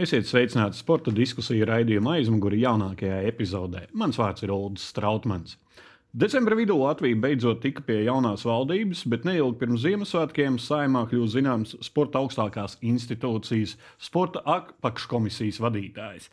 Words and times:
Esiet 0.00 0.24
sveicināti 0.24 0.78
sporta 0.78 1.12
diskusiju 1.12 1.66
raidījuma 1.68 2.14
aizmugurē 2.16 2.56
jaunākajā 2.62 3.18
epizodē. 3.28 3.82
Mans 3.92 4.16
vārds 4.16 4.40
ir 4.46 4.52
Ulrichs 4.54 4.86
Strautmans. 4.88 5.58
Decembra 6.16 6.56
vidū 6.56 6.78
Latvija 6.80 7.18
beidzot 7.20 7.58
tika 7.60 7.82
pie 7.84 7.98
jaunās 8.06 8.46
valdības, 8.48 9.02
bet 9.12 9.26
neilgi 9.28 9.58
pirms 9.60 9.82
Ziemassvētkiem 9.84 10.56
saimā 10.56 11.02
kļuva 11.10 11.28
zināms 11.34 11.74
sporta 11.84 12.22
augstākās 12.22 12.78
institūcijas, 12.80 13.74
sporta 14.00 14.40
apakškomisijas 14.48 15.60
vadītājs. 15.60 16.30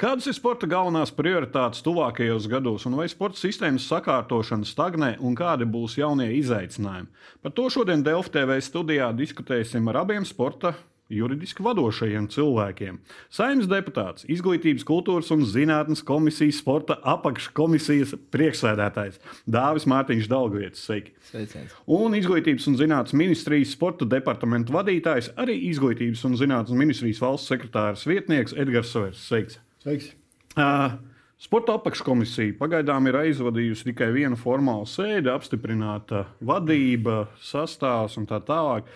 Kādas 0.00 0.30
ir 0.30 0.38
sporta 0.38 0.70
galvenās 0.70 1.12
prioritātes 1.12 1.84
tuvākajos 1.84 2.46
gados, 2.48 2.86
un 2.88 2.96
vai 2.96 3.10
sporta 3.12 3.42
sistēmas 3.42 3.90
sakārtošana 3.92 4.64
stagnē, 4.64 5.10
un 5.20 5.36
kādi 5.36 5.68
būs 5.68 5.98
jaunie 6.00 6.30
izaicinājumi? 6.38 7.12
Par 7.44 7.52
to 7.52 7.68
šodien 7.76 8.06
Delfa 8.08 8.32
TV 8.38 8.56
studijā 8.64 9.12
diskutēsim 9.20 9.92
ar 9.92 10.00
abiem 10.06 10.24
sporta 10.24 10.72
juridiski 11.12 11.64
vadošajiem 11.64 12.28
cilvēkiem. 12.32 12.98
Saimnes 13.32 13.68
deputāts, 13.70 14.26
Izglītības, 14.32 14.86
kultūras 14.88 15.30
un 15.34 15.44
zinātnes 15.48 16.04
komisijas 16.06 16.60
sporta 16.62 16.98
apakškomisijas 17.14 18.16
priekšsēdētājs 18.34 19.20
Dāvis 19.50 19.88
Mārtiņš 19.90 20.30
Dalgvietis. 20.32 20.86
Sveiki! 20.86 21.14
Sveiciens. 21.30 21.76
Un 21.86 22.16
Izglītības 22.18 22.68
un 22.70 22.80
zinātnes 22.80 23.16
ministrijas 23.18 23.76
sporta 23.76 24.08
departamenta 24.08 24.74
vadītājs, 24.74 25.32
arī 25.40 25.58
Izglītības 25.70 26.24
un 26.28 26.36
zinātnes 26.40 26.78
ministrijas 26.78 27.22
valsts 27.22 27.52
sekretārs 27.52 28.08
vietnieks 28.08 28.56
Edgars 28.56 28.92
Savers. 28.94 29.22
Sveiks! 29.28 29.60
Sveiks! 29.84 30.12
Uh, 30.52 30.98
Sporta 31.42 31.74
apakškomisija 31.74 32.54
pagaidām 32.54 33.08
ir 33.10 33.16
aizvadījusi 33.18 33.88
tikai 33.88 34.12
vienu 34.14 34.36
formālu 34.38 34.86
sēdi, 34.86 35.26
apstiprināta 35.32 36.20
vadība, 36.38 37.24
sastāvs 37.42 38.14
un 38.20 38.28
tā 38.30 38.38
tālāk. 38.46 38.86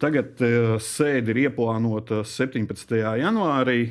Tagad 0.00 0.40
uh, 0.40 0.78
sēde 0.80 1.34
ir 1.34 1.42
ieplānota 1.42 2.22
17. 2.24 2.96
janvārī. 3.20 3.82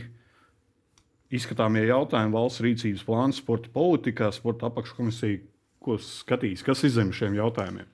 Izskatāmie 1.29 1.85
jautājumi 1.85 2.33
valsts 2.33 2.65
rīcības 2.65 3.05
plāns, 3.05 3.43
sporta 3.43 3.69
politikā, 3.77 4.31
sporta 4.33 4.71
apakškomisija. 4.71 5.45
Ko 5.79 6.01
skatīs, 6.01 6.65
kas 6.65 6.81
izzem 6.89 7.13
šiem 7.13 7.37
jautājumiem? 7.37 7.85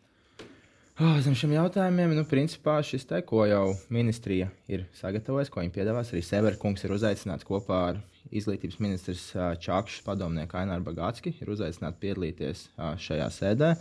Oh, 0.95 1.19
zem 1.19 1.35
šiem 1.35 1.57
jautājumiem, 1.57 2.15
nu, 2.15 2.23
principā 2.23 2.79
šis 2.87 3.03
te, 3.05 3.19
ko 3.27 3.43
jau 3.51 3.65
ministrija 3.91 4.47
ir 4.71 4.87
sagatavojusi, 4.95 5.51
ko 5.51 5.59
viņi 5.59 5.75
piedāvās, 5.75 6.15
arī 6.15 6.23
Severkungs 6.23 6.87
ir 6.87 6.95
uzaicināts 6.95 7.45
kopā 7.45 7.81
ar 7.91 7.99
izglītības 8.31 8.77
ministrs 8.83 9.25
Čakšs 9.61 10.03
padomnieku 10.05 10.57
Aināru 10.59 10.85
Bagātski, 10.87 11.35
ir 11.41 11.51
uzaicināts 11.53 12.01
piedalīties 12.01 12.67
šajā 13.05 13.31
sēdē. 13.33 13.73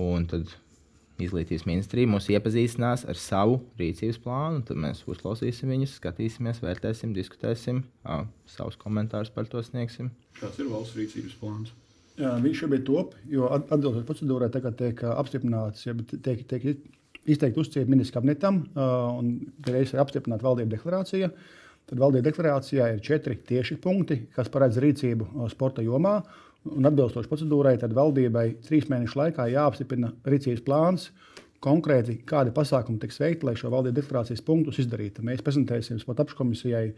Un 0.00 0.28
tad 0.30 0.52
izglītības 1.24 1.66
ministrija 1.68 2.08
mūs 2.10 2.28
iepazīstinās 2.32 3.04
ar 3.10 3.18
savu 3.18 3.60
rīcības 3.80 4.20
plānu. 4.24 4.62
Tad 4.68 4.80
mēs 4.80 5.02
uzklausīsim 5.10 5.72
viņus, 5.74 5.98
skatīsimies, 6.00 6.62
vērtēsim, 6.64 7.12
diskutēsim, 7.16 7.82
uh, 8.04 8.24
savus 8.50 8.78
komentārus 8.80 9.32
par 9.34 9.48
to 9.50 9.62
sniegsim. 9.66 10.10
Kāds 10.40 10.60
ir 10.62 10.70
valsts 10.72 10.96
rīcības 10.98 11.36
plāns? 11.40 11.74
Jā, 12.20 12.34
viņš 12.42 12.64
šobrīd 12.64 12.84
top, 12.88 13.14
jo 13.32 13.48
atbildot 13.54 14.04
procedūrai, 14.08 14.50
tagad 14.52 14.76
tiek 14.80 14.98
apstiprināts, 15.08 15.86
ja 15.86 15.94
tiek, 15.96 16.42
tiek 16.50 16.66
izteikti 17.30 17.62
uzticība 17.62 17.94
ministrs 17.94 18.16
kabinetam, 18.16 18.64
un 18.76 19.30
reiz 19.68 19.94
ir 19.94 20.02
apstiprināta 20.02 20.44
valdību 20.44 20.74
deklarācija. 20.74 21.30
Tad 21.90 21.98
valdību 21.98 22.22
deklarācijā 22.28 22.86
ir 22.94 23.00
četri 23.02 23.34
tieši 23.48 23.76
punkti, 23.82 24.20
kas 24.36 24.50
paredz 24.52 24.78
rīcību 24.82 25.48
sporta 25.50 25.82
jomā. 25.82 26.20
Un 26.70 26.86
atbilstoši 26.86 27.26
procedūrai, 27.30 27.78
tad 27.80 27.96
valdībai 27.96 28.44
trīs 28.66 28.86
mēnešu 28.92 29.18
laikā 29.18 29.46
jāapstiprina 29.50 30.12
rīcības 30.28 30.62
plāns, 30.66 31.08
konkrēti 31.64 32.18
kādi 32.28 32.52
pasākumi 32.54 33.00
tiks 33.00 33.18
veikti, 33.20 33.48
lai 33.48 33.56
šo 33.58 33.72
valdības 33.72 33.96
deklarācijas 33.96 34.44
punktus 34.44 34.78
izdarītu. 34.84 35.24
Mēs 35.26 35.42
prezentēsim 35.44 35.98
sporta 35.98 36.26
apškomisijai, 36.26 36.92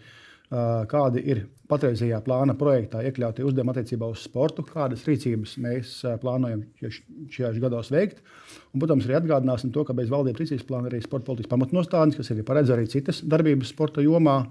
kādi 0.93 1.23
ir 1.33 1.45
patreizajā 1.71 2.19
plāna 2.27 2.53
projektā 2.59 3.01
iekļautie 3.07 3.47
uzdevumi 3.49 3.73
attiecībā 3.73 4.11
uz 4.13 4.27
sportu, 4.27 4.67
kādas 4.69 5.07
rīcības 5.09 5.55
mēs 5.65 5.95
plānojam 6.21 6.67
šajos 7.33 7.63
gados 7.63 7.89
veikt. 7.95 8.21
Un, 8.75 8.83
protams, 8.83 9.07
arī 9.09 9.17
atgādināsim 9.23 9.73
to, 9.73 9.87
ka 9.89 9.97
bez 9.97 10.13
valdības 10.13 10.43
rīcības 10.43 10.69
plāna 10.69 10.93
arī 10.93 11.01
sporta 11.01 11.31
politikas 11.31 11.55
pamatnostādnes, 11.55 12.19
kas 12.21 12.35
ir 12.35 12.45
paredz 12.45 12.75
arī 12.75 12.85
citas 12.93 13.23
darbības 13.25 13.73
sporta 13.73 14.05
jomā. 14.05 14.43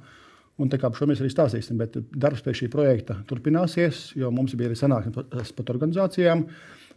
Un 0.60 0.70
tā 0.70 0.78
kā 0.78 0.90
par 0.92 1.00
šo 1.00 1.08
mēs 1.10 1.22
arī 1.24 1.32
stāstīsim, 1.32 1.80
bet 1.80 1.96
darbs 2.12 2.44
pie 2.46 2.54
šī 2.58 2.68
projekta 2.74 3.22
turpināsies, 3.30 4.12
jo 4.20 4.30
mums 4.36 4.54
bija 4.58 4.70
arī 4.70 4.78
sanāksme 4.78 5.24
pat 5.58 5.72
organizācijām, 5.74 6.44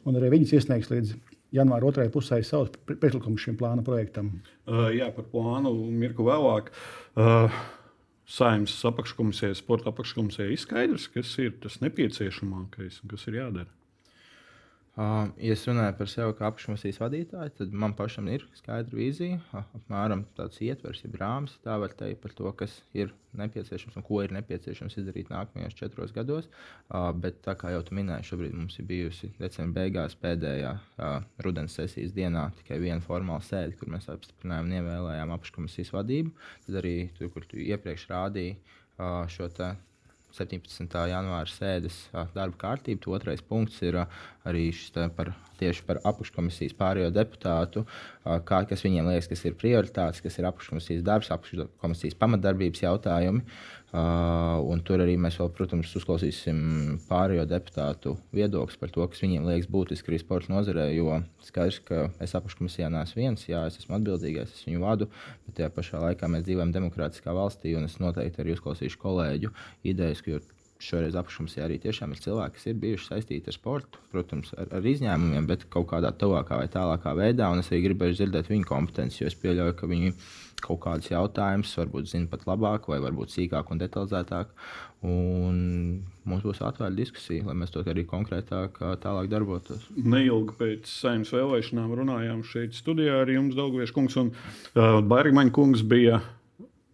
un 0.05 0.19
arī 0.19 0.33
viņas 0.35 0.57
iesniegs 0.59 0.91
līdz 0.91 1.15
janvāra 1.55 1.89
otrajai 1.89 2.13
pusē 2.13 2.41
savus 2.45 2.73
priekšlikumus 2.89 3.47
šim 3.47 3.57
plāna 3.61 3.85
projektam. 3.87 4.33
Uh, 4.67 4.91
jā, 4.95 5.09
par 5.15 5.29
plānu 5.31 5.73
mirku 5.95 6.27
vēlāk. 6.27 6.73
Uh, 7.15 7.63
Saimnes 8.25 8.75
apakškomisijai, 8.89 9.55
sporta 9.57 9.93
apakškomisijai 9.93 10.55
ir 10.55 10.61
skaidrs, 10.61 11.11
kas 11.13 11.33
ir 11.45 11.55
tas 11.61 11.77
nepieciešamākais 11.85 13.03
un 13.03 13.13
kas 13.13 13.27
ir 13.29 13.41
jādara. 13.43 13.69
Uh, 14.95 15.25
ja 15.43 15.57
es 15.57 15.65
runāju 15.67 15.97
par 15.99 16.07
sevi 16.07 16.35
kā 16.39 16.47
apakšmasīs 16.47 17.01
vadītāju, 17.03 17.51
tad 17.59 17.73
man 17.83 17.97
pašam 17.99 18.29
ir 18.31 18.45
skaidra 18.55 18.95
vīzija, 18.95 19.41
apmēram 19.59 20.21
tāds 20.37 20.61
ietvers, 20.63 21.01
ja 21.03 21.09
rāmis, 21.19 21.57
tā 21.65 21.75
var 21.83 21.97
teikt 21.99 22.21
par 22.23 22.35
to, 22.39 22.53
kas 22.61 22.77
ir 22.95 23.11
nepieciešams 23.35 23.97
un 23.99 24.05
ko 24.07 24.21
ir 24.23 24.31
nepieciešams 24.37 24.95
izdarīt 25.01 25.33
nākamajos 25.33 25.75
četros 25.75 26.15
gados. 26.15 26.47
Uh, 26.87 27.09
bet, 27.11 27.41
tā 27.43 27.57
kā 27.59 27.73
jau 27.75 27.81
tu 27.89 27.97
minēji, 27.99 28.29
šobrīd 28.29 28.55
mums 28.55 28.79
ir 28.79 28.87
bijusi 28.87 29.33
decembra 29.41 29.83
beigās 29.83 30.15
pēdējā 30.23 30.71
uh, 30.79 31.17
rudens 31.43 31.75
sesijas 31.75 32.15
dienā 32.15 32.45
tikai 32.61 32.79
viena 32.85 33.03
formāla 33.03 33.43
sēde, 33.43 33.75
kur 33.81 33.91
mēs 33.97 34.07
apstiprinājām 34.15 34.71
un 34.71 34.77
ievēlējām 34.79 35.35
apakškomisijas 35.35 35.91
vadību. 35.97 36.31
Tad 36.69 36.79
arī 36.85 36.95
tur, 37.19 37.35
kur 37.35 37.51
tu 37.51 37.59
iepriekš 37.59 38.07
rādīji 38.15 38.55
uh, 38.61 39.25
šo 39.27 39.51
te 39.59 39.73
17. 40.35 40.91
janvāra 41.11 41.51
sēdes 41.51 41.99
darba 42.35 42.57
kārtību. 42.59 43.13
Otrais 43.15 43.43
punkts 43.45 43.79
ir 43.87 44.01
arī 44.45 44.65
par, 45.15 45.31
tieši 45.61 45.85
par 45.87 46.01
apakškomisijas 46.03 46.75
pārējo 46.79 47.13
deputātu, 47.15 47.85
kā, 48.25 48.65
kas 48.67 48.83
viņiem 48.83 49.13
liekas, 49.13 49.31
kas 49.31 49.45
ir 49.47 49.55
prioritātes, 49.61 50.25
kas 50.25 50.41
ir 50.41 50.49
apakškomisijas 50.51 51.07
darbs, 51.07 51.31
apakškomisijas 51.35 52.19
pamatdarbības 52.19 52.83
jautājumi. 52.83 53.45
Uh, 53.95 54.59
un 54.75 54.81
tur 54.83 54.99
arī 55.05 55.13
mēs 55.23 55.37
vēl, 55.39 55.53
protams, 55.55 55.93
uzklausīsim 55.95 56.57
pārējo 57.07 57.45
deputātu 57.47 58.17
viedokli 58.35 58.81
par 58.81 58.91
to, 58.91 59.05
kas 59.07 59.23
viņiem 59.23 59.47
liekas 59.47 59.69
būtiski 59.71 60.11
arī 60.11 60.19
sporta 60.19 60.51
nozarē. 60.51 60.89
Jo 60.97 61.21
skaidrs, 61.47 61.79
ka 61.87 62.09
es 62.25 62.35
apakškomisijā 62.35 62.89
neesmu 62.91 63.23
viens, 63.23 63.45
jā, 63.47 63.61
es 63.71 63.79
esmu 63.79 64.01
atbildīgais, 64.01 64.51
es 64.51 64.67
viņu 64.67 64.83
vadu, 64.83 65.07
bet 65.47 65.61
tajā 65.61 65.71
pašā 65.77 66.03
laikā 66.09 66.27
mēs 66.33 66.43
dzīvojam 66.49 66.75
demokrātiskā 66.75 67.37
valstī, 67.39 67.77
un 67.79 67.87
es 67.87 67.95
noteikti 68.03 68.43
arī 68.43 68.57
uzklausīšu 68.57 68.99
kolēģu 69.05 69.55
idejas, 69.93 70.27
jo 70.27 70.43
šoreiz 70.85 71.17
apakškomisijā 71.19 71.67
arī 71.67 71.81
tiešām 71.83 72.15
ir 72.15 72.23
cilvēki, 72.23 72.57
kas 72.59 72.69
ir 72.71 72.81
bijuši 72.83 73.11
saistīti 73.11 73.51
ar 73.51 73.57
sportu, 73.57 74.01
protams, 74.13 74.53
ar, 74.59 74.71
ar 74.79 74.89
izņēmumiem, 74.95 75.49
bet 75.51 75.67
kaut 75.73 75.89
kādā 75.93 76.13
tuvākā 76.21 76.61
vai 76.61 76.71
tālākā 76.73 77.15
veidā. 77.19 77.51
Es 77.61 77.71
arī 77.73 77.87
gribēju 77.89 78.19
dzirdēt 78.21 78.51
viņu 78.53 78.69
kompetenci, 78.69 79.23
jo 79.23 79.31
es 79.31 79.39
pieļauju, 79.41 79.77
ka 79.81 79.91
viņi 79.91 80.15
kaut 80.65 80.81
kādus 80.85 81.11
jautājumus 81.13 81.73
varbūt 81.79 82.11
zina 82.11 82.31
pat 82.31 82.47
labāk, 82.49 82.89
vai 82.89 83.01
varbūt 83.05 83.33
sīkāk 83.35 83.73
un 83.73 83.81
detalizētāk. 83.83 84.53
Un 85.05 85.57
mums 86.25 86.45
būs 86.47 86.63
atvērta 86.65 86.97
diskusija, 86.97 87.45
lai 87.49 87.57
mēs 87.61 87.75
to 87.75 87.83
arī 87.85 88.07
konkrētāk 88.09 88.79
tālāk 89.03 89.29
darbotos. 89.33 89.85
Neilgi 89.97 90.57
pēc 90.61 90.89
saimnes 90.89 91.33
vēlēšanām 91.35 91.93
runājām 92.01 92.41
šeit 92.49 92.77
studijā 92.79 93.21
ar 93.25 93.33
jums, 93.33 93.57
Daugviešu 93.59 93.97
kungs 93.99 94.17
un 94.21 94.33
uh, 94.33 95.03
Bairgmaņa 95.05 95.53
kungs 95.55 95.85
bija. 95.85 96.23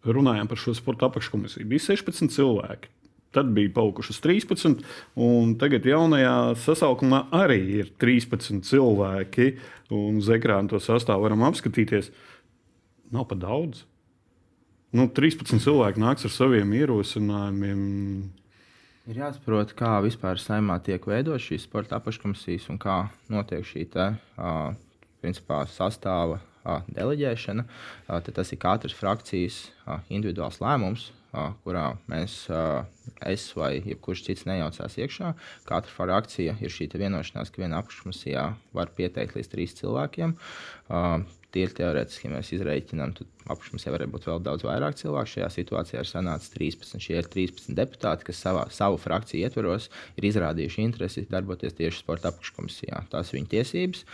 Runājām 0.01 0.49
par 0.49 0.57
šo 0.57 0.72
sporta 0.72 1.11
apakškomisiju. 1.11 1.67
Bija 1.69 1.91
16 1.91 2.33
cilvēki. 2.33 2.89
Tad 3.30 3.47
bija 3.54 3.71
palikušas 3.74 4.18
13, 4.24 4.80
un 5.22 5.53
tagad 5.59 5.84
jaunajā 5.86 6.56
sasaukumā 6.59 7.28
arī 7.38 7.60
ir 7.78 7.92
13 8.03 8.65
cilvēki. 8.66 9.53
Uz 9.94 10.30
ekrāna 10.34 10.72
to 10.72 10.80
sastāvu 10.82 11.28
varam 11.28 11.44
apskatīties. 11.47 12.10
Nav 13.15 13.28
pa 13.30 13.38
daudz. 13.38 13.84
Nu, 14.91 15.06
13 15.06 15.62
cilvēki 15.62 16.03
nāks 16.03 16.27
ar 16.27 16.34
saviem 16.34 16.74
ierosinājumiem. 16.74 17.84
Ir 19.10 19.22
jāsaprot, 19.22 19.76
kā 19.78 19.92
vispār 20.03 20.42
saimā 20.42 20.80
tiek 20.83 21.06
veidotas 21.06 21.47
šīs 21.47 21.68
sporta 21.68 22.00
apakškomisijas 22.00 22.66
un 22.74 22.83
kā 22.83 22.98
notiek 23.30 23.62
šī 23.66 23.86
te, 23.94 24.09
uh, 24.42 24.74
principā, 25.22 25.62
sastāva 25.71 26.41
uh, 26.42 26.83
deleģēšana. 26.91 27.66
Uh, 28.10 28.18
tas 28.34 28.50
ir 28.50 28.59
katras 28.62 28.98
frakcijas 28.98 29.62
uh, 29.86 30.03
individuāls 30.10 30.59
lēmums 30.62 31.12
kurā 31.65 31.86
mēs, 32.10 32.36
es 33.27 33.47
vai 33.56 33.72
jebkurš 33.78 34.24
cits 34.27 34.47
nejaucās 34.48 34.97
iekšā. 34.98 35.34
Katra 35.68 35.94
frakcija 35.94 36.56
ir 36.60 36.74
šī 36.74 36.91
vienošanās, 36.94 37.53
ka 37.53 37.62
vienā 37.62 37.82
apakšmasijā 37.82 38.47
var 38.77 38.94
pieteikt 38.97 39.38
līdz 39.38 39.53
trīs 39.53 39.77
cilvēkiem. 39.80 40.36
Tīri 41.54 41.74
teorētiski, 41.76 42.30
mēs 42.32 42.52
izreikinām, 42.56 43.12
tad 43.16 43.28
apakšmisē 43.50 43.92
varētu 43.94 44.12
būt 44.14 44.26
vēl 44.28 44.42
daudz 44.44 44.64
vairāk 44.66 44.97
cilvēku. 44.98 45.30
Šajā 45.34 45.48
situācijā 45.54 46.02
ir 46.02 46.08
sanācis 46.08 46.52
13. 46.54 47.00
Šie 47.02 47.16
ir 47.18 47.28
13 47.30 47.74
deputāti, 47.78 48.26
kas 48.28 48.42
savā, 48.44 48.66
savu 48.74 48.98
frakciju 49.00 49.47
ietvaros 49.47 49.88
ir 50.20 50.28
izrādījuši 50.28 50.84
interesi 50.84 51.24
darboties 51.30 51.76
tieši 51.78 52.02
sporta 52.02 52.30
apakškomisijā. 52.30 53.02
Tās 53.12 53.32
ir 53.32 53.41
viņu 53.41 53.50
tiesības. 53.54 54.04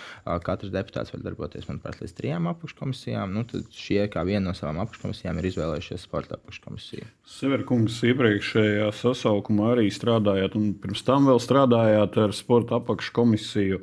Katrs 0.47 0.73
deputāts 0.75 1.13
var 1.15 1.25
darboties, 1.27 1.69
manuprāt, 1.71 2.01
līdz 2.03 2.17
trijām 2.17 2.49
apakškomisijām. 2.53 3.35
Nu, 3.37 3.45
tad 3.49 3.69
šie, 3.75 4.03
kā 4.13 4.25
viena 4.29 4.49
no 4.49 4.57
savām 4.57 4.81
apakškomisijām, 4.87 5.41
ir 5.41 5.51
izvēlējušies 5.51 6.07
sporta 6.07 6.39
apakškomisiju. 6.41 7.11
Severkungs 7.37 8.01
iepriekšējā 8.07 8.89
sasaukumā 8.97 9.75
arī 9.75 9.91
strādājāt, 9.93 10.57
un 10.59 10.73
pirms 10.81 11.05
tam 11.07 11.29
vēl 11.31 11.43
strādājāt 11.43 12.21
ar 12.25 12.37
sporta 12.37 12.81
apakškomisiju. 12.81 13.83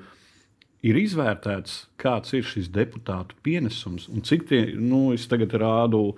Ir 0.84 0.98
izvērtēts, 1.00 1.76
kāds 2.02 2.34
ir 2.36 2.44
šis 2.44 2.68
deputātu 2.76 3.38
pienesums 3.46 4.10
un 4.12 4.24
cik 4.28 4.50
tie, 4.50 4.64
nu, 4.76 5.14
es 5.16 5.30
tagad 5.32 5.56
rādu 5.62 6.10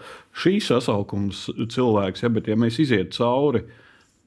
šī 0.41 0.57
sasaukuma 0.65 1.29
cilvēks, 1.69 2.23
ja, 2.25 2.31
bet 2.33 2.49
ja 2.49 2.57
mēs 2.57 2.79
iziet 2.81 3.13
cauri 3.13 3.61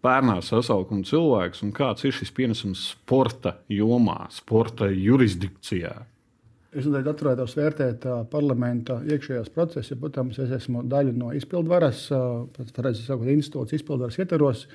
pērnā 0.04 0.36
sasaukuma 0.46 1.02
cilvēks 1.08 1.64
un 1.66 1.72
kāds 1.74 2.06
ir 2.06 2.14
šis 2.14 2.30
pienesums 2.36 2.84
sporta 2.92 3.56
jomā, 3.72 4.28
sporta 4.30 4.86
jurisdikcijā. 4.94 5.96
Es 6.68 6.84
noteikti 6.84 7.10
atturētos 7.14 7.56
vērtēt 7.56 8.06
uh, 8.06 8.20
parlamenta 8.28 8.98
iekšējās 9.08 9.50
procesus. 9.54 9.90
Ja, 9.94 9.98
protams, 9.98 10.38
es 10.42 10.52
esmu 10.52 10.84
daļa 10.86 11.14
no 11.16 11.32
izpildvaras, 11.34 12.04
uh, 12.12 12.44
pēc 12.54 12.74
tam 12.76 12.90
sakot, 12.94 13.30
institūcijas 13.32 13.80
izpildvaras 13.80 14.18
ietvaros. 14.20 14.66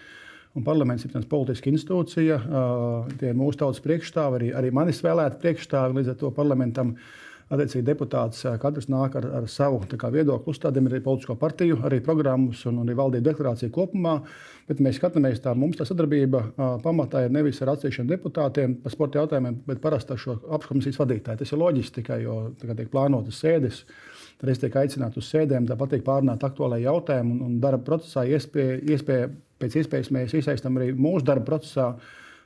Un 0.54 0.62
parlaments 0.62 1.02
ir 1.08 1.14
politiska 1.26 1.72
institūcija, 1.72 2.36
tie 3.18 3.32
ir 3.32 3.38
mūsu 3.38 3.58
tautas 3.64 3.82
priekšstāvi, 3.82 4.38
arī, 4.38 4.50
arī 4.60 4.70
manis 4.76 5.00
vēlēti 5.02 5.40
priekšstāvi. 5.42 5.98
Līdz 5.98 6.12
ar 6.14 6.18
to 6.20 6.30
parlamentam 6.36 6.92
attiecīgi 7.54 7.86
deputāts 7.88 8.44
katrs 8.62 8.86
nāk 8.90 9.18
ar, 9.18 9.26
ar 9.40 9.48
savu 9.50 9.82
kā, 9.90 10.12
viedokli, 10.14 10.54
uzstādījumu, 10.54 10.92
arī 10.92 11.02
politisko 11.06 11.36
partiju, 11.42 11.80
arī 11.90 12.00
programmas 12.06 12.62
un 12.70 12.84
arī 12.84 12.94
valdību 13.02 13.28
deklarāciju 13.32 13.74
kopumā. 13.74 14.20
Bet 14.70 14.78
mēs 14.78 15.02
skatāmies, 15.02 15.42
tā 15.42 15.56
mums 15.58 15.80
tā 15.80 15.90
sadarbība 15.90 16.44
pamatā 16.86 17.26
ir 17.26 17.34
nevis 17.34 17.62
ar 17.66 17.74
atsevišķiem 17.74 18.14
deputātiem 18.14 18.78
par 18.86 18.94
sporta 18.94 19.24
jautājumiem, 19.24 19.58
bet 19.68 19.82
parasti 19.82 20.14
ar 20.14 20.22
šo 20.22 20.38
apakškomisijas 20.38 21.02
vadītāju. 21.02 21.42
Tas 21.42 21.54
ir 21.54 21.64
loģiski 21.66 21.98
tikai, 21.98 22.22
jo 22.28 22.38
tiek 22.62 22.94
plānotas 22.94 23.42
sēdes. 23.42 23.84
Es 24.52 24.60
tiek 24.60 24.76
aicināts 24.76 25.20
uz 25.22 25.30
sēdēm, 25.32 25.68
tāpat 25.70 25.96
tiek 25.96 26.02
pārunāti 26.08 26.48
aktuālajie 26.48 26.88
jautājumi. 26.90 27.36
Un, 27.36 27.46
un 27.46 27.62
darba 27.64 27.86
procesā 27.88 28.26
iespēja, 28.28 28.82
iespēja, 28.96 29.30
pēc 29.64 29.78
iespējas 29.80 30.12
mēs 30.16 30.36
iesaistām 30.40 30.82
arī 30.82 30.92
mūsu 30.98 31.24
darba 31.30 31.48
procesā, 31.54 31.94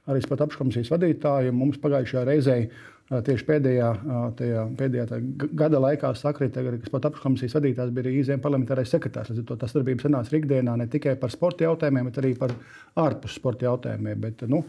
arī 0.08 0.22
sporta 0.24 0.46
apakškomisijas 0.46 0.94
vadītāju. 0.94 1.56
Mums 1.58 1.82
pagājušajā 1.82 2.28
reizē 2.30 2.60
Tieši 3.08 3.46
pēdējā, 3.48 3.90
tajā, 4.36 4.64
pēdējā 4.76 5.20
gada 5.56 5.80
laikā 5.80 6.10
sakrita, 6.20 6.60
ka 6.60 6.92
pat 6.92 7.06
apakškomisijas 7.08 7.54
vadītājs 7.56 7.94
bija 7.96 8.04
arī 8.04 8.18
īzēm 8.20 8.42
parlamentārais 8.44 8.92
sekretārs. 8.92 9.30
Līdz 9.32 9.46
ar 9.46 9.48
to 9.48 9.56
tas 9.62 9.76
darbības 9.78 10.04
sanāca 10.04 10.36
ikdienā 10.36 10.74
ne 10.76 10.90
tikai 10.92 11.14
par 11.22 11.32
sporta 11.32 11.64
jautājumiem, 11.64 12.10
bet 12.10 12.20
arī 12.20 12.34
par 12.36 12.52
ārpus 13.00 13.38
sporta 13.40 13.70
jautājumiem. 13.70 14.20
Bet, 14.26 14.44
nu, 14.52 14.60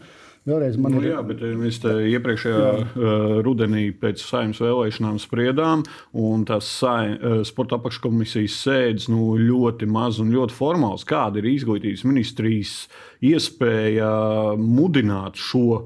Vēlreiz 0.47 0.77
man 0.79 0.95
nu, 0.95 1.01
ir. 1.03 1.11
Jā, 1.11 1.23
bet 1.25 1.43
mēs 1.59 1.81
iepriekšējā 1.83 2.69
jā. 2.69 3.11
rudenī 3.45 3.89
pēc 3.91 4.23
saimnes 4.23 4.61
vēlēšanām 4.63 5.19
spriedām, 5.21 5.83
un 6.17 6.47
tās 6.47 6.69
saim, 6.79 7.17
sporta 7.47 7.79
apakškomisijas 7.79 8.57
sēdes 8.63 9.09
nu, 9.11 9.33
ļoti 9.41 9.89
maz 9.89 10.21
un 10.23 10.31
ļoti 10.33 10.55
formāls. 10.55 11.05
Kāda 11.07 11.41
ir 11.41 11.51
izglītības 11.51 12.05
ministrijas 12.07 12.75
iespēja 13.25 14.09
mudināt 14.57 15.39
šo 15.39 15.83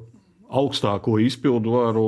augstāko 0.54 1.18
izpildu 1.24 1.74
varu 1.74 2.08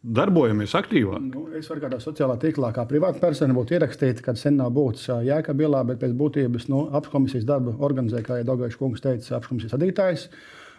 darbojamies 0.00 0.74
aktīvāk. 0.78 1.24
Nu, 1.28 1.44
es 1.58 1.68
varu 1.68 1.84
kādā 1.84 1.98
sociālā 2.00 2.38
tīklā, 2.40 2.70
kā 2.76 2.84
privāta 2.88 3.20
persona, 3.22 3.56
būt 3.56 3.74
ierakstīta, 3.76 4.24
kad 4.24 4.40
sen 4.40 4.56
nav 4.60 4.72
būtis 4.76 5.10
jēkabilā, 5.26 5.82
bet 5.90 6.00
pēc 6.02 6.14
būtības 6.18 6.68
nu, 6.72 6.86
apkomisijas 6.96 7.44
darbu 7.48 7.76
organizē, 7.84 8.22
kā 8.24 8.40
jau 8.40 8.48
Dogaišs 8.54 8.80
kungs 8.80 9.04
teica, 9.04 9.36
apkomisijas 9.38 9.76
vadītājs. 9.76 10.28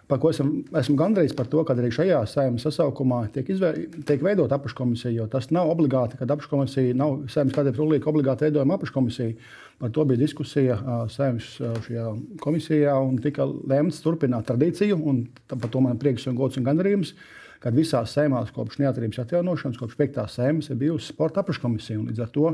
Par 0.10 0.18
ko 0.18 0.32
esam, 0.34 0.48
esmu 0.74 0.96
gandrīz 0.98 1.36
par 1.38 1.46
to, 1.52 1.62
ka 1.62 1.76
arī 1.78 1.92
šajā 1.94 2.24
saimnes 2.32 2.64
sasaukumā 2.66 3.20
tiek, 3.34 3.46
izvēr, 3.54 3.76
tiek 4.10 4.24
veidota 4.26 4.58
apakškomisija, 4.58 5.12
jo 5.14 5.28
tas 5.30 5.52
nav 5.54 5.70
obligāti, 5.70 6.18
ka 6.18 6.26
apakškomisija 6.26 6.96
nav 6.98 7.28
saimnes 7.30 7.54
kādreiz 7.54 7.78
rulīga 7.78 8.10
obligāti 8.10 8.48
veidojama 8.48 8.80
apakškomisija. 8.80 9.36
Par 9.80 9.94
to 9.94 10.08
bija 10.10 10.24
diskusija 10.24 10.80
saimnes 11.14 11.52
komisijā 12.42 12.96
un 13.06 13.22
tika 13.22 13.46
lemts 13.46 14.02
turpināt 14.02 14.50
tradīciju. 14.50 14.98
Par 15.54 15.70
to 15.70 15.84
man 15.86 16.02
prieks 16.02 16.26
un 16.28 16.40
gods 16.42 16.58
un 16.58 16.66
gandarījums. 16.66 17.14
Kad 17.60 17.76
visās 17.76 18.14
sēmās 18.16 18.54
kopš 18.56 18.80
neatkarības 18.80 19.22
atjaunošanas, 19.26 19.78
kopš 19.78 19.98
5. 20.00 20.20
sēmas, 20.32 20.70
ir 20.72 20.78
bijusi 20.80 21.12
sporta 21.12 21.44
apakškomisija. 21.44 22.00
Līdz 22.08 22.22
ar 22.24 22.30
to 22.34 22.54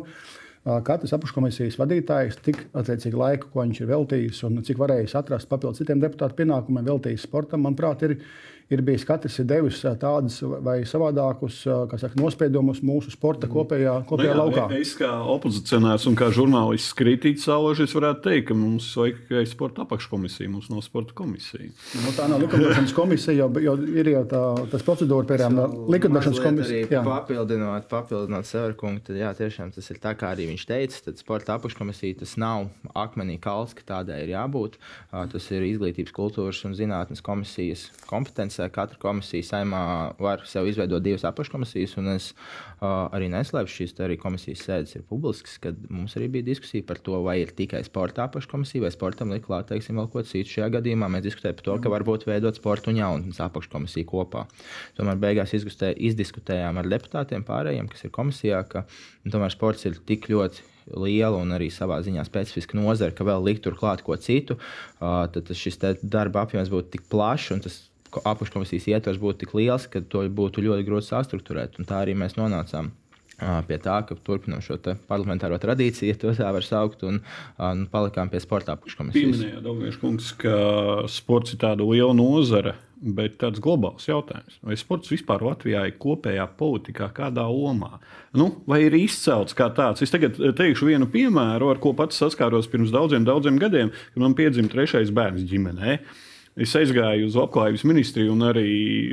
katrs 0.66 1.14
apakškomisijas 1.14 1.78
vadītājs 1.78 2.40
tik 2.46 2.64
attiecīgi 2.74 3.20
laiku, 3.20 3.52
ko 3.54 3.62
viņš 3.62 3.82
ir 3.84 3.90
veltījis 3.92 4.42
un 4.48 4.64
cik 4.66 4.80
varējis 4.82 5.14
atrast 5.20 5.50
papildus 5.50 5.82
citiem 5.82 6.02
deputātu 6.02 6.40
pienākumiem, 6.40 6.88
veltījis 6.90 7.28
sportam, 7.28 7.62
manuprāt, 7.68 8.06
ir 8.08 8.18
ir 8.74 8.82
bijis 8.86 9.06
katrs 9.06 9.38
ir 9.42 9.48
devis 9.50 9.82
tādus 10.02 10.40
vai 10.66 10.80
savādākus 10.88 11.62
saka, 11.66 12.14
nospiedumus 12.18 12.82
mūsu 12.86 13.14
sporta 13.14 13.50
kopējā, 13.52 14.00
kopējā 14.10 14.32
nu, 14.32 14.34
jā, 14.34 14.40
laukā. 14.42 14.66
Es 14.80 14.96
kā 14.98 15.12
opozicionārs 15.36 16.08
un 16.10 16.18
kā 16.18 16.32
žurnālists 16.34 16.96
kritiķis 16.98 17.46
sauloši 17.46 17.88
varētu 17.94 18.24
teikt, 18.26 18.48
ka 18.50 18.58
mums 18.58 18.88
vajag 18.98 19.22
tikai 19.22 19.44
sporta 19.50 19.86
apakškomisija, 19.86 20.50
mums 20.50 20.72
nav 20.74 20.82
sporta 20.86 21.14
komisija. 21.18 21.70
Nu, 22.02 22.14
tā 22.18 22.28
nav 22.32 22.42
likumdošanas 22.42 22.96
komisija, 23.00 23.38
jo, 23.44 23.50
jo 23.62 23.76
ir 24.02 24.12
jau 24.16 24.24
tā, 24.32 24.42
tas 24.74 24.86
procedūra, 24.88 25.28
piemēram, 25.30 25.78
likumdošanas 25.94 26.42
komisija. 26.42 27.04
Papildinot, 27.06 27.88
papildinot 27.92 28.50
Severkungu, 28.50 29.04
tad 29.06 29.22
jā, 29.22 29.32
tiešām 29.38 29.76
tas 29.76 29.92
ir 29.94 30.02
tā, 30.02 30.16
kā 30.18 30.34
arī 30.34 30.50
viņš 30.50 30.66
teica, 30.72 31.04
tad 31.10 31.22
sporta 31.22 31.60
apakškomisija 31.60 32.22
tas 32.24 32.36
nav 32.42 32.68
akmenī 32.98 33.38
kalns, 33.42 33.76
ka 33.78 33.86
tādai 33.96 34.24
ir 34.26 34.34
jābūt. 34.34 34.80
Tas 35.32 35.50
ir 35.54 35.66
izglītības, 35.70 36.14
kultūras 36.16 36.64
un 36.68 36.76
zinātnes 36.78 37.24
komisijas 37.26 37.88
kompetence 38.10 38.55
komisija, 38.56 38.70
katra 38.70 38.98
komisija 39.00 39.44
saimā 39.44 40.16
var 40.20 40.44
sev 40.46 40.68
izveidot 40.68 41.04
divas 41.04 41.24
apakškomisijas, 41.26 41.98
un 41.98 42.08
es 42.16 42.34
uh, 42.34 43.10
arī 43.12 43.28
neslēpšu, 43.30 43.76
šīs 43.76 43.96
arī 44.00 44.18
komisijas 44.18 44.64
sēdes 44.66 44.96
ir 44.96 45.04
publiskas, 45.10 45.58
kad 45.60 45.76
mums 45.90 46.16
arī 46.16 46.30
bija 46.30 46.46
diskusija 46.46 46.84
par 46.88 46.98
to, 46.98 47.22
vai 47.24 47.42
ir 47.42 47.52
tikai 47.56 47.84
sporta 47.84 48.26
apakškomisija, 48.26 48.84
vai 48.84 48.92
sportam 48.92 49.32
likt 49.32 49.48
klāt, 49.48 49.68
teiksim, 49.70 49.98
vēl 50.00 50.10
ko 50.12 50.24
citu. 50.24 50.50
Šajā 50.56 50.70
gadījumā 50.78 51.10
mēs 51.10 51.26
diskutējām 51.26 51.56
par 51.56 51.66
to, 51.66 51.80
ka 51.84 51.94
varbūt 51.96 52.28
veidot 52.28 52.56
sporta 52.56 52.92
un 52.92 53.02
jaunatnes 53.02 53.42
apakškomisiju 53.44 54.08
kopā. 54.10 54.46
Tomēr 54.98 55.20
beigās 55.20 55.56
izdiskutējām 55.56 56.80
ar 56.80 56.92
deputātiem 56.92 57.44
pārējiem, 57.46 57.90
kas 57.92 58.08
ir 58.08 58.16
komisijā, 58.16 58.64
ka 58.70 58.86
tomēr 59.32 59.54
sports 59.54 59.86
ir 59.90 60.00
tik 60.06 60.30
ļoti 60.32 60.72
liela 60.94 61.40
un 61.42 61.50
arī 61.56 61.72
savā 61.74 61.98
ziņā 62.06 62.22
specifiska 62.28 62.78
nozara, 62.78 63.14
ka 63.16 63.26
vēl 63.26 63.42
likt 63.48 63.64
turklāt 63.66 64.04
ko 64.06 64.18
citu, 64.22 64.60
uh, 64.60 65.26
tad 65.34 65.50
šis 65.58 65.82
darba 66.04 66.46
apjoms 66.46 66.70
būtu 66.70 66.94
tik 66.94 67.08
plašs 67.10 67.56
un 67.56 67.64
tas 67.66 67.80
apakškomisijas 68.24 68.88
ietvers 68.94 69.22
būtu 69.22 69.44
tik 69.44 69.56
liels, 69.58 69.90
ka 69.92 70.02
to 70.02 70.24
būtu 70.30 70.64
ļoti 70.66 70.88
grūti 70.88 71.10
sastruktūrēt. 71.12 71.80
Un 71.80 71.90
tā 71.90 72.04
arī 72.04 72.16
mēs 72.18 72.38
nonācām 72.40 72.94
pie 73.68 73.78
tā, 73.84 74.00
ka 74.08 74.16
turpinām 74.24 74.62
šo 74.64 74.78
parlamentāro 75.10 75.58
tradīciju, 75.60 76.14
ja 76.14 76.32
tā 76.40 76.52
var 76.56 76.64
saukt, 76.64 77.04
un, 77.04 77.20
un 77.60 77.86
palikām 77.92 78.32
pie 78.32 78.40
sporta 78.44 78.78
apakškomisijas. 78.78 79.36
Pieminēja 79.36 79.64
Dārgājs 79.66 80.00
kungs, 80.00 80.32
ka 80.40 80.56
sports 81.12 81.56
ir 81.56 81.62
tāda 81.66 81.84
liela 81.84 82.16
nozara, 82.16 82.78
bet 82.96 83.36
tāds 83.42 83.60
globāls 83.62 84.08
jautājums. 84.08 84.56
Vai 84.66 84.78
sports 84.80 85.12
vispār 85.12 85.44
Latvijā 85.46 85.84
ir 85.90 85.98
kopējā 86.02 86.48
politikā, 86.58 87.10
kādā 87.16 87.44
lomā? 87.52 88.00
Nu, 88.36 88.54
vai 88.70 88.86
ir 88.88 88.96
izcelts 88.98 89.56
kā 89.58 89.68
tāds? 89.76 90.04
Es 90.06 90.14
tagad 90.14 90.40
teikšu 90.58 90.88
vienu 90.90 91.10
piemēru, 91.12 91.74
ar 91.74 91.82
ko 91.84 91.92
pats 91.98 92.22
saskāros 92.24 92.72
pirms 92.72 92.96
daudziem, 92.96 93.28
daudziem 93.28 93.60
gadiem, 93.62 93.92
kad 94.14 94.24
man 94.24 94.38
piedzima 94.38 94.72
trešais 94.72 95.12
bērns 95.16 95.44
ģimenei. 95.50 96.00
Es 96.56 96.72
aizgāju 96.80 97.28
uz 97.28 97.36
labklājības 97.36 97.84
ministriju 97.84 98.32
un 98.32 98.46
arī 98.48 98.70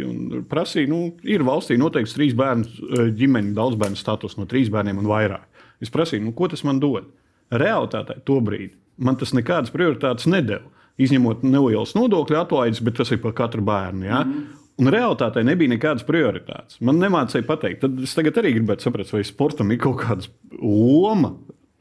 un 0.07 0.45
prasīju, 0.51 0.91
nu, 0.91 1.01
ir 1.27 1.43
valstī 1.47 1.75
noteikts 1.81 2.15
trīs 2.15 2.37
bērnu 2.39 2.69
eh, 2.69 3.09
ģimeņu, 3.19 3.57
daudz 3.57 3.81
bērnu 3.81 3.99
status 3.99 4.39
no 4.39 4.47
trīs 4.51 4.71
bērniem 4.71 5.01
un 5.03 5.11
vairāk. 5.11 5.49
Es 5.83 5.91
prasīju, 5.91 6.23
nu, 6.29 6.37
ko 6.39 6.47
tas 6.53 6.63
man 6.63 6.79
dod? 6.83 7.11
Realtātē 7.53 8.21
to 8.25 8.39
brīdi 8.45 8.77
man 9.03 9.19
tas 9.21 9.35
nekādas 9.37 9.73
prioritātes 9.75 10.29
nedēļa. 10.31 10.71
Izņemot 11.03 11.45
nelielas 11.47 11.95
nodokļu 11.97 12.37
atlaides, 12.43 12.83
bet 12.85 12.99
tas 13.01 13.11
ir 13.15 13.23
par 13.23 13.33
katru 13.37 13.65
bērnu. 13.65 14.05
Ja? 14.07 14.23
Mm. 14.27 14.43
Un 14.83 14.91
realitātē 14.93 15.43
nebija 15.47 15.73
nekādas 15.73 16.05
prioritātes. 16.09 16.79
Man 16.85 17.01
nemācīja 17.01 17.47
pateikt, 17.49 17.83
tad 17.85 18.03
es 18.05 18.13
tagad 18.17 18.41
arī 18.41 18.55
gribētu 18.57 18.87
saprast, 18.87 19.15
vai 19.15 19.23
sportam 19.27 19.73
ir 19.73 19.81
kaut 19.83 20.01
kāda 20.03 20.29
loma, 20.61 21.35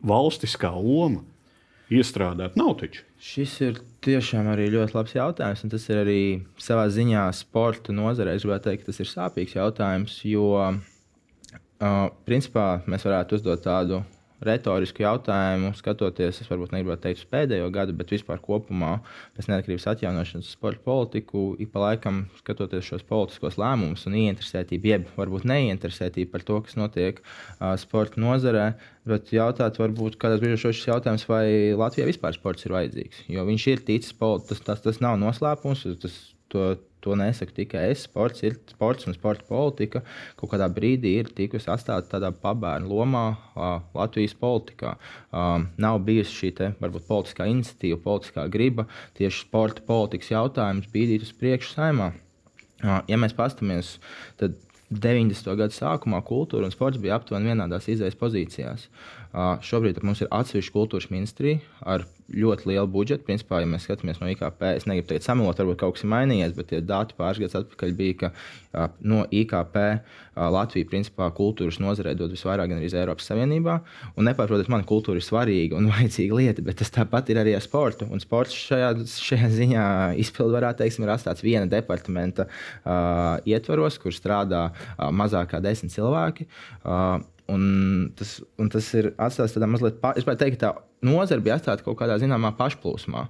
valstiskā 0.07 0.71
loma 0.75 1.23
iestrādāt. 1.91 2.55
Nav 2.59 2.75
taču. 2.79 3.03
Šis 3.21 3.57
ir 3.65 3.81
tiešām 4.05 4.47
arī 4.51 4.69
ļoti 4.73 4.95
labs 4.95 5.15
jautājums. 5.17 5.65
Tas 5.73 5.89
ir 5.91 6.01
arī 6.01 6.21
savā 6.61 6.87
ziņā 6.93 7.25
sporta 7.35 7.95
nozarē. 7.95 8.35
Es 8.37 8.45
gribētu 8.47 8.69
teikt, 8.69 8.87
tas 8.87 9.01
ir 9.03 9.11
sāpīgs 9.11 9.57
jautājums, 9.57 10.15
jo 10.27 10.47
uh, 10.57 10.79
principā 12.27 12.67
mēs 12.89 13.05
varētu 13.07 13.39
uzdot 13.39 13.63
tādu 13.67 14.01
retorisku 14.45 15.03
jautājumu, 15.03 15.71
skatoties, 15.77 16.41
es 16.41 16.49
varbūt 16.49 16.73
negribētu 16.73 17.05
teikt 17.05 17.21
uz 17.21 17.29
pēdējo 17.31 17.69
gadu, 17.73 17.95
bet 17.97 18.13
vispār 18.13 18.41
kopumā 18.43 18.95
pēc 19.37 19.49
neatkarības 19.51 19.87
atjaunošanas 19.93 20.51
sporta 20.55 20.81
politiku, 20.85 21.43
ik 21.61 21.71
pa 21.73 21.83
laikam 21.85 22.23
skatoties 22.39 22.87
šos 22.87 23.05
politiskos 23.07 23.59
lēmumus 23.61 24.07
un 24.09 24.17
ieinteresētību, 24.21 24.91
jeb 24.93 25.09
varbūt 25.17 25.47
neinteresētību 25.51 26.33
par 26.33 26.45
to, 26.47 26.59
kas 26.65 26.77
notiek 26.79 27.21
uh, 27.21 27.73
sporta 27.81 28.21
nozarē. 28.21 28.71
Bet 29.09 29.31
jautāt, 29.33 29.79
varbūt 29.81 30.19
kādās 30.21 30.41
brīžos 30.43 30.77
šis 30.77 30.91
jautājums, 30.91 31.25
vai 31.29 31.73
Latvijā 31.73 32.05
vispār 32.05 32.35
sports 32.37 32.67
ir 32.67 32.75
vajadzīgs. 32.75 33.23
Jo 33.33 33.47
viņš 33.47 33.67
ir 33.71 33.81
ticis, 33.87 34.13
tas, 34.19 34.61
tas, 34.61 34.83
tas 34.83 35.01
nav 35.01 35.17
noslēpums, 35.21 35.87
tas, 36.03 36.19
to, 36.53 36.75
to 37.03 37.15
nesaku 37.19 37.55
tikai 37.57 37.87
es. 37.91 38.05
Sports 38.07 38.43
ir 38.45 38.57
sports 38.69 39.07
un 39.09 39.17
sporta 39.17 39.45
politika. 39.47 40.03
Kaut 40.39 40.53
kādā 40.53 40.69
brīdī 40.71 41.15
ir 41.19 41.31
tikusi 41.35 41.69
atstāta 41.73 42.15
tādā 42.15 42.31
pabērnu 42.43 42.89
lomā 42.91 43.25
uh, 43.33 43.77
Latvijas 43.97 44.35
politikā. 44.39 44.95
Um, 45.33 45.69
nav 45.81 46.01
bijusi 46.07 46.37
šī 46.37 46.51
te, 46.57 46.71
varbūt 46.81 47.07
politiskā 47.09 47.49
iniciatīva, 47.51 48.01
politiskā 48.05 48.47
griba 48.53 48.87
tieši 49.19 49.45
sporta 49.45 49.85
politikas 49.87 50.33
jautājumus 50.33 50.91
bīdīt 50.93 51.27
uz 51.27 51.33
priekšu 51.37 51.77
saimā. 51.77 52.11
Uh, 52.81 52.99
ja 53.09 53.19
mēs 53.21 53.37
paskatāmies, 53.37 53.97
tad 54.41 54.57
90. 54.91 55.55
gada 55.55 55.71
sākumā 55.71 56.19
kultūra 56.27 56.67
un 56.67 56.73
sports 56.73 56.99
bija 56.99 57.15
aptuveni 57.15 57.53
vienādās 57.53 57.87
izējas 57.93 58.17
pozīcijās. 58.19 58.89
Šobrīd 59.31 60.01
mums 60.03 60.19
ir 60.25 60.31
atsevišķa 60.35 60.73
kultūras 60.75 61.07
ministrija 61.11 61.61
ar 61.87 62.03
ļoti 62.31 62.67
lielu 62.67 62.87
budžetu. 62.91 63.25
Principā, 63.27 63.61
ja 63.63 63.67
mēs 63.69 63.85
skatāmies 63.87 64.19
no 64.19 64.27
IKP, 64.31 64.65
es 64.75 64.87
negribu 64.89 65.07
teikt, 65.11 65.25
samalot, 65.27 65.59
varbūt 65.59 65.79
kaut 65.79 65.95
kas 65.95 66.05
ir 66.05 66.11
mainījies, 66.11 66.55
bet 66.57 66.69
tie 66.71 66.81
dati 66.83 67.15
pāris 67.17 67.39
gadus 67.39 67.61
atpakaļ 67.61 67.95
bija, 67.95 68.17
ka 68.19 68.89
no 69.07 69.23
IKP 69.31 69.77
Latvija 70.31 70.87
principā 70.87 71.27
kultūras 71.35 71.79
nozarē 71.83 72.13
dod 72.15 72.31
visvairāk 72.31 72.71
gan 72.71 72.79
arī 72.79 72.91
Eiropas 72.91 73.27
Savienībā. 73.31 73.77
Un 74.15 74.27
nepārprotiet, 74.27 74.71
man 74.71 74.85
kultūra 74.87 75.19
ir 75.19 75.27
svarīga 75.27 75.79
un 75.79 75.89
vajadzīga 75.93 76.39
lieta, 76.39 76.67
bet 76.67 76.79
tas 76.83 76.91
tāpat 76.91 77.31
ir 77.31 77.41
arī 77.41 77.55
ar 77.55 77.63
sportu. 77.63 78.07
Un 78.11 78.23
sports 78.23 78.55
šajā, 78.67 78.93
šajā 79.11 79.51
ziņā 79.57 79.85
izpildvarā, 80.23 80.73
teiksim, 80.79 81.07
ir 81.07 81.15
atstāts 81.15 81.43
viena 81.43 81.67
departamenta 81.71 82.47
uh, 82.47 83.39
ietvaros, 83.47 83.99
kur 84.01 84.15
strādā 84.15 84.69
uh, 84.71 85.07
mazāk 85.15 85.51
kā 85.55 85.63
desmit 85.63 85.95
cilvēki. 85.95 86.47
Uh, 86.83 87.19
Un 87.51 88.11
tas, 88.15 88.37
un 88.61 88.69
tas 88.71 88.87
ir 88.95 89.11
atstājis 89.19 89.57
tādā 89.57 89.67
mazliet, 89.67 89.99
pa, 90.01 90.13
es 90.15 90.23
gribētu 90.23 90.43
teikt, 90.45 90.61
tā 90.63 90.71
nozara 91.05 91.43
bija 91.43 91.57
atstāta 91.59 91.85
kaut 91.85 91.99
kādā 91.99 92.17
zināmā 92.21 92.53
pašplūsmā. 92.59 93.25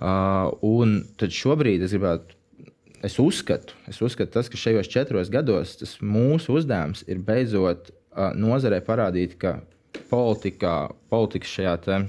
Uh, 0.00 0.50
un 0.66 1.00
tad 1.20 1.34
šobrīd 1.36 1.86
es 1.86 1.94
gribētu. 1.96 2.36
Es 3.06 3.14
uzskatu, 3.16 3.72
es 3.88 3.96
uzskatu 4.04 4.34
tas, 4.34 4.50
ka 4.52 4.58
šajos 4.60 4.90
četros 4.92 5.30
gados 5.32 5.78
mūsu 6.04 6.58
uzdevums 6.58 7.00
ir 7.08 7.22
beidzot 7.24 7.88
uh, 7.88 8.34
nozarē 8.36 8.82
parādīt, 8.84 9.38
ka 9.40 9.54
politikā, 10.10 10.90
politikas 11.08 11.54
šajā 11.56 12.02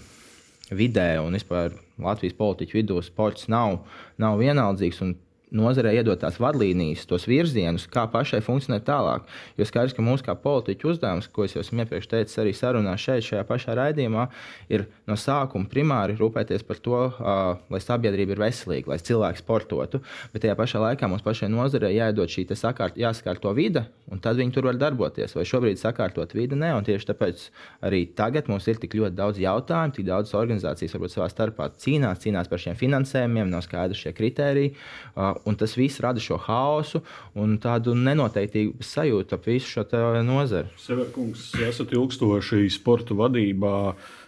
vidē 0.75 1.13
un 1.24 1.38
vispār 1.38 1.77
Latvijas 2.01 2.36
politiķu 2.38 2.80
vidū 2.80 3.00
sports 3.06 3.48
nav, 3.51 3.82
nav 4.20 4.39
vienaldzīgs. 4.41 5.01
Un 5.06 5.15
nozarē 5.51 5.91
iedot 5.98 6.20
tās 6.22 6.39
vadlīnijas, 6.41 7.03
tos 7.10 7.27
virzienus, 7.29 7.88
kā 7.91 8.05
pašai 8.12 8.39
funkcionēt 8.46 8.86
tālāk. 8.88 9.27
Jo 9.60 9.67
skaidrs, 9.67 9.96
ka 9.98 10.03
mūsu 10.05 10.25
kā 10.25 10.36
politiķu 10.39 10.93
uzdevums, 10.93 11.27
ko 11.31 11.46
es 11.46 11.55
jau 11.55 11.63
esmu 11.63 11.84
iepriekš 11.84 12.10
teicis 12.12 12.39
arī 12.41 12.53
sarunā 12.55 12.96
šeit, 13.00 13.25
šajā 13.27 13.43
pašā 13.50 13.75
raidījumā, 13.77 14.27
ir 14.72 14.88
no 15.10 15.17
sākuma 15.20 15.67
primāri 15.72 16.15
rūpēties 16.20 16.63
par 16.67 16.79
to, 16.84 17.01
uh, 17.12 17.41
lai 17.72 17.81
sabiedrība 17.84 18.36
ir 18.36 18.43
veselīga, 18.46 18.93
lai 18.93 19.00
cilvēki 19.03 19.43
sportotu. 19.43 20.01
Bet 20.31 20.46
tajā 20.46 20.55
pašā 20.60 20.84
laikā 20.86 21.10
mums 21.12 21.25
pašai 21.25 21.51
nozarei 21.51 21.98
jāiedod 21.98 22.31
šī 22.31 22.48
sakārt, 22.55 22.98
jāsakārto 23.00 23.51
vide, 23.55 23.86
un 24.12 24.20
tad 24.24 24.39
viņi 24.39 24.55
tur 24.55 24.70
var 24.70 24.79
darboties. 24.79 25.36
Vai 25.36 25.46
šobrīd 25.48 25.79
sakārtot 25.79 26.34
vide, 26.36 26.55
ne. 26.60 26.72
Un 26.75 26.86
tieši 26.88 27.12
tāpēc 27.12 27.43
arī 27.88 28.03
tagad 28.15 28.48
mums 28.51 28.67
ir 28.72 28.79
tik 28.81 28.96
ļoti 29.00 29.17
daudz 29.17 29.39
jautājumu, 29.41 29.96
tik 29.96 30.08
daudz 30.08 30.34
organizācijas 30.38 30.96
varbūt 30.96 31.15
savā 31.15 31.29
starpā 31.31 31.70
cīnās, 31.81 32.22
cīnās 32.24 32.51
par 32.51 32.62
šiem 32.62 32.77
finansējumiem, 32.79 33.51
nav 33.51 33.63
skaidrs 33.65 34.03
šie 34.03 34.13
kriteriji. 34.17 34.74
Uh, 35.15 35.40
un 35.45 35.57
tas 35.60 35.75
viss 35.77 36.01
rada 36.03 36.21
šo 36.21 36.38
haosu 36.41 37.01
un 37.39 37.57
tādu 37.62 37.95
nenoteiktību 37.98 38.86
sajūtu 38.86 39.38
ap 39.38 39.48
visu 39.50 39.75
šo 39.75 39.86
nozari. 40.25 40.71
Severkungs, 40.81 41.51
esat 41.67 41.93
ilgstoši 41.98 42.67
sporta 42.74 43.17
vadībā. 43.17 43.77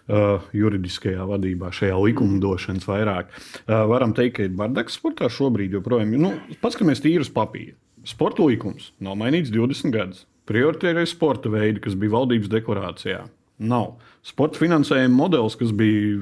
Uh, 0.03 0.43
juridiskajā 0.51 1.23
vadībā, 1.23 1.69
šajā 1.71 1.95
likumdošanas 1.95 2.83
vairāk. 2.89 3.29
Uh, 3.61 3.85
varam 3.87 4.11
teikt, 4.11 4.33
ka 4.35 4.43
ir 4.43 4.57
bardaks 4.59 4.97
sportā 4.99 5.29
šobrīd 5.31 5.77
joprojām. 5.77 6.11
Nu, 6.19 6.33
Paskatāmies 6.59 6.99
tīri 6.99 7.23
uz 7.23 7.29
papīra. 7.31 7.77
Sporta 8.03 8.43
likums 8.43 8.89
nav 8.99 9.15
mainīts 9.21 9.53
20 9.53 9.95
gadus. 9.95 10.25
Prioritārie 10.49 11.05
sporta 11.07 11.47
veidi, 11.47 11.79
kas 11.85 11.95
bija 11.95 12.17
valdības 12.17 12.51
deklarācijā, 12.51 13.21
nav. 13.63 13.93
Sporta 14.27 14.59
finansējuma 14.59 15.15
modelis, 15.15 15.55
kas 15.55 15.71
bija 15.71 16.19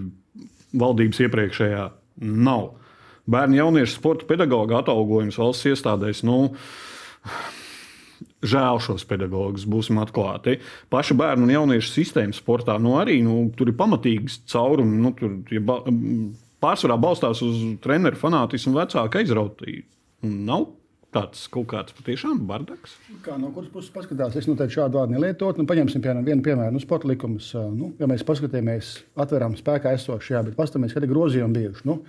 valdības 0.78 1.24
iepriekšējā, 1.26 1.88
nav 2.22 2.68
bērnu 3.30 3.60
jauniešu 3.60 3.98
sporta 3.98 4.28
pedagoģa 4.30 4.82
atalgojums 4.82 5.40
valsts 5.42 5.70
iestādēs. 5.74 6.24
Nu, 6.28 6.48
Žēl 8.42 8.80
šos 8.82 9.04
pedagogus, 9.06 9.68
būsim 9.70 10.00
atklāti. 10.02 10.56
Paša 10.90 11.14
bērnu 11.18 11.46
un 11.46 11.52
jauniešu 11.54 11.92
sistēma 11.94 12.34
sportā 12.34 12.80
nu, 12.82 12.96
arī 12.98 13.20
nu, 13.22 13.44
tur 13.58 13.70
ir 13.70 13.78
pamatīgs 13.78 14.40
caurums. 14.50 14.98
Nu, 14.98 15.12
tur 15.18 15.36
ja 15.54 15.62
ba 15.62 15.78
pārsvarā 16.62 16.98
balstās 17.02 17.42
uz 17.46 17.60
treneru 17.84 18.18
fanātismu 18.18 18.74
vecāku 18.80 19.22
aizrautību. 19.22 19.86
Nav 20.26 20.72
tāds 21.12 21.44
kaut 21.52 21.68
kāds 21.74 21.96
patiešām 21.98 22.42
bardaks. 22.48 22.96
Kā 23.26 23.36
no 23.40 23.52
kuras 23.56 23.72
puses 23.74 23.92
paskatās, 23.94 24.38
es 24.40 24.48
noteikti 24.48 24.78
šādu 24.80 25.00
vārdu 25.02 25.18
nelietotu. 25.18 25.62
Nu, 25.62 25.68
paņemsim 25.70 26.04
piemēram, 26.04 26.28
vienu 26.28 26.46
piemēru, 26.46 26.76
nu, 26.76 26.82
sporta 26.84 27.10
likumus. 27.12 27.52
Nu, 27.76 27.92
ja 28.00 28.10
mēs 28.10 28.24
paskatāmies, 28.28 28.94
atveram 29.20 29.58
spēkā 29.60 29.96
esošajā, 29.98 30.46
bet 30.48 30.58
paskatāmies, 30.60 30.96
kādi 30.96 31.12
grozījumi 31.12 31.58
bijuši. 31.58 31.88
Nu, 31.90 32.00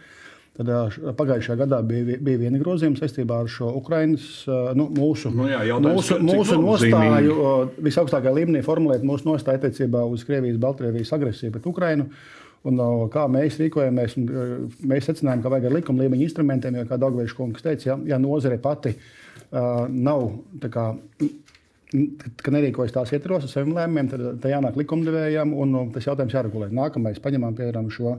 Tad 0.53 0.69
pagājušajā 1.17 1.57
gadā 1.63 1.79
bija, 1.87 2.19
bija 2.21 2.43
viena 2.43 2.59
grozījuma 2.61 3.01
saistībā 3.01 3.39
ar 3.41 3.49
šo 3.49 3.71
Ukraiņas, 3.79 4.27
nu, 4.77 4.85
mūsu, 4.93 5.31
nu 5.33 5.47
jā, 5.49 5.63
mūsu, 5.81 6.19
mūsu 6.21 6.59
nostāju, 6.61 7.37
visaugstākajā 7.81 8.35
līmenī 8.37 8.61
formulēt 8.67 9.07
mūsu 9.09 9.31
nostāju 9.31 9.63
attiecībā 9.63 10.05
uz 10.13 10.27
Krievijas, 10.29 10.61
Baltkrievijas 10.61 11.15
agresiju 11.17 11.55
pret 11.55 11.71
Ukraiņu. 11.73 12.09
Un, 12.69 12.83
kā 13.11 13.25
mēs 13.33 13.57
rīkojamies, 13.59 14.19
mēs 14.87 15.09
secinājām, 15.09 15.41
ka 15.43 15.51
vajag 15.51 15.71
ar 15.71 15.77
likuma 15.81 16.05
līmeņa 16.05 16.29
instrumentiem, 16.29 16.77
jo, 16.79 16.85
kā 16.87 17.01
Dārgājs 17.01 17.35
kungs 17.35 17.65
teica, 17.65 17.89
ja, 17.89 17.97
ja 18.13 18.21
nozare 18.23 18.61
pati 18.63 18.93
uh, 18.93 19.89
nav 19.89 20.29
kā, 20.63 20.85
ka 22.45 22.55
nerīkojas 22.55 22.95
tās 22.95 23.13
ietvaros 23.17 23.49
ar 23.49 23.53
saviem 23.53 23.75
lēmumiem, 23.77 24.13
tad, 24.13 24.25
tad 24.45 24.55
jānāk 24.55 24.79
likumdevējiem 24.79 25.53
un 25.65 25.77
tas 25.97 26.07
jautājums 26.07 26.37
jāregulē. 26.37 26.71
Nākamais, 26.77 27.21
paņemam 27.25 27.57
piemēram 27.59 27.91
šo 27.93 28.19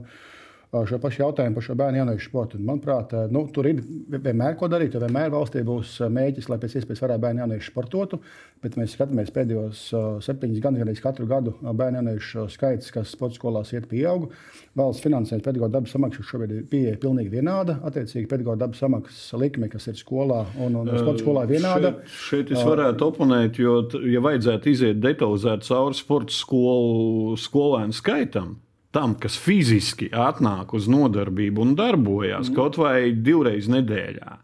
šo 0.88 0.98
pašu 1.02 1.22
jautājumu 1.22 1.58
par 1.58 1.64
šo 1.66 1.76
bērnu 1.78 2.00
jauniešu 2.00 2.30
sportu. 2.30 2.58
Un, 2.58 2.66
manuprāt, 2.68 3.14
nu, 3.32 3.44
tur 3.54 3.68
ir 3.70 3.82
vienmēr 4.10 4.56
ko 4.58 4.68
darīt. 4.72 4.96
Vienmēr 5.00 5.30
valstī 5.34 5.62
būs 5.66 5.96
mēģis, 6.10 6.48
lai 6.50 6.58
pēc 6.62 6.78
iespējas 6.80 7.04
vairāk 7.04 7.22
bērnu 7.22 7.44
jauniešu 7.44 7.70
sportotu. 7.70 8.20
Bet 8.64 8.78
mēs 8.80 8.96
skatāmies 8.96 9.30
pēdējos 9.34 9.82
septiņus 10.24 10.62
gadus, 10.64 10.80
gan 10.80 10.88
arī 10.88 10.96
katru 11.04 11.28
gadu 11.30 11.54
bērnu 11.62 12.00
jauniešu 12.00 12.46
skaits, 12.54 12.90
kas 12.94 13.12
sporta 13.14 13.38
skolās 13.38 13.74
iet 13.74 13.86
pieaug. 13.90 14.30
Valsts 14.78 15.04
finansējums 15.04 15.44
pedagoģa 15.44 15.76
dabas 15.76 15.94
samaksas 15.94 16.28
šobrīd 16.30 16.56
ir 16.56 16.66
pieeja 16.70 16.98
pilnīgi 17.02 17.32
vienāda. 17.36 17.78
Attiecīgi, 17.86 18.26
pedagoģa 18.30 18.64
dabas 18.64 18.82
samaksas 18.82 19.38
likme, 19.40 19.68
kas 19.72 19.88
ir 19.92 20.00
skolā 20.00 20.42
un, 20.58 20.80
un 20.80 20.90
sporta 20.90 21.22
skolā, 21.22 21.44
ir 21.46 21.54
vienāda. 21.58 21.94
Šeit, 22.08 22.50
šeit 22.50 22.54
es 22.56 22.66
varētu 22.66 23.10
oponēt, 23.10 23.60
jo, 23.62 23.78
ja 24.10 24.22
vajadzētu 24.24 24.72
iziet 24.72 25.02
detalizēt 25.04 25.66
cauri 25.68 25.98
sporta 25.98 26.34
skolu 26.34 27.36
skolēnu 27.40 27.94
skaitam, 27.94 28.54
tam, 28.94 29.16
kas 29.20 29.36
fiziski 29.40 30.08
atnāk 30.14 30.74
uz 30.76 30.88
nodarbību 30.90 31.66
un 31.66 31.76
darbojas 31.78 32.50
mm. 32.50 32.56
kaut 32.56 32.78
vai 32.80 33.10
divreiz 33.12 33.68
nedēļā. 33.72 34.40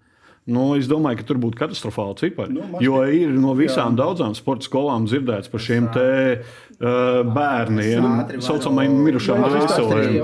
Nu, 0.51 0.73
es 0.75 0.89
domāju, 0.91 1.21
ka 1.21 1.27
tur 1.29 1.39
būtu 1.39 1.59
katastrofāli 1.61 2.17
cipari. 2.19 2.55
Nu, 2.57 2.81
jo 2.83 3.03
ir 3.07 3.31
no 3.39 3.53
visām 3.55 3.93
jā. 3.93 4.01
daudzām 4.01 4.33
sporta 4.35 4.67
skolām 4.67 5.05
dzirdēts 5.07 5.51
par 5.53 5.63
šiem 5.63 5.87
te, 5.95 6.07
uh, 6.41 7.21
bērniem, 7.37 8.09
tā 8.27 8.41
saucamajiem 8.43 8.97
mirušām 9.05 9.45
dvēselēm. 9.45 10.17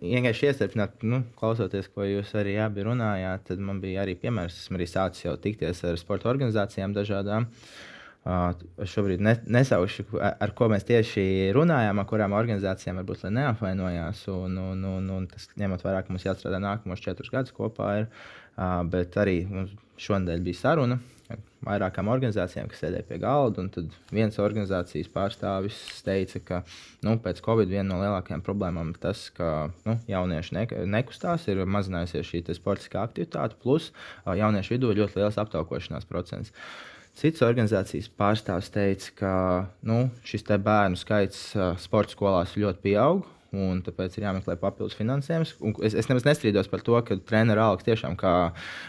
Vienkārši 0.00 0.48
iestrādāt, 0.48 1.02
nu, 1.04 1.24
klausoties, 1.40 1.90
ko 1.92 2.06
jūs 2.08 2.30
arī 2.40 2.56
abi 2.62 2.86
runājāt, 2.86 3.50
tad 3.50 3.60
man 3.60 3.82
bija 3.84 4.06
arī 4.06 4.14
piemērs. 4.22 4.62
Esmu 4.64 4.80
arī 4.80 4.88
sācis 4.88 5.26
jau 5.26 5.34
tikties 5.36 5.82
ar 5.90 6.00
sporta 6.00 6.30
organizācijām 6.32 6.96
dažādām. 6.96 7.50
Uh, 7.50 7.90
Es 8.24 8.88
šobrīd 8.88 9.20
ne, 9.20 9.34
nesaušu, 9.52 10.06
ar 10.16 10.52
ko 10.56 10.70
mēs 10.72 10.86
tieši 10.88 11.52
runājām, 11.52 11.98
ar 12.00 12.06
kurām 12.08 12.32
organizācijām 12.36 13.02
varbūt 13.02 13.26
neapvainojās. 13.28 14.22
Un, 14.32 14.56
un, 14.70 14.84
un, 14.88 15.10
un 15.18 15.26
tas 15.28 15.50
ņemot 15.60 15.84
vērā, 15.84 16.00
ka 16.04 16.14
mums 16.14 16.24
jāstrādā 16.24 16.62
nākamos 16.64 17.04
četrus 17.04 17.32
gadus 17.34 17.52
kopā. 17.56 17.90
Ir, 18.00 18.08
bet 18.88 19.18
arī 19.20 19.42
šonadēļ 20.00 20.46
bija 20.46 20.60
saruna 20.62 20.96
ar 21.32 21.40
vairākām 21.64 22.08
organizācijām, 22.12 22.68
kas 22.70 22.80
sēdēja 22.84 23.06
pie 23.08 23.18
galda. 23.20 23.66
Tad 23.76 23.92
viens 24.14 24.40
organizācijas 24.40 25.12
pārstāvis 25.12 25.76
teica, 26.06 26.40
ka 26.48 26.62
nu, 27.04 27.18
pēc 27.24 27.40
Covid 27.44 27.68
viena 27.68 27.86
no 27.90 28.00
lielākajām 28.02 28.44
problēmām 28.46 28.94
ir 28.94 29.02
tas, 29.04 29.26
ka 29.36 29.68
nu, 29.84 29.98
jaunieši 30.08 30.56
ne, 30.56 30.64
nekustās, 30.96 31.44
ir 31.52 31.60
mazinājusies 31.64 32.30
šī 32.30 32.42
sportiskā 32.56 33.04
aktivitāte, 33.04 33.60
plus 33.60 33.92
jauniešu 34.24 34.76
vidū 34.76 34.92
ir 34.92 35.04
ļoti 35.04 35.20
liels 35.22 35.40
aptaukošanās 35.44 36.08
procents. 36.08 36.56
Citas 37.14 37.44
organizācijas 37.46 38.08
pārstāvs 38.18 38.72
teica, 38.74 39.12
ka 39.20 39.34
nu, 39.86 40.08
šis 40.26 40.46
bērnu 40.50 40.98
skaits 40.98 41.52
sporta 41.82 42.14
skolās 42.16 42.56
ļoti 42.58 42.82
pieaug. 42.88 43.22
Un 43.54 43.84
tāpēc 43.86 44.16
ir 44.18 44.24
jāmeklē 44.26 44.56
papildus 44.58 44.96
finansējums. 44.98 45.52
Un 45.62 45.76
es, 45.86 45.94
es 45.94 46.08
nemaz 46.10 46.24
nestrīdos 46.26 46.66
par 46.70 46.82
to, 46.82 46.96
ka 47.06 47.14
treneru 47.22 47.62
algas 47.62 47.86
tiešām, 47.86 48.16
kā, 48.18 48.32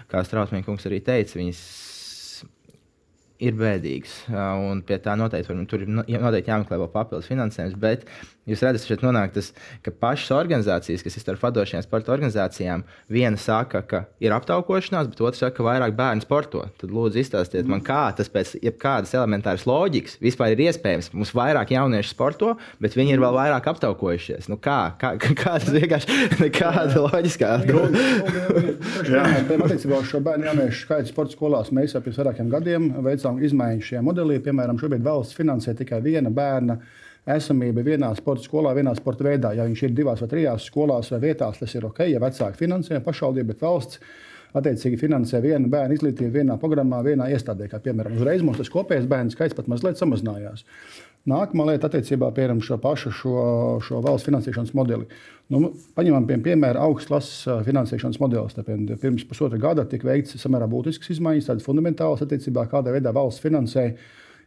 kā 0.10 0.24
Strausmīns 0.26 0.66
kungs 0.66 0.88
arī 0.90 1.04
teica, 1.06 1.38
viņas 1.38 1.62
ir 3.46 3.58
bēdīgs. 3.60 4.16
Un 4.66 4.82
pie 4.88 4.98
tā 5.04 5.16
noteikti, 5.20 5.52
var, 5.52 5.62
tur 5.70 5.86
ir 5.86 5.92
noteikti 5.92 6.52
jāmeklē 6.52 6.80
vēl 6.82 6.92
papildus 6.94 7.30
finansējums. 7.30 7.78
Bet 7.78 8.08
Jūs 8.46 8.62
redzat, 8.62 8.86
šeit 8.86 9.02
nonāk 9.02 9.32
tas, 9.34 9.48
ka 9.82 9.90
pašas 9.90 10.30
organizācijas, 10.36 11.02
kas 11.02 11.16
ir 11.18 11.24
starp 11.24 11.42
vadošajām 11.42 11.82
sporta 11.82 12.12
organizācijām, 12.14 12.84
viena 13.10 13.40
saka, 13.42 13.80
ka 13.82 14.02
ir 14.22 14.36
aptaukošanās, 14.36 15.08
bet 15.10 15.22
otra 15.24 15.40
saka, 15.40 15.56
ka 15.58 15.66
vairāk 15.66 15.96
bērnu 15.98 16.22
sporto. 16.22 16.62
Tad 16.78 16.94
lūdzu 16.94 17.24
izstāstiet 17.24 17.66
man, 17.66 17.82
kā 17.86 18.04
tas 18.14 18.30
pēc 18.30 18.52
jebkādas 18.62 19.16
elementāras 19.18 19.66
loģikas 19.66 20.20
vispār 20.22 20.54
ir 20.54 20.62
iespējams. 20.68 21.10
Mums 21.18 21.34
vairāk 21.34 21.74
jauniešu 21.74 22.12
sporto, 22.12 22.52
bet 22.86 22.94
viņi 22.94 23.16
ir 23.16 23.24
vēl 23.24 23.34
vairāk 23.34 23.70
aptaukojušies. 23.72 24.46
Nu, 24.52 24.60
kā, 24.62 24.78
kā, 25.02 25.16
kā 25.42 25.56
tas 25.58 25.72
vienkārši 25.74 26.20
nekāda 26.44 27.02
loģiskā. 27.08 27.56
Attiecībā 29.56 30.04
uz 30.04 30.12
šo 30.12 30.22
bērnu 30.22 30.52
jauniešu 30.52 30.84
skaitu 30.84 31.10
sporta 31.16 31.34
skolās 31.34 31.74
mēs 31.74 31.98
jau 31.98 32.04
pirms 32.06 32.22
vairākiem 32.22 32.54
gadiem 32.54 32.92
veicām 33.10 33.42
izmaiņas 33.42 33.90
šajā 33.90 34.06
modelī. 34.06 34.38
Piemēram, 34.46 34.78
šobrīd 34.78 35.02
valsts 35.06 35.34
finansē 35.34 35.74
tikai 35.82 36.04
viena 36.06 36.30
bērna 36.30 36.78
esamība 37.26 37.84
vienā 37.86 38.12
sporta 38.18 38.46
skolā, 38.46 38.76
vienā 38.78 38.94
sporta 38.98 39.26
veidā. 39.26 39.54
Ja 39.58 39.66
viņš 39.66 39.84
ir 39.88 39.98
divās 39.98 40.22
vai 40.22 40.30
trijās 40.32 40.70
skolās 40.70 41.10
vai 41.14 41.22
vietās, 41.30 41.60
tas 41.62 41.74
ir 41.76 41.88
ok. 41.90 42.06
Ja 42.12 42.22
vecāki 42.22 42.62
finansē 42.66 43.02
pašvaldība, 43.06 43.54
bet 43.54 43.66
valsts 43.66 44.02
attiecīgi 44.56 45.00
finansē 45.02 45.42
vienu 45.44 45.68
bērnu 45.72 45.98
izglītību 45.98 46.32
vienā 46.38 46.56
programmā, 46.62 47.02
vienā 47.04 47.28
iestādē. 47.34 47.68
Kā 47.72 47.82
piemēram, 47.84 48.16
uzreiz 48.16 48.46
mums 48.46 48.62
tas 48.62 48.72
kopējais 48.72 49.10
bērnu 49.12 49.34
skaits 49.34 49.58
pat 49.58 49.68
mazliet 49.72 50.00
samazinājās. 50.00 50.64
Nākamā 51.26 51.66
lieta 51.72 51.90
attiecībā 51.90 52.30
piemēram 52.38 52.60
šo 52.62 52.78
pašu 52.82 53.12
šo, 53.18 53.36
šo 53.82 54.02
valsts 54.06 54.28
finansēšanas 54.30 54.76
modeli. 54.78 55.08
Nu, 55.50 55.72
paņemam 55.98 56.28
pie 56.30 56.38
piemēra 56.46 56.84
augstklases 56.86 57.66
finansēšanas 57.66 58.22
modelis. 58.22 58.54
Tāpēc 58.54 58.94
pirms 59.02 59.26
pusotra 59.26 59.58
gada 59.62 59.88
tika 59.90 60.08
veikts 60.12 60.38
samērā 60.42 60.70
būtisks 60.70 61.10
izmaiņas, 61.16 61.50
tādas 61.50 61.66
fundamentālas 61.66 62.22
attiecībā, 62.26 62.68
kādā 62.70 62.94
veidā 62.94 63.14
valsts 63.16 63.42
finansēja 63.42 63.98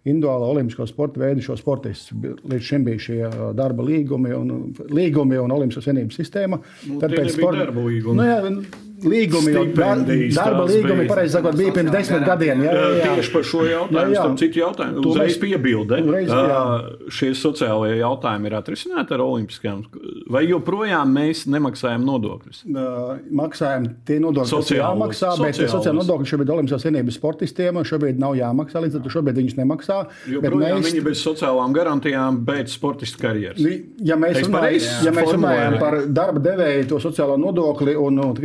individuālo 0.05 0.51
olimpisko 0.53 0.87
sporta 0.89 1.21
veidu 1.23 1.45
šo 1.45 1.57
sportistu. 1.59 2.19
Līdz 2.49 2.67
šim 2.71 2.85
bija 2.87 3.05
šie 3.07 3.23
darba 3.59 3.87
līgumi 3.87 4.35
un, 4.37 4.53
līgumi 4.95 5.41
un 5.43 5.55
Olimpiskās 5.55 5.89
vienības 5.91 6.21
sistēma. 6.21 6.61
Nu, 6.89 7.01
Tad 7.03 7.17
pēc 7.17 7.35
sporta 7.35 7.65
darba 7.65 7.87
līguma. 7.89 8.23
Nu, 8.23 8.29
jā, 8.29 8.87
līgumi, 9.05 9.53
jau 9.55 9.65
darba 9.75 10.67
līgumi, 10.69 11.07
pareizi 11.11 11.37
sakot, 11.37 11.57
bija 11.59 11.75
pirms 11.77 11.95
desmit 11.95 12.27
gadiem. 12.27 12.65
Jā, 12.67 12.75
jā, 12.75 12.89
jā. 12.99 13.11
Tieši 13.19 13.35
par 13.35 13.47
šo 13.51 13.65
jautājumu, 13.69 14.15
jā, 14.15 14.23
jā. 14.23 14.37
citu 14.43 14.63
jautājumu. 14.63 15.05
Uzreiz 15.13 15.39
piebilde. 15.43 16.01
Uzreiz, 16.05 16.33
uh, 16.35 17.11
šie 17.19 17.31
sociālajie 17.39 17.99
jautājumi 18.01 18.51
ir 18.51 18.59
atrisināti 18.59 19.17
ar 19.17 19.25
olimpiskajām. 19.25 19.85
Vai 20.33 20.45
joprojām 20.49 21.13
mēs 21.19 21.45
nemaksājam 21.51 22.07
nodokļus? 22.07 22.65
Uh, 22.69 23.15
maksājam 23.43 23.91
tie 24.09 24.19
nodokļi, 24.23 24.55
kas 24.55 24.73
jāmaksā, 24.75 25.35
bet 25.43 25.61
tie 25.61 25.71
sociāli 25.71 26.03
nodokļi 26.03 26.33
šobrīd 26.33 26.55
Olimpiskās 26.59 26.87
vienības 26.89 27.19
sportistiem 27.21 27.79
šobrīd 27.89 28.21
nav 28.21 28.37
jāmaksā, 28.39 28.83
līdz 28.85 28.99
ar 28.99 29.05
to 29.05 29.13
šobrīd 29.13 29.41
viņus 29.41 29.57
nemaksā. 29.59 29.99
Joprojām 30.31 30.83
mēs... 30.83 30.91
viņi 30.91 31.05
bez 31.07 31.23
sociālām 31.25 31.75
garantijām 31.77 32.41
beidz 32.47 32.75
sportistu 32.77 33.21
karjeras. 33.23 33.61
Ja 34.05 34.19
mēs, 34.21 34.41
runāj, 34.45 34.79
ja 35.07 35.13
mēs 35.15 35.33
runājam 35.35 35.79
par 35.81 35.99
darba 36.07 36.43
devēju 36.45 36.89
to 36.93 37.01
sociālo 37.03 37.39
nodokli 37.41 37.97
un, 37.99 38.21
un, 38.23 38.33
un 38.33 38.39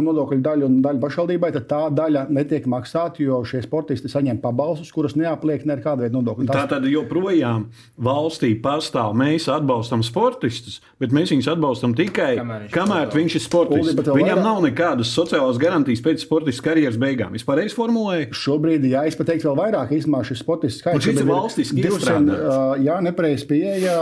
ienākuma 0.00 0.10
nodokļu 0.10 0.40
daļu 0.42 0.66
un 0.66 0.80
daļu 0.84 1.00
pašvaldībai, 1.02 1.50
tad 1.54 1.66
tā 1.68 1.80
daļa 1.92 2.26
netiek 2.30 2.66
maksāta, 2.66 3.22
jo 3.22 3.42
šie 3.44 3.62
sportisti 3.64 4.08
saņem 4.08 4.40
pabalstus, 4.40 4.90
kurus 4.92 5.16
neapliek 5.16 5.64
nekāda 5.68 6.06
veida 6.06 6.16
nodokļu. 6.16 6.48
Tā 6.50 6.66
tad 6.70 6.86
joprojām 6.88 7.68
valstī 8.00 8.54
pastāv. 8.60 9.14
Mēs 9.18 9.48
atbalstam 9.50 10.02
sportistus, 10.02 10.80
bet 11.00 11.12
mēs 11.12 11.32
viņus 11.34 11.50
atbalstam 11.54 11.94
tikai 11.94 12.38
kamēr, 12.40 12.68
kamēr 12.72 13.14
viņš 13.14 13.36
ir 13.36 13.44
sportists. 13.44 13.94
Uldi, 13.94 14.16
Viņam 14.20 14.42
nav 14.44 14.62
nekādas 14.64 15.12
sociālās 15.14 15.60
garantijas 15.60 16.02
pēc 16.04 16.24
sportista 16.24 16.70
karjeras 16.70 16.98
beigām. 17.00 17.34
Es 17.36 17.46
pareizi 17.46 17.76
formulēju. 17.76 18.30
Šobrīd, 18.36 18.86
jā, 18.90 19.04
es 19.08 19.18
pat 19.18 19.30
teiktu 19.32 19.50
vēl 19.50 19.58
vairāk, 19.60 19.94
īstenībā 19.96 20.22
šis 20.26 20.42
sportists 20.42 20.82
skaits 20.82 21.10
ir 21.10 21.22
valstiski 21.28 21.84
200, 21.84 22.36
uh, 22.36 22.74
jā, 22.82 22.98
nepareiz 23.04 23.44
pieeja 23.48 23.96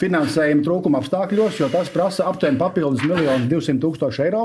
finansējuma 0.00 0.64
trūkuma 0.66 1.02
apstākļos, 1.02 1.60
jo 1.62 1.70
tas 1.72 1.90
prasa 1.92 2.28
aptuveni 2.28 2.60
papildus 2.60 3.04
1 3.06 3.48
200 3.50 3.82
tūkstoši 3.82 4.24
eiro 4.28 4.44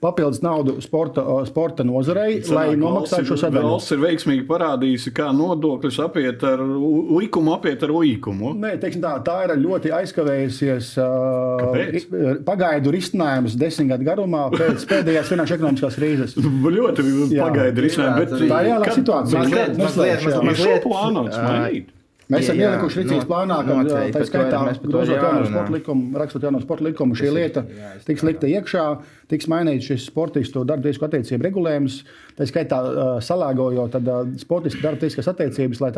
papildus 0.00 0.19
naudu 0.44 0.76
sporta, 0.84 1.24
sporta 1.48 1.84
nozarei, 1.86 2.40
Sanāk, 2.40 2.54
lai 2.56 2.78
nomaksātu 2.80 3.30
šo 3.32 3.38
sadaļu. 3.44 3.72
Valsts 3.74 3.94
ir 3.94 4.02
veiksmīgi 4.04 4.46
parādījusi, 4.48 5.12
kā 5.16 5.28
nodokļus 5.36 6.00
apiet 6.04 6.44
ar 6.46 6.62
likumu, 6.64 7.54
apiet 7.56 7.84
ar 7.86 7.94
likumu. 7.94 8.54
Nē, 8.60 8.74
tā, 8.80 9.14
tā 9.26 9.36
ir 9.46 9.54
ļoti 9.60 9.94
aizkavējusies 10.00 10.90
Kāpēc? 10.98 12.10
pagaidu 12.48 12.94
risinājums 12.94 13.56
desmit 13.60 13.92
gadu 13.94 14.08
garumā 14.08 14.46
pēc 14.54 14.84
pēdējās 14.90 15.32
finanšu 15.32 15.58
ekonomiskās 15.58 16.00
krīzes. 16.00 16.36
ļoti 16.80 17.06
pagaidu 17.36 17.86
risinājums, 17.86 18.20
bet 18.20 18.36
tā 18.50 18.60
ir 18.64 18.74
jālāk 18.74 18.98
situācija. 18.98 19.46
Mazliet, 19.46 19.80
mazliet, 19.80 20.20
mazliet, 20.26 20.44
mazliet, 20.50 20.84
plānots 20.86 21.40
mainīt. 21.40 21.90
Mēs 21.90 21.99
esam 22.38 22.60
ielikuši 22.60 23.00
rīcības 23.00 23.26
plānā, 23.28 23.56
ka 23.66 23.76
tā 24.14 24.22
skaitā 24.28 24.60
grozot 24.84 25.16
jauno 25.16 25.46
sporta 25.48 25.74
likumu, 25.74 26.10
rakstot 26.20 26.46
jauno 26.46 26.60
sporta 26.62 26.86
likumu, 26.86 27.16
šī 27.18 27.30
lieta 27.34 27.64
tiks 28.06 28.24
likta 28.26 28.50
iekšā, 28.50 28.84
tiks 29.30 29.48
mainīts 29.50 29.88
šis 29.90 30.06
sportistu 30.10 30.62
darbtiesku 30.68 31.06
attiecību 31.06 31.46
regulējums. 31.48 32.00
Tā 32.38 32.46
skaitā 32.48 32.78
salāgojot 33.26 33.96
sportistu 34.40 34.80
darbtieskas 34.84 35.28
attiecības, 35.32 35.82
lai 35.82 35.90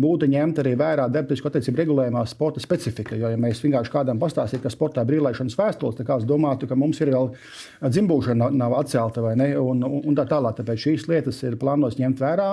būtu 0.00 0.28
ņemta 0.32 0.64
arī 0.64 0.72
vērā 0.80 1.08
darbtiesku 1.12 1.50
attiecību 1.50 1.82
regulējumā 1.82 2.24
sporta 2.30 2.62
specifika. 2.64 3.18
Jo, 3.20 3.30
ja 3.30 3.40
mēs 3.40 3.62
vienkārši 3.62 3.92
kādam 3.92 4.22
pastāstītu, 4.22 4.64
ka 4.64 4.72
sportā 4.72 5.04
brīvlaišanas 5.06 5.58
vēstules, 5.60 5.98
tad 6.00 6.08
kāds 6.08 6.26
domātu, 6.28 6.66
ka 6.70 6.78
mums 6.78 6.98
ir 7.04 7.12
vēl 7.14 7.30
dzimbūšana 7.84 8.50
nav 8.56 8.78
atcelta 8.80 9.22
vai 9.24 9.36
ne, 9.38 9.52
un, 9.60 9.84
un 9.84 10.18
tā 10.18 10.26
tālāk. 10.30 10.58
Tāpēc 10.58 10.88
šīs 10.88 11.06
lietas 11.12 11.44
ir 11.46 11.60
plānotas 11.60 12.00
ņemt 12.00 12.24
vērā 12.24 12.50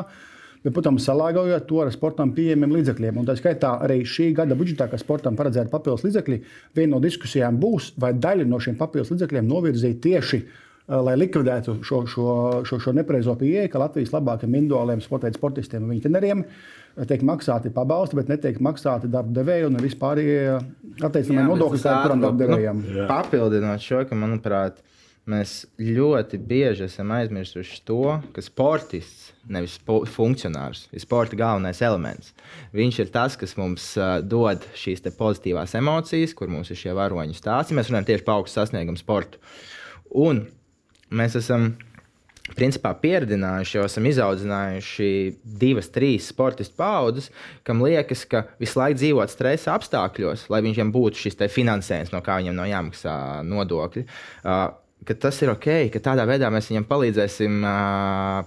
bet, 0.64 0.74
protams, 0.74 1.06
salāgojot 1.08 1.68
to 1.70 1.82
ar 1.84 1.92
sportam 1.94 2.34
pieejamiem 2.38 2.74
līdzekļiem. 2.78 3.22
Un 3.22 3.30
tā 3.30 3.36
skaitā 3.40 3.76
arī 3.86 4.02
šī 4.08 4.32
gada 4.38 4.58
budžetā, 4.58 4.90
kas 4.92 5.06
sportam 5.06 5.38
paredzēta 5.40 5.72
papildus 5.74 6.06
līdzekļi, 6.08 6.42
viena 6.78 6.96
no 6.96 7.04
diskusijām 7.04 7.60
būs, 7.62 7.94
vai 8.02 8.14
daļu 8.18 8.50
no 8.50 8.60
šiem 8.62 8.78
papildus 8.80 9.14
līdzekļiem 9.16 9.50
novirzīt 9.50 10.04
tieši. 10.04 10.44
Lai 10.92 11.14
likvidētu 11.16 11.78
šo, 11.86 12.02
šo, 12.10 12.28
šo, 12.68 12.78
šo 12.82 12.92
nepareizo 12.98 13.36
pieeju, 13.40 13.70
ka 13.72 13.80
Latvijas 13.80 14.12
labākajiem 14.12 14.58
individuāliem 14.58 15.00
sporta 15.04 15.30
sportistiem 15.32 15.86
un 15.86 15.94
viņu 15.94 16.04
treneriem 16.04 16.42
tiek 17.08 17.22
maksāti 17.24 17.72
pabalsti, 17.72 18.18
bet 18.20 18.32
netiek 18.32 18.58
maksāti 18.64 19.08
darba 19.12 19.32
devēji 19.38 19.70
un 19.70 19.80
vispār 19.80 20.20
attiecinājumi 20.20 21.54
nodokļi 21.54 21.84
kādam 21.86 22.26
darba 22.26 22.44
devējam. 22.44 22.82
Nu, 22.84 23.06
papildinot 23.08 23.86
šo, 23.86 24.02
ka, 24.10 24.18
manuprāt, 24.20 24.82
Mēs 25.30 25.68
ļoti 25.78 26.40
bieži 26.50 26.88
esam 26.88 27.12
aizmirsuši 27.14 27.84
to, 27.86 28.16
ka 28.34 28.42
sportists, 28.42 29.30
nevis 29.54 29.76
funkcionārs, 30.10 30.88
ir 30.90 31.04
sporta 31.04 31.38
galvenais 31.38 31.82
elements. 31.86 32.32
Viņš 32.74 32.98
ir 33.04 33.12
tas, 33.14 33.38
kas 33.38 33.54
mums 33.60 33.86
uh, 34.00 34.18
dod 34.26 34.66
šīs 34.74 35.06
pozitīvās 35.20 35.78
emocijas, 35.78 36.34
kur 36.34 36.50
mums 36.50 36.74
ir 36.74 36.82
šie 36.82 36.98
varoņu 36.98 37.38
stāsti. 37.38 37.78
Mēs 37.78 37.94
runājam 37.94 38.10
tieši 38.10 38.26
par 38.26 38.42
augstu 38.42 38.58
sasniegumu 38.64 38.98
sportu. 38.98 39.38
Un 40.10 40.48
mēs 41.14 41.38
esam 41.38 41.76
principā 42.58 42.96
pieredzinājuši, 42.98 43.78
jau 43.78 43.86
esam 43.86 44.10
izaudzinājuši 44.10 45.10
divas, 45.62 45.94
trīs 45.94 46.34
sportistu 46.34 46.82
paudzes, 46.82 47.30
kam 47.68 47.86
liekas, 47.86 48.26
ka 48.26 48.48
visu 48.62 48.82
laiku 48.82 48.98
dzīvot 49.00 49.32
stresa 49.32 49.78
apstākļos, 49.78 50.50
lai 50.52 50.66
viņiem 50.66 50.92
būtu 50.98 51.28
šis 51.28 51.38
finansējums, 51.54 52.14
no 52.16 52.26
kā 52.26 52.42
viņiem 52.42 52.58
nav 52.58 52.72
jāmaksā 52.74 53.16
nodokļi. 53.48 54.10
Uh, 54.42 54.72
ka 55.02 55.16
tas 55.18 55.40
ir 55.42 55.50
ok, 55.50 55.68
ka 55.90 56.00
tādā 56.04 56.28
veidā 56.30 56.52
mēs 56.54 56.68
viņam 56.70 56.86
palīdzēsim, 56.86 57.64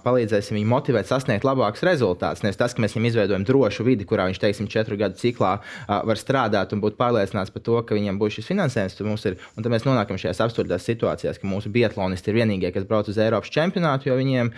palīdzēsim 0.05 0.55
viņu 0.55 0.69
motivēt, 0.71 1.09
sasniegt 1.09 1.43
labākus 1.43 1.83
rezultātus. 1.83 2.45
Nevis 2.45 2.59
tas, 2.61 2.71
ka 2.71 2.83
mēs 2.83 2.95
viņam 2.95 3.07
izveidojam 3.09 3.43
drošu 3.47 3.83
vidi, 3.83 4.07
kurā 4.07 4.29
viņš, 4.29 4.39
teiksim, 4.39 4.69
četru 4.71 4.95
gadu 4.99 5.19
ciklā 5.19 5.57
var 5.87 6.19
strādāt 6.19 6.71
un 6.71 6.79
būt 6.83 6.95
pārliecināts 6.99 7.51
par 7.51 7.63
to, 7.65 7.75
ka 7.83 7.97
viņam 7.97 8.19
būs 8.21 8.37
šis 8.37 8.47
finansējums. 8.53 8.95
Tad, 8.95 9.27
ir, 9.27 9.35
tad 9.57 9.67
mēs 9.73 9.87
nonākam 9.87 10.19
šajās 10.21 10.39
absurdās 10.47 10.87
situācijās, 10.87 11.41
ka 11.41 11.49
mūsu 11.49 11.71
biatlonisti 11.75 12.31
ir 12.31 12.39
vienīgie, 12.39 12.71
kas 12.75 12.87
brauc 12.87 13.11
uz 13.11 13.19
Eiropas 13.19 13.51
čempionātu, 13.51 14.07
jo 14.07 14.15
viņiem, 14.15 14.53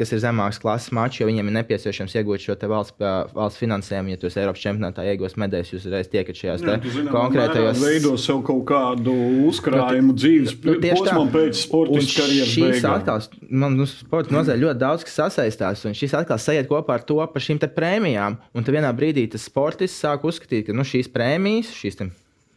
kas 0.00 0.16
ir 0.16 0.24
zemāks 0.24 0.62
klases 0.62 0.88
mačs, 0.96 1.20
jo 1.20 1.28
viņiem 1.28 1.52
ir 1.52 1.56
nepieciešams 1.58 2.16
iegūt 2.16 2.46
šo 2.46 2.56
valsts, 2.72 2.96
valsts 3.36 3.60
finansējumu. 3.60 4.14
Ja 4.14 4.22
jūs 4.24 4.40
Eiropas 4.40 4.64
čempionātā 4.64 5.04
iegūsiet 5.12 5.44
medaļas, 5.44 5.76
jūs 5.76 5.84
uzreiz 5.84 6.08
tiekat 6.08 6.40
šajās 6.40 6.64
Jā, 6.64 6.80
zinām, 6.96 7.12
konkrētajos 7.12 7.82
veidos 7.82 8.24
sev 8.24 8.40
kaut 8.46 8.64
kādu 8.72 9.12
uzkrājumu 9.50 10.16
dzīves 10.16 10.56
nu, 10.62 10.78
posmam 10.80 11.32
pēc 11.42 11.60
sporta 11.60 12.00
karjeras 12.14 12.56
beigām. 12.56 12.96
Atkal, 12.96 13.28
man 13.50 13.76
nu, 13.80 13.86
sporta 13.90 14.34
nozarē 14.34 14.60
ļoti 14.62 14.82
daudz 14.82 15.06
kas 15.08 15.18
sasaistās, 15.20 15.84
un 15.88 15.98
šis 15.98 16.16
atkal 16.18 16.40
sajiet 16.40 16.70
kopā 16.70 16.98
ar 16.98 17.06
to 17.06 17.20
par 17.20 17.44
šīm 17.44 17.60
prēmijām. 17.62 18.40
Un 18.54 18.66
tad 18.66 18.78
vienā 18.78 18.90
brīdī 18.96 19.28
tas 19.30 19.46
sportists 19.50 20.02
sāk 20.02 20.26
uzskatīt, 20.28 20.68
ka 20.70 20.76
nu, 20.76 20.86
šīs 20.86 21.12
prēmijas, 21.12 21.74
šīs 21.76 22.00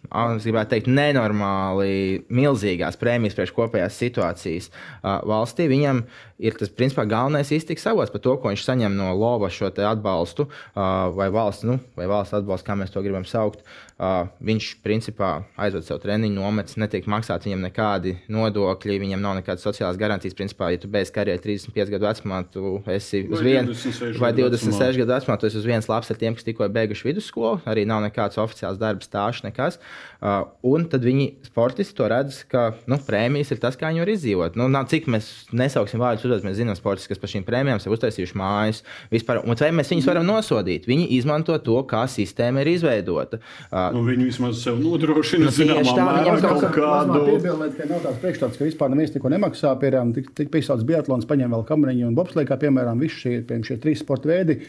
es 0.06 0.46
gribētu 0.46 0.74
teikt, 0.74 0.90
nenormāli 0.92 2.26
milzīgās 2.34 2.98
prēmijas 3.02 3.36
priekš 3.38 3.54
kopējās 3.56 4.00
situācijas 4.02 4.70
uh, 4.70 5.22
valstī, 5.28 5.68
viņam 5.72 6.04
ir 6.46 6.58
tas 6.60 6.70
principā 6.70 7.06
galvenais 7.10 7.52
iztiks 7.56 7.88
avots 7.90 8.14
par 8.14 8.24
to, 8.24 8.36
ko 8.42 8.52
viņš 8.52 8.66
saņem 8.68 8.98
no 8.98 9.14
lova 9.18 9.50
šo 9.54 9.72
atbalstu 9.72 10.48
uh, 10.48 11.10
vai 11.16 11.30
valsts, 11.34 11.66
nu, 11.68 11.80
vai 11.98 12.10
valsts 12.12 12.38
atbalstu, 12.38 12.68
kā 12.68 12.78
mēs 12.80 12.94
to 12.94 13.04
gribam 13.06 13.26
saukt. 13.30 13.66
Uh, 13.96 14.28
viņš 14.44 14.66
principā 14.84 15.46
aizved 15.56 15.86
savu 15.88 16.02
treniņu, 16.04 16.36
nomets, 16.36 16.76
netiek 16.76 17.06
maksāt 17.08 17.46
viņam 17.48 17.62
nekādi 17.64 18.18
nodokļi, 18.28 18.98
viņam 19.00 19.22
nav 19.24 19.38
nekādas 19.38 19.64
sociālās 19.64 19.96
garantijas. 19.96 20.36
Principā, 20.36 20.68
ja 20.74 20.82
tu 20.84 20.90
beidz 20.92 21.14
karjeru 21.16 21.40
35 21.40 21.94
gadu 21.94 22.10
vecumā, 22.10 22.42
tu 22.52 22.82
esi 22.92 23.22
uz 23.32 23.40
vienu 23.40 23.72
vai 24.20 24.34
26 24.36 25.00
gadu 25.00 25.14
vecumā, 25.14 25.38
tu 25.40 25.48
esi 25.48 25.62
uz 25.62 25.70
vienas 25.70 25.88
lapas 25.88 26.12
ar 26.12 26.20
tiem, 26.20 26.36
kas 26.36 26.44
tikko 26.44 26.68
beiguši 26.76 27.08
vidusskolu, 27.08 27.62
arī 27.72 27.86
nav 27.88 28.04
nekāds 28.04 28.36
oficiāls 28.44 28.82
darbs, 28.82 29.08
stāsts, 29.08 29.46
nekas. 29.48 29.80
Uh, 30.20 30.44
un 30.68 30.90
tad 30.92 31.08
viņi 31.08 31.30
sportisti 31.48 31.96
to 31.96 32.12
redz, 32.12 32.42
ka 32.52 32.66
nu, 32.92 33.00
prēmijas 33.00 33.56
ir 33.56 33.64
tas, 33.64 33.80
kā 33.80 33.94
viņi 33.94 34.04
var 34.04 34.12
izdzīvot. 34.12 34.60
Nu, 34.60 34.68
nav, 34.76 34.90
cik 34.92 35.08
mēs 35.08 35.32
nesauksim 35.56 36.04
vārdus, 36.04 36.28
uzreiz 36.28 36.44
mēs 36.44 36.60
zinām, 36.60 36.76
sportisti, 36.76 37.14
kas 37.14 37.24
par 37.24 37.32
šīm 37.32 37.48
prēmijām 37.48 37.80
sev 37.80 37.96
uztaisījuši 37.96 38.40
mājas. 38.44 38.84
Vispār, 39.14 39.40
un 39.46 39.56
vai 39.64 39.72
mēs 39.80 39.96
viņus 39.96 40.12
varam 40.12 40.28
nosodīt? 40.28 40.90
Viņi 40.90 41.08
izmanto 41.16 41.56
to, 41.64 41.80
kā 41.88 42.04
sistēma 42.12 42.66
ir 42.66 42.74
izveidota. 42.76 43.40
Uh, 43.70 43.85
Nu, 43.94 44.02
viņi 44.08 44.30
vismaz 44.30 44.64
sev 44.64 44.80
nodrošina, 44.82 45.50
Nu, 45.50 45.54
zināmā 45.54 45.84
tā, 45.86 46.08
mērā, 46.08 46.36
kaut 46.42 46.66
kādu. 46.76 47.22
Piebilēt, 47.28 47.78
ka 47.78 47.88
nav 47.90 48.02
tāds 48.06 48.20
priekšstats, 48.24 48.60
ka 48.60 48.68
vispār 48.68 48.94
neviens 48.94 49.14
neko 49.16 49.32
nemaksā. 49.36 49.76
Piemēram, 49.82 50.16
tik, 50.16 50.32
tik 50.38 50.52
piesaucts 50.54 50.88
biatlons, 50.88 51.28
paņem 51.30 51.56
vēl 51.56 51.66
kameriņu 51.70 52.10
un 52.10 52.18
bobslēgu, 52.18 52.50
kā 52.52 52.60
piemēram, 52.66 53.02
visi 53.04 53.22
šie, 53.22 53.34
piemēram, 53.42 53.68
šie 53.70 53.80
trīs 53.84 54.02
sporta 54.06 54.32
veidi. 54.32 54.62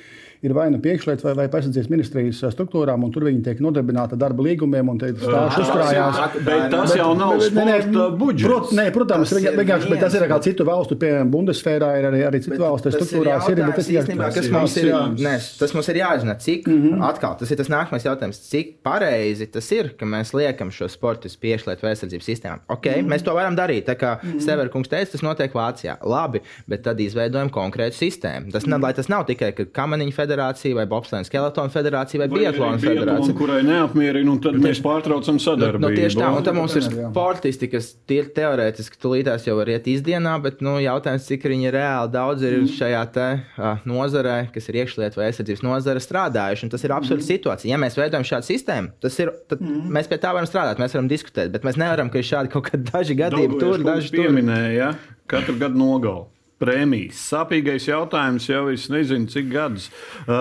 Ir 0.46 0.54
vai 0.56 0.68
nu 0.70 0.78
piekšlietu 0.82 1.26
vai, 1.26 1.35
vai 1.42 1.46
aizsardzības 1.48 1.90
ministrijas 1.92 2.42
struktūrām, 2.54 3.04
un 3.06 3.12
tur 3.14 3.26
viņi 3.26 3.42
tiek 3.46 3.62
nodarbināti 3.64 4.18
darba 4.20 4.44
līgumiem, 4.46 4.92
un 4.92 5.00
stāsti 5.00 5.64
uzkrājās. 5.64 6.20
Bet 6.46 6.68
tas 6.72 6.94
jau 6.96 7.11
nav 7.18 7.40
sporta 7.42 8.09
budžets. 8.20 8.46
Prot, 8.46 8.72
nē, 8.76 8.87
protams, 8.94 9.32
Tas 9.32 9.42
ir 9.42 9.56
vienkārši 9.59 9.90
bet 9.90 10.02
tas 10.04 10.16
ir 10.16 10.24
kā 10.30 10.38
citu 10.44 10.66
valstu, 10.66 10.96
piemēram, 11.00 11.30
Bundesfērā 11.32 11.90
ir 12.00 12.09
arī, 12.11 12.20
arī 12.28 12.40
citu 12.44 12.59
valstu 12.62 12.92
struktūrās. 12.94 13.48
Ir, 13.50 13.62
bet 13.62 13.78
tas 13.80 13.90
ir 13.90 13.98
īstenībā, 14.00 14.30
kas 14.35 14.48
mums 14.52 14.76
ir 14.80 14.90
nē, 15.26 15.35
tas 15.61 15.74
mums 15.76 15.90
ir 15.92 16.00
jāzina, 16.00 16.37
cik 16.46 16.68
mm 16.68 16.82
-hmm. 16.82 17.04
atkal 17.11 17.37
tas 17.40 17.50
ir 17.50 17.61
tas 17.61 17.70
nākamais 17.72 18.06
jautājums, 18.06 18.40
cik 18.50 18.76
pareizi 18.87 19.46
tas 19.52 19.70
ir, 19.72 19.92
ka 19.98 20.06
mēs 20.06 20.35
liekam 20.37 20.70
šo 20.70 20.88
sportu 20.88 21.28
piešķirt 21.28 21.85
aizsardzības 21.85 22.26
sistēmām. 22.30 22.61
Ok, 22.68 22.87
mm 22.87 22.92
-hmm. 22.92 23.12
mēs 23.12 23.24
to 23.24 23.35
varam 23.35 23.56
darīt. 23.56 23.85
Tā 23.87 23.94
kā 23.94 24.16
mm 24.22 24.32
-hmm. 24.32 24.40
Severkungs 24.40 24.88
teica, 24.88 25.12
tas 25.12 25.22
notiek 25.22 25.52
Vācijā. 25.52 25.96
Labi, 26.02 26.40
bet 26.66 26.82
tad 26.82 27.00
izveidojam 27.00 27.50
konkrētu 27.50 27.96
sistēmu. 27.96 28.52
Tas, 28.52 28.66
mm 28.66 28.72
-hmm. 28.72 28.94
tas 28.94 29.09
nav 29.09 29.26
tikai 29.26 29.52
Kamaniņu 29.52 30.12
federācija 30.12 30.36
vai 30.77 30.85
Bobslēna 30.87 31.25
skeletona 31.25 31.68
federācija 31.72 32.20
vai, 32.22 32.29
vai 32.29 32.38
Biatlona 32.40 32.79
federācija. 32.83 33.35
kurai 33.38 33.62
neapmierina, 33.66 34.31
un 34.31 34.40
tad 34.40 34.55
mēs 34.61 34.81
pārtraucam 34.85 35.37
Nu, 35.37 35.42
sadarbību. 35.42 35.81
nu, 35.81 35.88
tieši 35.96 36.16
tā, 36.20 36.31
un 36.37 36.42
tad 36.42 36.55
mums 36.55 36.77
ir 36.77 36.83
sportisti, 36.83 37.68
kas 37.70 37.94
tie 38.07 38.22
teorētiski 38.25 38.96
tulītās 39.03 39.46
jau 39.46 39.57
var 39.57 39.66
iet 39.72 39.85
izdienā, 39.87 40.37
bet 40.42 40.61
nu, 40.61 40.77
jautājums, 40.83 41.27
cik 41.27 41.42
viņi 41.49 41.72
reāli 41.72 42.11
daudz 42.12 42.42
ir 42.42 42.59
Mhm. 42.61 42.66
šajā 42.79 43.12
te, 43.12 43.27
uh, 43.59 43.79
nozarē, 43.87 44.53
kas 44.53 44.68
ir 44.68 44.75
iekšlietu 44.85 45.16
vai 45.16 45.31
aizsardzības 45.33 45.62
nozare, 45.62 45.99
strādājuši. 46.01 46.62
un 46.64 46.70
Tas 46.70 46.85
ir 46.85 46.90
absurds 46.92 47.25
Mhm. 47.27 47.33
situācija. 47.35 47.70
Ja 47.70 47.77
mēs 47.79 47.96
veidojam 47.96 48.25
šādu 48.25 48.44
sistēmu, 48.46 48.90
tas 49.01 49.18
ir, 49.18 49.31
tad 49.49 49.59
mēs 49.61 50.09
pie 50.09 50.18
tā 50.18 50.33
varam 50.35 50.46
strādāt, 50.46 50.77
mēs 50.79 50.92
varam 50.94 51.09
diskutēt, 51.09 51.51
bet 51.53 51.62
mēs 51.62 51.77
nevaram, 51.77 52.11
ka 52.11 52.18
ir 52.18 52.25
šādi 52.25 52.51
kaut 52.51 52.64
kādi 52.70 52.85
daži 52.90 53.16
gadījumi 53.16 53.59
tur, 53.61 53.79
daži 53.79 54.11
tur. 54.11 54.18
pieminēja, 54.27 54.75
ja? 54.77 54.94
katru 55.27 55.59
gadu 55.59 55.75
nogalu. 55.79 56.27
Prēmijas. 56.62 57.20
Sāpīgais 57.32 57.88
jautājums 57.88 58.48
jau 58.48 58.66
es 58.72 58.86
nezinu, 58.88 59.28
cik 59.28 59.50
gadus. 59.52 59.90
Uh, 60.24 60.36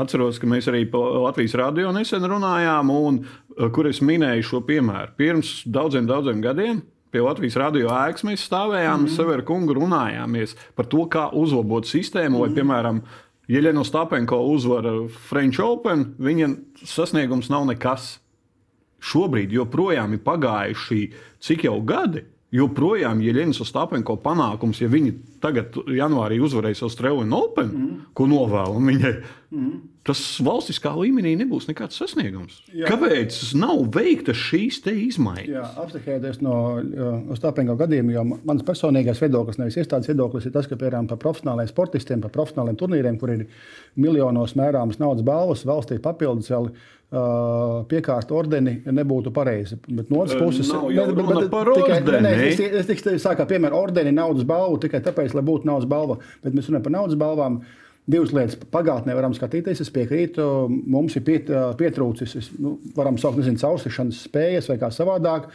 atceros, 0.00 0.40
ka 0.42 0.48
mēs 0.50 0.66
arī 0.70 0.86
Latvijas 0.90 1.54
radio 1.60 1.92
nesen 1.94 2.26
runājām, 2.26 2.90
un 2.90 3.20
uh, 3.22 3.68
kur 3.70 3.86
es 3.86 4.02
minēju 4.02 4.48
šo 4.48 4.62
piemēru. 4.66 5.14
Pirms 5.20 5.60
daudziem, 5.66 6.08
daudziem 6.10 6.42
gadiem 6.42 6.82
pie 7.10 7.22
Latvijas 7.22 7.56
radio 7.58 7.90
ēkas 7.90 8.22
mēs 8.26 8.46
stāvējām, 8.46 9.00
mm 9.00 9.06
-hmm. 9.06 9.16
Severu 9.16 9.42
kungu 9.42 9.74
runājāmies 9.74 10.56
par 10.74 10.86
to, 10.86 11.06
kā 11.10 11.30
uzlabot 11.32 11.86
sistēmu, 11.86 12.38
mm 12.38 12.42
-hmm. 12.42 12.46
vai, 12.46 12.54
piemēram, 12.54 13.02
Jeļena 13.50 13.84
Stapenko 13.84 14.36
uzvara 14.46 15.08
French 15.28 15.60
Open, 15.60 16.14
viņa 16.18 16.56
sasniegums 16.84 17.48
nav 17.50 17.66
nekas 17.66 18.20
šobrīd 19.00 19.50
joprojām 19.52 20.12
ir 20.12 20.22
pagājuši 20.24 21.00
cik 21.40 21.64
jau 21.64 21.80
gadi. 21.80 22.24
Joprojām, 22.50 23.20
Lielijas 23.22 23.60
Ostapenko 23.62 24.16
panākums, 24.24 24.80
ja 24.82 24.88
viņi 24.90 25.12
tagad, 25.42 25.76
janvārī, 25.94 26.40
uzvarēs 26.42 26.82
Austrālijas 26.82 27.30
Open, 27.36 27.70
mm. 27.70 28.00
ko 28.18 28.26
novēlam 28.26 28.90
viņai, 28.90 29.12
mm. 29.54 29.68
tas 30.08 30.22
valstiskā 30.42 30.90
līmenī 30.98 31.36
nebūs 31.38 31.68
nekāds 31.70 32.00
sasniegums. 32.02 32.58
Jā. 32.74 32.90
Kāpēc 32.90 33.38
nav 33.54 33.84
veikta 33.94 34.34
šīs 34.34 34.80
izmaiņas? 34.82 35.52
Jā, 35.54 35.64
abstrahēties 35.84 36.42
no 36.42 36.56
Ostāpenko 37.30 37.78
gadījuma, 37.78 38.16
jo 38.18 38.26
mans 38.34 38.66
personīgais 38.66 39.22
viedoklis, 39.22 39.60
nevis 39.62 39.78
iestādes 39.78 40.10
viedoklis, 40.10 40.50
ir 40.50 40.56
tas, 40.58 40.66
ka 40.66 40.74
piemēram 40.80 41.06
par 41.12 41.22
profesionāliem 41.22 41.70
sportistiem, 41.70 42.24
par 42.26 42.34
profesionāliem 42.34 42.80
turnīriem, 42.82 43.20
kur 43.22 43.36
ir 43.36 43.46
miljonos 43.94 44.58
mērāmas 44.58 44.98
naudas 44.98 45.22
balvas, 45.22 45.62
valstī 45.70 46.02
papildus 46.02 46.50
vēl 46.50 46.72
piekārta 47.90 48.34
ordeni 48.36 48.76
nebūtu 48.86 49.32
pareizi. 49.34 49.78
Bet 49.88 50.10
no 50.12 50.22
otras 50.24 50.38
puses, 50.40 50.68
bet- 50.70 51.16
bet- 51.16 51.26
bet 51.40 51.50
tikai- 51.80 52.00
ordeni. 52.00 52.22
nē, 52.28 52.48
Es, 52.50 52.60
es 52.60 52.86
tikai 52.86 53.14
sāku 53.18 53.46
piemēram 53.50 53.78
ordeni 53.82 54.12
naudas 54.14 54.44
balvu 54.44 54.78
tikai 54.78 55.00
tāpēc, 55.02 55.34
lai 55.34 55.42
būtu 55.42 55.64
naudas 55.66 55.88
balva. 55.90 56.18
Bet 56.44 56.54
mēs 56.54 56.68
runājam 56.70 56.82
par 56.82 56.92
naudas 56.92 57.16
balvām. 57.16 57.60
Divas 58.10 58.32
lietas 58.32 58.56
pagātnē 58.56 59.14
varam 59.14 59.32
skatīties. 59.36 59.80
Es 59.84 59.90
piekrītu, 59.90 60.68
mums 60.86 61.14
ir 61.16 61.22
piet, 61.22 61.46
pietrūcis, 61.78 62.36
es, 62.36 62.48
nu, 62.58 62.78
varam 62.96 63.16
saukt, 63.18 63.36
nezinu, 63.38 63.58
caursišanas 63.60 64.26
spējas 64.28 64.68
vai 64.68 64.78
kā 64.78 64.88
savādāk. 64.90 65.50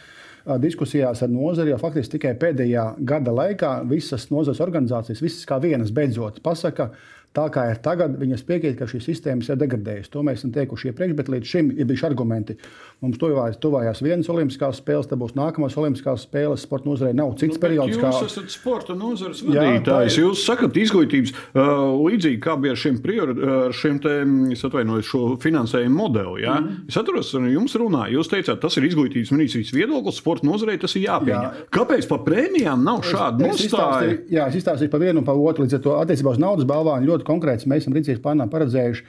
Diskusijās 0.62 1.22
ar 1.22 1.28
nozari 1.28 1.70
jau 1.72 1.78
faktiski 1.78 2.18
tikai 2.18 2.34
pēdējā 2.38 2.84
gada 3.04 3.32
laikā 3.34 3.80
visas 3.90 4.28
nozares 4.30 4.60
organizācijas, 4.62 5.20
visas 5.20 5.44
kā 5.44 5.58
vienas 5.60 5.90
beidzot 5.90 6.38
pasaka, 6.40 6.92
tā 7.36 7.46
kā 7.52 7.66
ir 7.72 7.80
tagad, 7.84 8.16
viņas 8.20 8.44
piekrīt, 8.48 8.76
ka 8.78 8.88
šī 8.90 9.02
sistēma 9.04 9.44
ir 9.44 9.60
degradējusi. 9.60 10.12
To 10.14 10.24
mēs 10.26 10.40
esam 10.40 10.52
teikuši 10.56 10.90
iepriekš, 10.90 11.16
bet 11.18 11.30
līdz 11.32 11.52
šim 11.52 11.70
ir 11.76 11.88
bijuši 11.88 12.06
argumenti. 12.08 12.56
Mums 13.04 13.20
tuvājās, 13.20 13.58
tuvājās 13.60 14.00
vienas 14.00 14.30
olimpiskās 14.32 14.80
spēles, 14.80 15.08
tad 15.10 15.20
būs 15.20 15.34
nākamās 15.36 15.76
olimpiskās 15.76 16.24
spēles. 16.24 16.62
Sporta 16.64 16.88
nozarei 16.88 17.16
nav 17.16 17.34
cits 17.36 17.58
Nu, 17.58 17.62
periods. 17.62 17.96
Jūs 17.96 18.22
esat 18.30 18.52
sporta 18.54 18.96
nozares 18.96 19.42
vadītājs. 19.44 20.16
Jūs 20.20 20.44
sakat, 20.48 20.76
izglītības 20.80 21.34
uh, 21.34 21.92
līdzīgi 22.06 22.40
kā 22.44 22.56
bija 22.60 22.72
ar 22.72 22.80
šiem, 22.80 22.96
priori, 23.04 23.36
ar 23.36 23.76
šiem 23.76 24.00
te, 24.04 24.14
mm, 24.24 24.56
atvainojos, 24.68 25.10
šo 25.10 25.22
finansējumu 25.42 25.96
modeli. 25.96 26.44
Ja? 26.46 26.56
Mm. 26.62 26.86
Es 26.88 26.96
atceros, 27.00 27.34
ar 27.36 27.48
jums 27.52 27.76
runāju, 27.76 28.16
jūs 28.16 28.32
teicāt, 28.32 28.62
tas 28.64 28.80
ir 28.80 28.88
izglītības 28.88 29.34
ministrijas 29.34 29.74
viedoklis, 29.76 30.20
sporta 30.22 30.48
nozarei 30.48 30.78
tas 30.80 30.96
ir 30.96 31.04
jāpieņem. 31.04 31.46
Jā. 31.46 31.68
Kāpēc 31.76 32.08
par 32.08 32.24
prēmijām 32.26 32.84
nav 32.86 33.04
šāda 33.06 33.44
nostāja? 33.44 34.16
Jā, 34.32 34.48
es 34.48 34.60
izstāstīju 34.62 34.92
par 34.92 35.04
vienu 35.04 35.20
un 35.20 35.28
par 35.28 35.36
otru. 35.36 35.66
Līdz 35.66 35.78
ar 35.78 35.84
to 35.84 35.96
attiecībā 36.00 36.32
uz 36.32 36.40
naudas 36.42 36.68
balvām 36.68 37.04
ļoti 37.06 37.25
konkrēti 37.28 37.68
mēs 37.70 37.84
esam 37.84 37.94
rīcības 37.98 38.22
plānā 38.24 38.48
paredzējuši. 38.52 39.04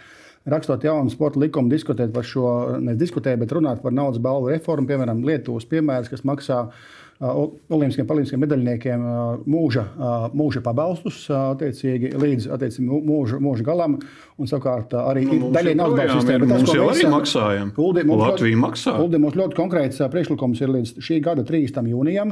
Rakstot 0.48 0.84
jaunu 0.88 1.12
sporta 1.12 1.42
likumu, 1.44 1.68
diskutēt 1.74 2.14
par 2.16 2.24
šo, 2.24 2.80
nevis 2.80 3.02
diskutēt, 3.02 3.36
bet 3.42 3.52
runāt 3.52 3.82
par 3.84 3.92
naudas 3.92 4.22
balvu 4.24 4.48
reformu. 4.54 4.88
Piemēram, 4.88 5.20
Lietuvas 5.28 5.66
piemērs, 5.68 6.08
kas 6.14 6.24
maksā 6.24 6.62
olimpiskiem 7.20 8.06
palīdzniekiem 8.08 8.42
medaļniekiem 8.46 9.04
mūža, 9.50 9.84
mūža 10.38 10.62
pabalstus 10.64 11.24
attiecīgi, 11.34 12.12
līdz 12.22 12.46
attiecīgi, 12.54 12.86
mū- 12.88 13.02
mūža, 13.10 13.40
mūža 13.42 13.66
galam. 13.66 13.98
Un 14.38 14.48
savukārt 14.48 14.94
arī 14.94 15.26
Nu, 15.26 15.50
daļai 15.52 15.74
naudas 15.76 15.98
balvu 15.98 16.14
joprojām 16.14 16.22
sistēma. 16.22 16.36
ir, 16.36 16.40
Bet 16.46 16.50
tas, 16.54 16.62
mums 16.62 16.70
ko 16.70 16.78
jau 16.78 16.88
mēs 16.92 17.02
arī 17.02 17.12
maksājam. 17.18 17.72
Uldi, 17.78 18.04
mums 18.06 18.22
Latvija 18.24 18.56
ļoti- 18.56 18.64
maksā. 18.68 18.96
Uldi, 19.02 19.18
mums 19.26 19.36
ļoti 19.42 19.58
konkrēts 19.58 19.98
priekšlikums 20.14 20.62
ir 20.62 20.68
līdz 20.78 20.94
šī 21.10 21.20
gada 21.26 21.44
30. 21.44 21.90
jūnijam. 21.92 22.32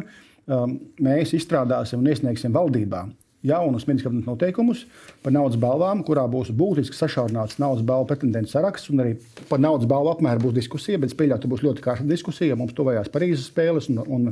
Mēs 1.02 1.34
izstrādāsim 1.34 1.98
un 2.00 2.06
iesniegsim 2.06 2.54
valdībā 2.54 3.08
jaunus 3.46 3.86
ministra 3.88 4.12
noteikumus 4.16 4.86
par 5.24 5.34
naudas 5.36 5.58
balvām, 5.62 6.02
kurā 6.08 6.26
būs 6.30 6.52
būtiski 6.56 6.98
sašaurināts 6.98 7.60
naudas 7.62 7.84
balvu 7.86 8.10
pretendentu 8.12 8.52
saraksts. 8.52 8.90
un 8.94 9.04
Arī 9.06 9.16
par 9.50 9.60
naudas 9.62 9.88
balvu 9.90 10.12
apmēru 10.16 10.48
būs 10.48 10.56
diskusija, 10.58 11.00
bet 11.02 11.14
pieļauju, 11.18 11.42
ka 11.46 11.52
būs 11.54 11.64
ļoti 11.66 11.86
karsta 11.86 12.06
diskusija. 12.10 12.58
Mums 12.60 12.74
tuvējās 12.78 13.12
Parīzes 13.14 13.48
spēles 13.52 13.90
un, 13.94 14.02
un 14.08 14.28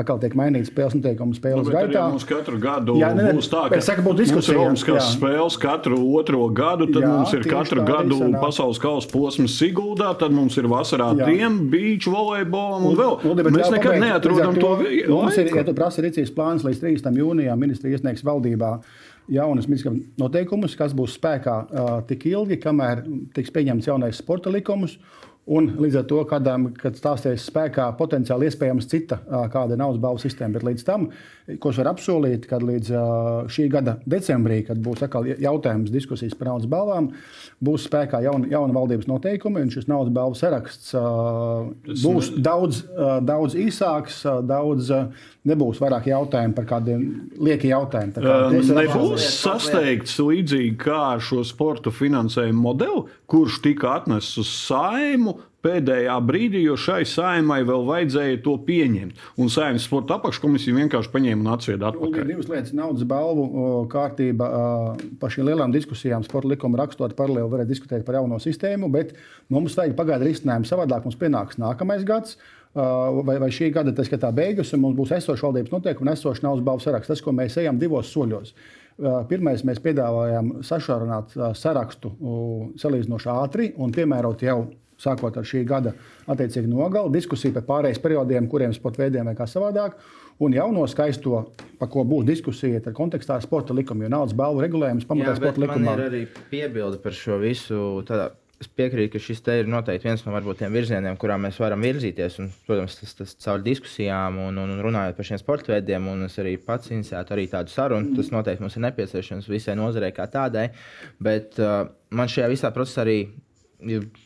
atkal 0.00 0.18
tiek 0.22 0.34
mainīts 0.38 0.72
spēles 0.72 0.96
noteikumi 0.98 1.36
spēles 1.38 1.68
Nu, 1.68 1.74
gaitā. 1.74 2.06
Mums 2.10 2.24
katru 2.28 2.58
gadu 2.62 2.96
Jā, 3.00 3.12
ne, 3.14 3.28
ne, 3.28 3.34
būs 3.38 3.50
tā, 3.52 3.66
ka 3.70 3.78
es 3.78 3.86
saku, 3.88 4.02
būs 4.02 4.16
mums 4.16 4.20
ir 4.20 4.26
diskusija, 4.26 4.58
Olimpiskās 4.64 5.00
jā. 5.02 5.10
spēles 5.18 5.58
katru 5.62 6.00
otro 6.18 6.48
gadu, 6.54 6.88
tad 6.92 7.04
Jā, 7.04 7.12
mums 7.12 7.34
ir 7.36 7.44
katru 7.48 7.84
gadu 7.86 8.18
sanāk. 8.22 8.40
pasaules 8.42 8.80
kausa 8.82 9.10
posms 9.12 9.58
Siguldā, 9.60 10.10
tad 10.18 10.32
mums 10.34 10.56
ir 10.60 10.66
vasarā 10.70 11.12
tiem, 11.20 11.60
beach 11.70 12.08
volejbolam 12.10 12.88
un 12.90 12.96
vēl. 12.98 13.18
Bet 13.38 13.52
Mēs 13.54 13.70
nekad 13.74 14.00
neatrodam 14.02 14.56
to 14.58 14.72
Mums 15.14 15.36
ir, 15.38 15.50
ja 15.54 15.62
tu 15.66 15.74
prasi 15.76 16.02
rīcības 16.04 16.32
plāns 16.34 16.64
līdz 16.66 16.80
30. 16.82 17.18
jūnijam, 17.20 17.58
ministri 17.60 17.92
iesniegs 17.94 18.24
valdībā 18.54 18.78
jaunas 19.28 19.68
ministra 19.68 19.92
noteikumus, 20.20 20.76
kas 20.76 20.94
būs 20.94 21.16
spēkā 21.18 21.60
uh, 21.64 21.92
tik 22.08 22.26
ilgi, 22.28 22.60
kamēr 22.60 23.04
tiks 23.34 23.52
pieņemts 23.54 23.88
jaunais 23.88 24.20
sporta 24.20 24.52
likums. 24.52 24.98
Un 25.44 25.66
līdz 25.76 25.98
ar 26.00 26.04
to, 26.08 26.22
kādām, 26.24 26.70
kad 26.72 26.96
stāsies 26.96 27.42
spēkā 27.50 27.90
potenciāli 27.98 28.46
iespējams 28.48 28.86
cita 28.88 29.18
kāda 29.52 29.76
naudas 29.76 30.00
balvu 30.00 30.22
sistēma, 30.22 30.54
bet 30.56 30.64
līdz 30.64 30.84
tam, 30.86 31.10
ko 31.60 31.68
es 31.68 31.80
varu 31.82 31.90
apsolīt, 31.90 32.46
kad 32.48 32.64
līdz 32.64 32.88
šī 33.52 33.66
gada 33.74 33.98
decembrī, 34.08 34.62
kad 34.64 34.80
būs 34.80 35.04
atkal 35.04 35.28
jautājums, 35.28 35.92
diskusijas 35.92 36.32
par 36.32 36.48
naudas 36.48 36.70
balvām, 36.72 37.10
būs 37.60 37.84
spēkā 37.90 38.22
jauna, 38.24 38.48
jauna 38.54 38.78
valdības 38.78 39.10
noteikumi, 39.10 39.66
un 39.66 39.74
šis 39.74 39.84
naudas 39.92 40.16
balvu 40.16 40.40
saraksts 40.40 40.96
būs 41.92 42.32
daudz, 42.40 42.80
daudz 43.28 43.60
īsāks, 43.66 44.22
daudz 44.48 44.94
nebūs 45.48 45.80
vairāk 45.82 46.08
jautājumu 46.08 46.56
par 46.56 46.68
kādiem 46.68 47.06
liekiem 47.36 47.74
jautājumiem. 47.74 48.14
Kā, 48.16 48.36
nebūs 48.80 49.26
sasteigts 49.42 50.16
līdzīgi 50.20 50.76
kā 50.80 51.00
ar 51.14 51.24
šo 51.24 51.42
sporta 51.46 51.92
finansējumu 51.94 52.68
modeli, 52.68 53.02
kurš 53.30 53.60
tika 53.64 53.98
atnests 53.98 54.40
uz 54.40 54.54
saimu 54.64 55.36
pēdējā 55.64 56.14
brīdī, 56.28 56.60
jo 56.66 56.76
šai 56.80 57.02
saimai 57.08 57.62
vēl 57.64 57.86
vajadzēja 57.88 58.40
to 58.44 58.56
pieņemt. 58.66 59.20
Un 59.40 59.52
saimnes 59.52 59.86
sporta 59.88 60.18
apakškomisija 60.18 60.76
vienkārši 60.76 61.12
paņēma 61.12 61.40
un 61.40 61.52
atsvieda 61.54 61.88
atpakaļ. 61.88 62.18
Ir 62.20 62.30
divas 62.34 62.50
lietas- 62.52 62.74
naudas 62.80 63.06
balvu 63.08 63.46
kārtība. 63.92 64.50
Par 65.20 65.32
šīm 65.32 65.48
lielām 65.48 65.72
diskusijām 65.72 66.24
sporta 66.26 66.52
likuma 66.52 66.82
rakstot 66.82 67.16
paralēli 67.16 67.52
varētu 67.54 67.72
diskutēt 67.72 68.04
par 68.04 68.20
jauno 68.20 68.36
sistēmu, 68.36 68.90
bet 68.92 69.14
mums 69.48 69.74
vajag 69.74 69.96
pagaidu 69.96 70.28
risinājumu 70.28 70.68
savādāk. 70.68 71.04
Mums 71.04 71.16
pienāks 71.16 71.56
nākamais 71.56 72.04
gads. 72.04 72.36
Vai, 72.74 73.36
vai 73.38 73.50
šī 73.54 73.68
gada 73.70 73.92
tas 73.94 74.08
ir 74.10 74.24
beigas, 74.34 74.72
un 74.74 74.80
mums 74.82 74.96
būs 74.98 75.12
esoša 75.14 75.46
valdības 75.46 75.70
noteikuma 75.70 76.10
un 76.10 76.14
esoša 76.16 76.42
naudas 76.42 76.64
balvu 76.66 76.82
saraksts. 76.82 77.12
Tas, 77.12 77.22
ko 77.22 77.30
mēs 77.30 77.58
ejam 77.62 77.78
divos 77.78 78.10
soļos. 78.10 78.54
Pirmais, 79.30 79.62
mēs 79.66 79.78
piedāvājam 79.82 80.56
sašaurināt 80.66 81.36
sarakstu 81.58 82.10
salīdzinoši 82.78 83.30
ātri 83.30 83.70
un 83.78 83.94
piemērot 83.94 84.42
jau 84.42 84.58
sākot 84.98 85.38
ar 85.38 85.46
šī 85.46 85.64
gada 85.66 85.94
attiecīgi 86.30 86.70
nogali, 86.70 87.12
diskusija 87.14 87.54
par 87.56 87.66
pārējais 87.70 88.02
periodiem, 88.02 88.46
kuriem 88.50 88.74
sporta 88.74 89.02
veidiem 89.02 89.26
vai 89.30 89.34
kā 89.38 89.46
savādāk. 89.50 89.98
Un 90.42 90.54
jauno 90.54 90.86
skaisto, 90.90 91.44
par 91.78 91.90
ko 91.92 92.02
būs 92.06 92.26
diskusija, 92.26 92.80
ir 92.80 92.94
kontekstā 92.94 93.36
ar 93.38 93.44
sporta 93.44 93.74
likumu. 93.74 94.06
Jo 94.06 94.14
naudas 94.16 94.34
balvu 94.38 94.64
regulējums 94.64 95.06
pamatā 95.06 95.36
sporta 95.38 95.62
likumā. 95.62 95.92
Man 95.92 96.00
ir 96.00 96.08
arī 96.08 96.22
piebilde 96.50 96.98
par 97.02 97.14
šo 97.14 97.38
visu. 97.42 97.82
Tādā 98.08 98.32
es 98.62 98.68
piekrītu, 98.70 99.12
ka 99.14 99.22
šis 99.22 99.42
ir 99.54 99.68
noteikti 99.70 100.08
viens 100.08 100.24
no 100.26 100.34
varbūt, 100.34 100.60
tiem 100.62 100.74
virzieniem, 100.74 101.16
kurā 101.20 101.36
mēs 101.40 101.58
varam 101.62 101.84
virzīties. 101.84 102.38
Un, 102.42 102.50
protams, 102.68 102.98
tas, 103.00 103.14
tas 103.18 103.34
caur 103.44 103.64
diskusijām 103.64 104.38
un, 104.46 104.58
un, 104.62 104.74
un 104.76 104.82
runājot 104.84 105.18
par 105.18 105.28
šiem 105.28 105.40
sporta 105.40 105.74
veidiem, 105.74 106.06
un 106.10 106.26
es 106.28 106.38
arī 106.42 106.56
pats 106.62 106.92
inicētu 106.94 107.36
arī 107.36 107.48
tādu 107.52 107.74
sarunu. 107.74 108.14
Tas 108.18 108.30
noteikti 108.34 108.64
mums 108.64 108.78
ir 108.78 108.86
nepieciešams 108.86 109.50
visai 109.50 109.78
nozarei 109.80 110.12
kā 110.16 110.28
tādai. 110.30 110.68
Bet 111.22 111.58
uh, 111.62 111.82
man 112.14 112.30
šajā 112.30 112.52
visā 112.52 112.72
procesā 112.74 113.04
arī 113.04 113.18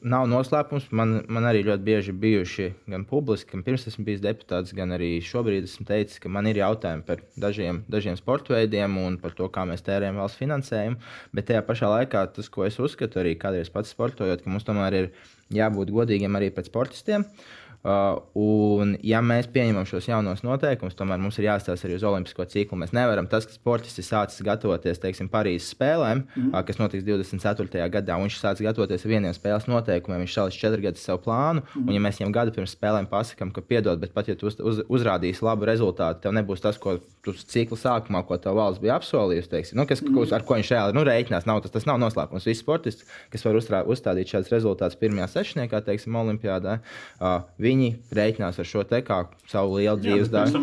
nav 0.02 0.26
noslēpums. 0.30 0.88
Man, 0.94 1.18
man 1.28 1.48
arī 1.48 1.64
ļoti 1.66 1.84
bieži 1.86 2.14
bijuši 2.24 2.68
gan 2.90 3.04
publiski, 3.08 3.52
gan 3.52 3.64
pirms 3.66 3.86
esmu 3.90 4.06
bijis 4.06 4.22
deputāts, 4.24 4.74
gan 4.76 4.94
arī 4.96 5.10
šobrīd 5.24 5.68
esmu 5.68 5.86
teicis, 5.88 6.20
ka 6.22 6.32
man 6.32 6.48
ir 6.50 6.60
jautājumi 6.62 7.06
par 7.08 7.22
dažiem, 7.40 7.82
dažiem 7.90 8.18
sporta 8.20 8.56
veidiem 8.56 8.98
un 9.02 9.20
par 9.22 9.36
to, 9.38 9.50
kā 9.52 9.66
mēs 9.68 9.84
tērējam 9.86 10.20
valsts 10.22 10.40
finansējumu. 10.40 11.00
Bet 11.36 11.50
tajā 11.50 11.62
pašā 11.68 11.92
laikā 11.94 12.26
tas, 12.36 12.50
ko 12.52 12.66
es 12.68 12.80
uzskatu, 12.82 13.22
arī 13.22 13.36
kādreiz 13.40 13.72
pats 13.74 13.94
sportojot, 13.94 14.44
ka 14.44 14.52
mums 14.52 14.66
tomēr 14.68 15.02
ir 15.02 15.10
jābūt 15.54 15.94
godīgiem 15.94 16.38
arī 16.38 16.52
pret 16.54 16.68
sportistiem. 16.70 17.24
Uh, 17.24 17.67
Uh, 17.88 18.18
un, 18.36 18.90
ja 19.06 19.20
mēs 19.24 19.46
pieņemam 19.48 19.86
šos 19.88 20.10
jaunos 20.10 20.42
noteikumus, 20.44 20.96
tomēr 20.98 21.20
mums 21.22 21.38
ir 21.40 21.46
jāstāsta 21.46 21.86
arī 21.88 21.94
uz 21.96 22.04
olimpisko 22.04 22.44
ciklu. 22.50 22.76
Mēs 22.82 22.92
nevaram, 22.92 23.24
tas, 23.30 23.46
ka 23.48 23.54
sportists 23.54 24.02
ir 24.02 24.04
sācis 24.04 24.42
gatavoties 24.44 25.00
teiksim, 25.00 25.30
Parīzes 25.32 25.70
spēlēm, 25.72 26.20
mm. 26.26 26.50
uh, 26.50 26.60
kas 26.68 26.76
notiks 26.80 27.06
24. 27.06 27.86
gadā, 27.94 28.18
un 28.18 28.26
viņš 28.26 28.36
sācis 28.42 28.66
gatavoties 28.66 29.06
ar 29.06 29.12
vieniem 29.14 29.36
spēles 29.36 29.68
noteikumiem, 29.70 30.20
viņš 30.26 30.36
šāvis 30.36 30.58
četru 30.60 30.84
gadus 30.84 31.06
savu 31.08 31.22
plānu. 31.24 31.64
Mm. 31.64 31.86
Un, 31.86 31.94
ja 31.96 32.02
mēs 32.04 32.20
viņam 32.20 32.34
gadu 32.36 32.54
pirms 32.58 32.74
spēlēm 32.76 33.08
pasakām, 33.08 33.54
ka 33.56 33.64
piedod, 33.64 34.02
bet 34.02 34.12
pat 34.12 34.28
ja 34.28 34.36
tu 34.36 34.50
uz, 34.50 34.58
uz, 34.60 34.82
uzrādīsi 34.84 35.46
labu 35.48 35.70
rezultātu, 35.70 36.26
tev 36.26 36.36
nebūs 36.36 36.64
tas, 36.64 36.76
ko 36.82 36.98
tu 37.24 37.32
cikla 37.40 37.80
sākumā, 37.80 38.24
ko 38.28 38.36
tev 38.42 38.58
valsts 38.60 38.82
bija 38.84 38.98
apsolījusi, 39.00 39.52
teiksim, 39.54 39.80
nu, 39.80 39.88
kas, 39.88 40.04
mm. 40.04 40.28
ar 40.36 40.44
ko 40.44 40.60
viņš 40.60 40.74
reāli 40.76 40.98
nu, 40.98 41.06
reiķinās. 41.08 41.48
Nav, 41.48 41.62
tas, 41.64 41.72
tas 41.72 41.88
nav 41.88 42.02
noslēpums. 42.04 42.44
Visi 42.48 42.60
sportisti, 42.60 43.08
kas 43.32 43.48
var 43.48 43.56
uzstrā, 43.56 43.82
uzstādīt 43.88 44.34
šādus 44.34 44.52
rezultātus 44.52 45.00
pirmajā 45.00 45.30
sešniekā, 45.38 45.80
teiksim, 45.86 46.16
Olimpiādā, 46.18 46.78
uh, 46.82 47.46
viņi 47.62 47.77
rēķinās 48.14 48.58
ar 48.60 48.66
šo 48.68 48.82
te 48.88 49.00
kā 49.06 49.20
savu 49.48 49.78
lielu 49.78 50.00
dzīves 50.02 50.30
daļu. 50.32 50.62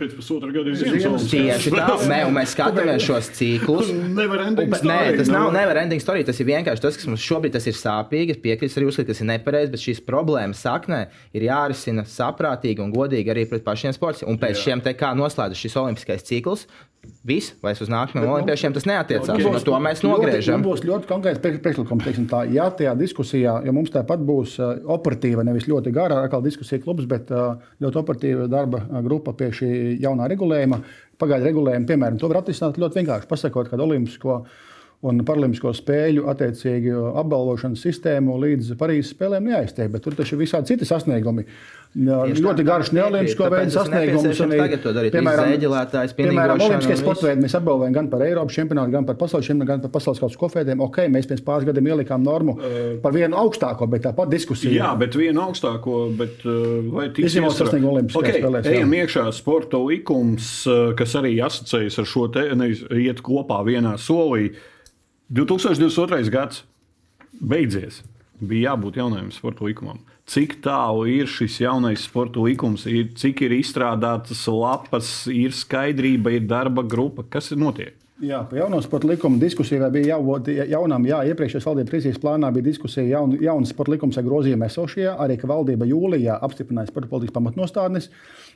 Pēc 0.00 0.14
pusotra 0.18 0.50
gada 0.54 0.72
ir 0.72 0.78
ziemas 0.80 1.26
Tieši 1.30 1.72
tā, 1.74 1.86
mē, 2.10 2.20
un 2.28 2.36
mēs 2.36 2.52
skatāmies 2.56 3.04
šos 3.06 3.30
ciklus. 3.38 3.92
Nevar 4.18 4.44
ending 4.46 4.74
story. 4.74 4.90
Nē, 4.90 5.16
tas 5.20 5.32
nav 5.32 5.52
nevar 5.54 5.82
ending 5.84 6.02
story, 6.02 6.26
tas 6.28 6.40
ir 6.42 6.50
vienkārši 6.50 6.84
tas, 6.84 6.98
kas 7.00 7.10
mums 7.10 7.24
šobrīd 7.24 7.56
tas 7.56 7.68
ir 7.70 7.78
sāpīgi. 7.78 8.36
Es 8.36 8.42
piekrītu, 8.44 8.78
arī 8.80 8.90
uzskatu, 8.90 9.08
ka 9.08 9.14
tas 9.14 9.24
ir 9.24 9.30
nepareizi, 9.32 9.72
bet 9.74 9.84
šīs 9.84 10.04
problēmas 10.08 10.64
saknē 10.66 11.04
ir 11.36 11.48
jārisina 11.48 12.06
saprātīgi 12.08 12.84
un 12.84 12.94
godīgi 12.94 13.34
arī 13.34 13.48
pret 13.50 13.66
pašiem 13.66 13.96
sportiem. 13.96 14.30
Un 14.32 14.40
pēc 14.40 14.56
Jā. 14.56 14.68
šiem 14.68 14.84
te 14.84 14.96
kā 14.98 15.14
noslēdzas 15.18 15.66
šis 15.66 15.80
olimpiskais 15.82 16.26
cikls, 16.28 16.68
Viss, 17.28 17.52
vai 17.62 17.72
uz 17.76 17.88
nākamajiem 17.90 18.30
olimpiešiem 18.30 18.74
tas 18.76 18.86
neatiecās. 18.88 19.30
Okay. 19.34 19.52
No 19.52 19.60
to 19.64 19.78
mēs 19.82 20.00
nogriežam. 20.04 20.62
Būs 20.64 20.82
ļoti 20.86 21.08
konkrēts 21.08 21.40
priekšlikums. 21.42 22.06
Ja 22.54 22.68
tajā 22.74 22.94
diskusijā, 22.98 23.58
ja 23.64 23.74
mums 23.74 23.92
tāpat 23.94 24.22
būs 24.24 24.56
operatīva, 24.60 25.44
nevis 25.46 25.68
ļoti 25.68 25.92
gara 25.94 26.20
atkal 26.38 26.46
diskusija 26.46 26.82
klubs, 26.82 27.06
bet 27.08 27.30
ļoti 27.82 27.98
operatīva 27.98 28.48
darba 28.48 28.82
grupa 29.02 29.34
pie 29.34 29.50
šī 29.52 29.98
jaunā 30.02 30.28
regulējuma, 30.30 30.80
pagaidu 31.18 31.48
regulējuma, 31.50 31.86
piemēram, 31.86 32.18
to 32.18 32.28
var 32.28 32.42
atrisināt 32.42 32.78
ļoti 32.78 33.02
vienkārši 33.02 33.28
pasakot, 33.28 33.68
kad 33.70 33.80
Olimpisko 33.80 34.44
un 35.06 35.22
Paralimpisko 35.22 35.72
spēļu 35.74 36.26
attiecīgi 36.30 36.90
apbalvošanas 36.92 37.82
sistēmu 37.82 38.38
līdz 38.42 38.72
Parīzes 38.78 39.12
spēlēm 39.14 39.46
neaiztiek. 39.46 39.90
Bet 39.92 40.02
tur 40.02 40.16
taču 40.18 40.34
ir 40.34 40.42
visādi 40.42 40.72
citi 40.72 40.88
sasniegumi. 40.88 41.44
Tieši 41.96 42.42
ļoti 42.44 42.64
garš 42.68 42.90
neolimpisko 42.92 43.46
veidu 43.48 43.72
sasniegums. 43.72 44.40
Darīt. 44.84 45.14
Piemēram, 45.14 45.48
zēģelētājs, 45.54 46.12
piemēram 46.18 46.60
Olimpiskie 46.60 46.96
sporta 47.00 47.26
veidi 47.26 47.42
mēs 47.46 47.54
apbalvojam 47.56 47.94
gan 47.96 48.10
par 48.12 48.24
Eiropas 48.26 48.58
čempionātu, 48.58 48.92
gan 48.92 49.06
par 49.08 49.16
pasaules 49.20 49.48
čempionātu, 49.48 49.70
gan 49.72 49.84
par 49.86 49.92
pasaules 49.96 50.20
kausa 50.20 50.40
kofēdiem. 50.42 50.82
Ok, 50.84 51.00
mēs 51.10 51.28
pirms 51.30 51.44
pāris 51.46 51.66
gadiem 51.68 51.88
ielikām 51.88 52.22
normu 52.26 52.58
par 53.02 53.16
vienu 53.16 53.38
augstāko, 53.40 53.88
bet 53.90 54.04
tāpat 54.04 54.30
diskusija. 54.34 54.74
Jā, 54.76 54.90
bet 55.00 55.16
vienu 55.18 55.42
augstāko, 55.46 55.96
bet 56.18 56.44
vai 56.92 57.08
tik 57.16 57.30
izņemot 57.30 57.56
sasniegumu 57.56 57.94
Olimpiskajās 57.94 58.34
okay, 58.36 58.44
spēlēs. 58.44 58.70
Ejam 58.74 58.94
iekšā 59.00 59.24
sporta 59.36 59.80
likums, 59.80 60.52
kas 61.00 61.16
arī 61.18 61.38
asociējas 61.48 61.98
ar 62.04 62.10
šo 62.12 62.28
te, 62.36 62.44
nevis 62.58 62.84
iet 62.92 63.24
kopā 63.24 63.62
vienā 63.66 63.96
solī. 64.02 64.52
2022. 65.32 66.28
gads 66.32 66.62
beidzies. 67.40 68.02
Bija 68.38 68.74
jābūt 68.74 69.00
jaunajam 69.00 69.32
sporta 69.34 69.66
likumam. 69.66 70.04
Cik 70.28 70.58
tālu 70.60 71.06
ir 71.08 71.28
šis 71.30 71.54
jaunais 71.62 72.02
sporta 72.04 72.42
likums, 72.44 72.84
ir, 72.90 73.14
cik 73.16 73.46
ir 73.46 73.54
izstrādātas 73.56 74.42
lapas, 74.52 75.08
ir 75.32 75.54
skaidrība, 75.56 76.34
ir 76.36 76.44
darba 76.50 76.84
grupa, 76.84 77.24
kas 77.32 77.48
ir 77.54 77.62
notiek? 77.62 77.94
Jā, 78.18 78.40
par 78.50 78.58
jauno 78.58 78.80
sporta 78.82 79.06
likumu 79.06 79.38
diskusijai 79.38 79.88
bija 79.94 80.16
jābūt 80.16 80.48
jaunam. 80.66 81.04
Jā, 81.06 81.20
iepriekšējā 81.30 81.62
valdības 81.62 81.92
krīzes 81.92 82.16
plānā 82.18 82.48
bija 82.50 82.66
diskusija 82.66 83.04
jaun, 83.06 83.36
jaunas 83.38 83.70
sporta 83.70 83.92
likums 83.94 84.18
ar 84.18 84.24
grozījumiem 84.26 84.64
esošajā. 84.66 85.12
Arī 85.22 85.36
ka 85.38 85.46
valdība 85.46 85.86
jūlijā 85.86 86.34
apstiprināja 86.42 86.90
sporta 86.90 87.12
politikas 87.12 87.36
pamatnostādnes. 87.36 88.08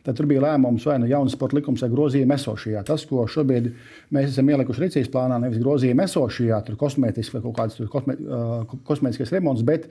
Tad 0.03 0.19
tur 0.19 0.27
bija 0.27 0.43
lēmums 0.43 0.83
vai 0.91 0.97
nu 0.99 1.07
jaunas 1.07 1.37
sporta 1.39 1.61
likums 1.61 1.85
ar 1.87 1.93
grozījumu 1.95 2.35
esošajā. 2.35 2.83
Tas, 2.89 3.05
ko 3.07 3.23
šobrīd 3.31 3.69
mēs 4.11 4.33
esam 4.33 4.51
ielikuši 4.51 4.83
rīcības 4.83 5.13
plānā, 5.15 5.39
nevis 5.45 5.63
grozījumu 5.63 6.09
esošajā, 6.09 6.59
tur 6.67 6.81
kosmētisks 6.83 7.37
vai 7.37 7.45
kaut 7.47 7.61
kāds 7.61 7.79
kosmē, 7.95 8.19
uh, 8.19 8.75
kosmētiskais 8.91 9.31
remonts. 9.37 9.63
Bet, 9.69 9.87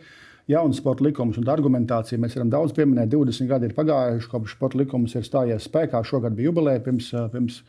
jaunas 0.50 0.82
sporta 0.82 1.06
likumus 1.06 1.40
un 1.42 1.50
argumentāciju. 1.52 2.22
Mēs 2.22 2.38
varam 2.38 2.52
daudz 2.54 2.76
pieminēt. 2.78 3.12
20 3.14 3.50
gadi 3.52 3.70
ir 3.70 3.78
pagājuši, 3.78 4.30
kopš 4.32 4.58
sporta 4.58 4.82
likums 4.82 5.16
ir 5.16 5.28
stājies 5.28 5.68
spēkā. 5.70 6.04
Šogad 6.08 6.38
bija 6.38 6.50
jubileja 6.50 6.84
pirms, 6.86 7.12
pirms 7.34 7.62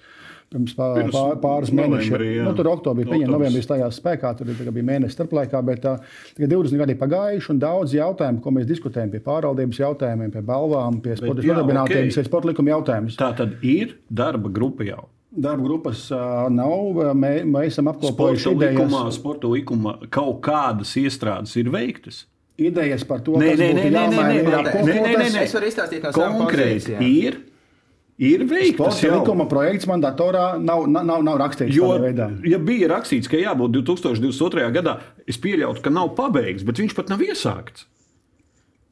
pirms 0.52 0.74
pār, 0.76 1.00
pār, 1.12 1.36
pāris 1.42 1.72
mēnešiem. 1.74 2.24
Nu, 2.46 2.52
tur 2.56 2.68
oktobrī, 2.72 3.06
pieņem, 3.08 3.30
novembrī 3.32 3.62
stājās 3.64 3.98
spēkā, 4.00 4.34
tur 4.38 4.50
bija 4.52 4.84
mēnesis 4.88 5.16
starplaikā, 5.16 5.62
bet 5.66 5.86
uh, 5.88 6.12
20 6.40 6.82
gadi 6.82 6.96
pagājuši 7.00 7.52
un 7.54 7.62
daudz 7.62 7.96
jautājumu, 7.96 8.42
ko 8.44 8.54
mēs 8.58 8.68
diskutējam 8.68 9.12
pie 9.14 9.22
pārvaldības 9.24 9.80
jautājumiem, 9.82 10.34
pie 10.34 10.44
balvām, 10.52 11.00
pie 11.04 11.16
sporta 11.20 11.46
nodarbinātības, 11.46 12.18
okay. 12.18 12.28
sporta 12.28 12.52
likuma 12.52 12.74
jautājumiem. 12.76 13.16
Tā 13.20 13.32
tad 13.38 13.56
ir 13.64 13.96
darba 14.10 14.52
grupa 14.52 14.86
jau. 14.86 15.06
Darba 15.32 15.64
grupas 15.64 16.04
uh, 16.12 16.50
nav. 16.52 16.98
Mē, 17.16 17.32
mēs 17.48 17.72
esam 17.72 17.88
apkopojuši 17.88 18.44
sporta 18.44 18.68
likumā, 18.68 19.06
sporta 19.16 19.52
likumā 19.54 19.94
kaut 20.12 20.42
kādas 20.44 20.92
iestrādes 21.00 21.56
ir 21.56 21.72
veiktas 21.72 22.26
idejas 22.60 23.04
par 23.08 23.22
to, 23.24 23.38
nē, 23.40 23.52
kas 23.52 23.62
nē, 23.62 23.70
būtu 23.72 23.94
jāmaina. 23.94 25.42
Es 25.44 25.54
varu 25.56 25.70
izstāstīt 25.70 26.04
no 26.04 26.12
konkrēti. 26.16 26.96
Ir, 27.06 27.38
ir 28.22 28.44
veikts. 28.48 28.80
Tas 28.82 29.00
likuma 29.06 29.46
projekts 29.50 29.88
man 29.90 30.04
datorā 30.04 30.52
nav, 30.60 30.84
nav, 30.90 31.24
nav 31.24 31.40
rakstīts. 31.42 31.74
Jo, 31.76 31.94
ja 32.48 32.60
bija 32.62 32.90
rakstīts, 32.96 33.30
ka 33.30 33.40
jābūt 33.40 33.78
2022. 33.80 34.68
gadā, 34.76 34.98
es 35.26 35.40
pieļautu, 35.42 35.84
ka 35.84 35.94
nav 35.94 36.12
pabeigts, 36.18 36.66
bet 36.68 36.82
viņš 36.82 36.98
pat 36.98 37.12
nav 37.14 37.24
iesākts. 37.24 37.88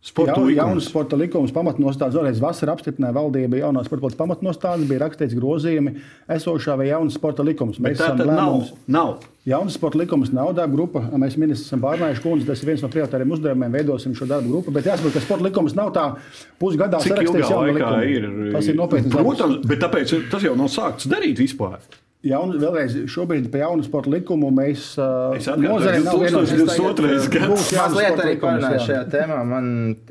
Sporta 0.02 0.32
Ja, 0.40 0.46
likums. 0.46 0.56
jaunas 0.56 0.84
sporta 0.88 1.16
likums, 1.20 1.50
pamatnostādes. 1.52 2.14
Vēlreiz 2.16 2.38
vasarā 2.40 2.72
apstiprināja 2.72 3.12
valdība 3.12 3.58
jaunās 3.60 3.84
sporta 3.84 4.00
politikas 4.06 4.22
pamatnostādes, 4.22 4.86
bija 4.88 5.02
rakstīts 5.02 5.34
grozījumi 5.36 5.92
esošā 6.36 6.76
vai 6.80 6.86
jaunas 6.88 7.18
sporta 7.18 7.44
likums. 7.44 7.76
Bet 7.78 7.98
tā 8.00 8.16
tad 8.16 8.26
nav. 8.26 8.70
nav. 8.88 9.18
Jaunas 9.44 9.76
sporta 9.76 9.98
likums 10.00 10.32
nav 10.32 10.54
darba 10.56 10.72
grupa. 10.72 11.02
Mēs 11.20 11.36
ministrs 11.36 11.66
esam 11.68 11.82
pārnājuši, 11.84 12.22
kundze, 12.24 12.46
tas 12.48 12.62
ir 12.64 12.70
viens 12.72 12.82
no 12.82 12.88
prioritāriem 12.88 13.30
uzdevumiem, 13.36 13.72
veidosim 13.76 14.14
šo 14.16 14.24
darbu 14.30 14.48
grupu. 14.48 14.72
Bet 14.72 14.88
jāsaprot, 14.88 15.12
ka 15.12 15.20
sporta 15.20 15.44
likums 15.44 15.76
nav 15.76 15.92
tā 15.92 16.06
pusgadā 16.60 17.00
sarakstīts 17.04 17.50
jaunu 17.52 17.74
likumu. 17.74 18.02
ir? 18.08 18.52
Tas 18.56 18.66
ir 18.72 18.76
nopietns 18.80 19.12
darbs. 19.12 19.36
Protams, 19.36 19.66
bet 19.68 19.80
tāpēc 19.84 20.30
tas 20.32 20.42
jau 20.48 20.56
nav 20.56 20.72
sākts 20.72 21.08
darīt 21.12 21.36
vispār. 21.44 21.76
Jaun, 22.26 22.50
vēlreiz, 22.60 22.98
šobrīd 23.08 23.46
pie 23.52 23.62
jaunu 23.62 23.84
sporta 23.86 24.10
likumu 24.12 24.50
mēs 24.52 24.90
uh, 25.00 25.32
nozarei 25.56 26.02
nav 26.04 26.18
2022. 26.20 27.30
gads. 27.32 27.46
Būs 27.48 27.70
jauns 27.72 27.94
Mazliet 27.94 28.10
sporta 28.10 28.26
arī 28.26 28.34
parunāju 28.42 28.76
jā. 28.76 28.82
šajā 28.90 29.04
tēmā. 29.14 29.38
Man 29.48 29.70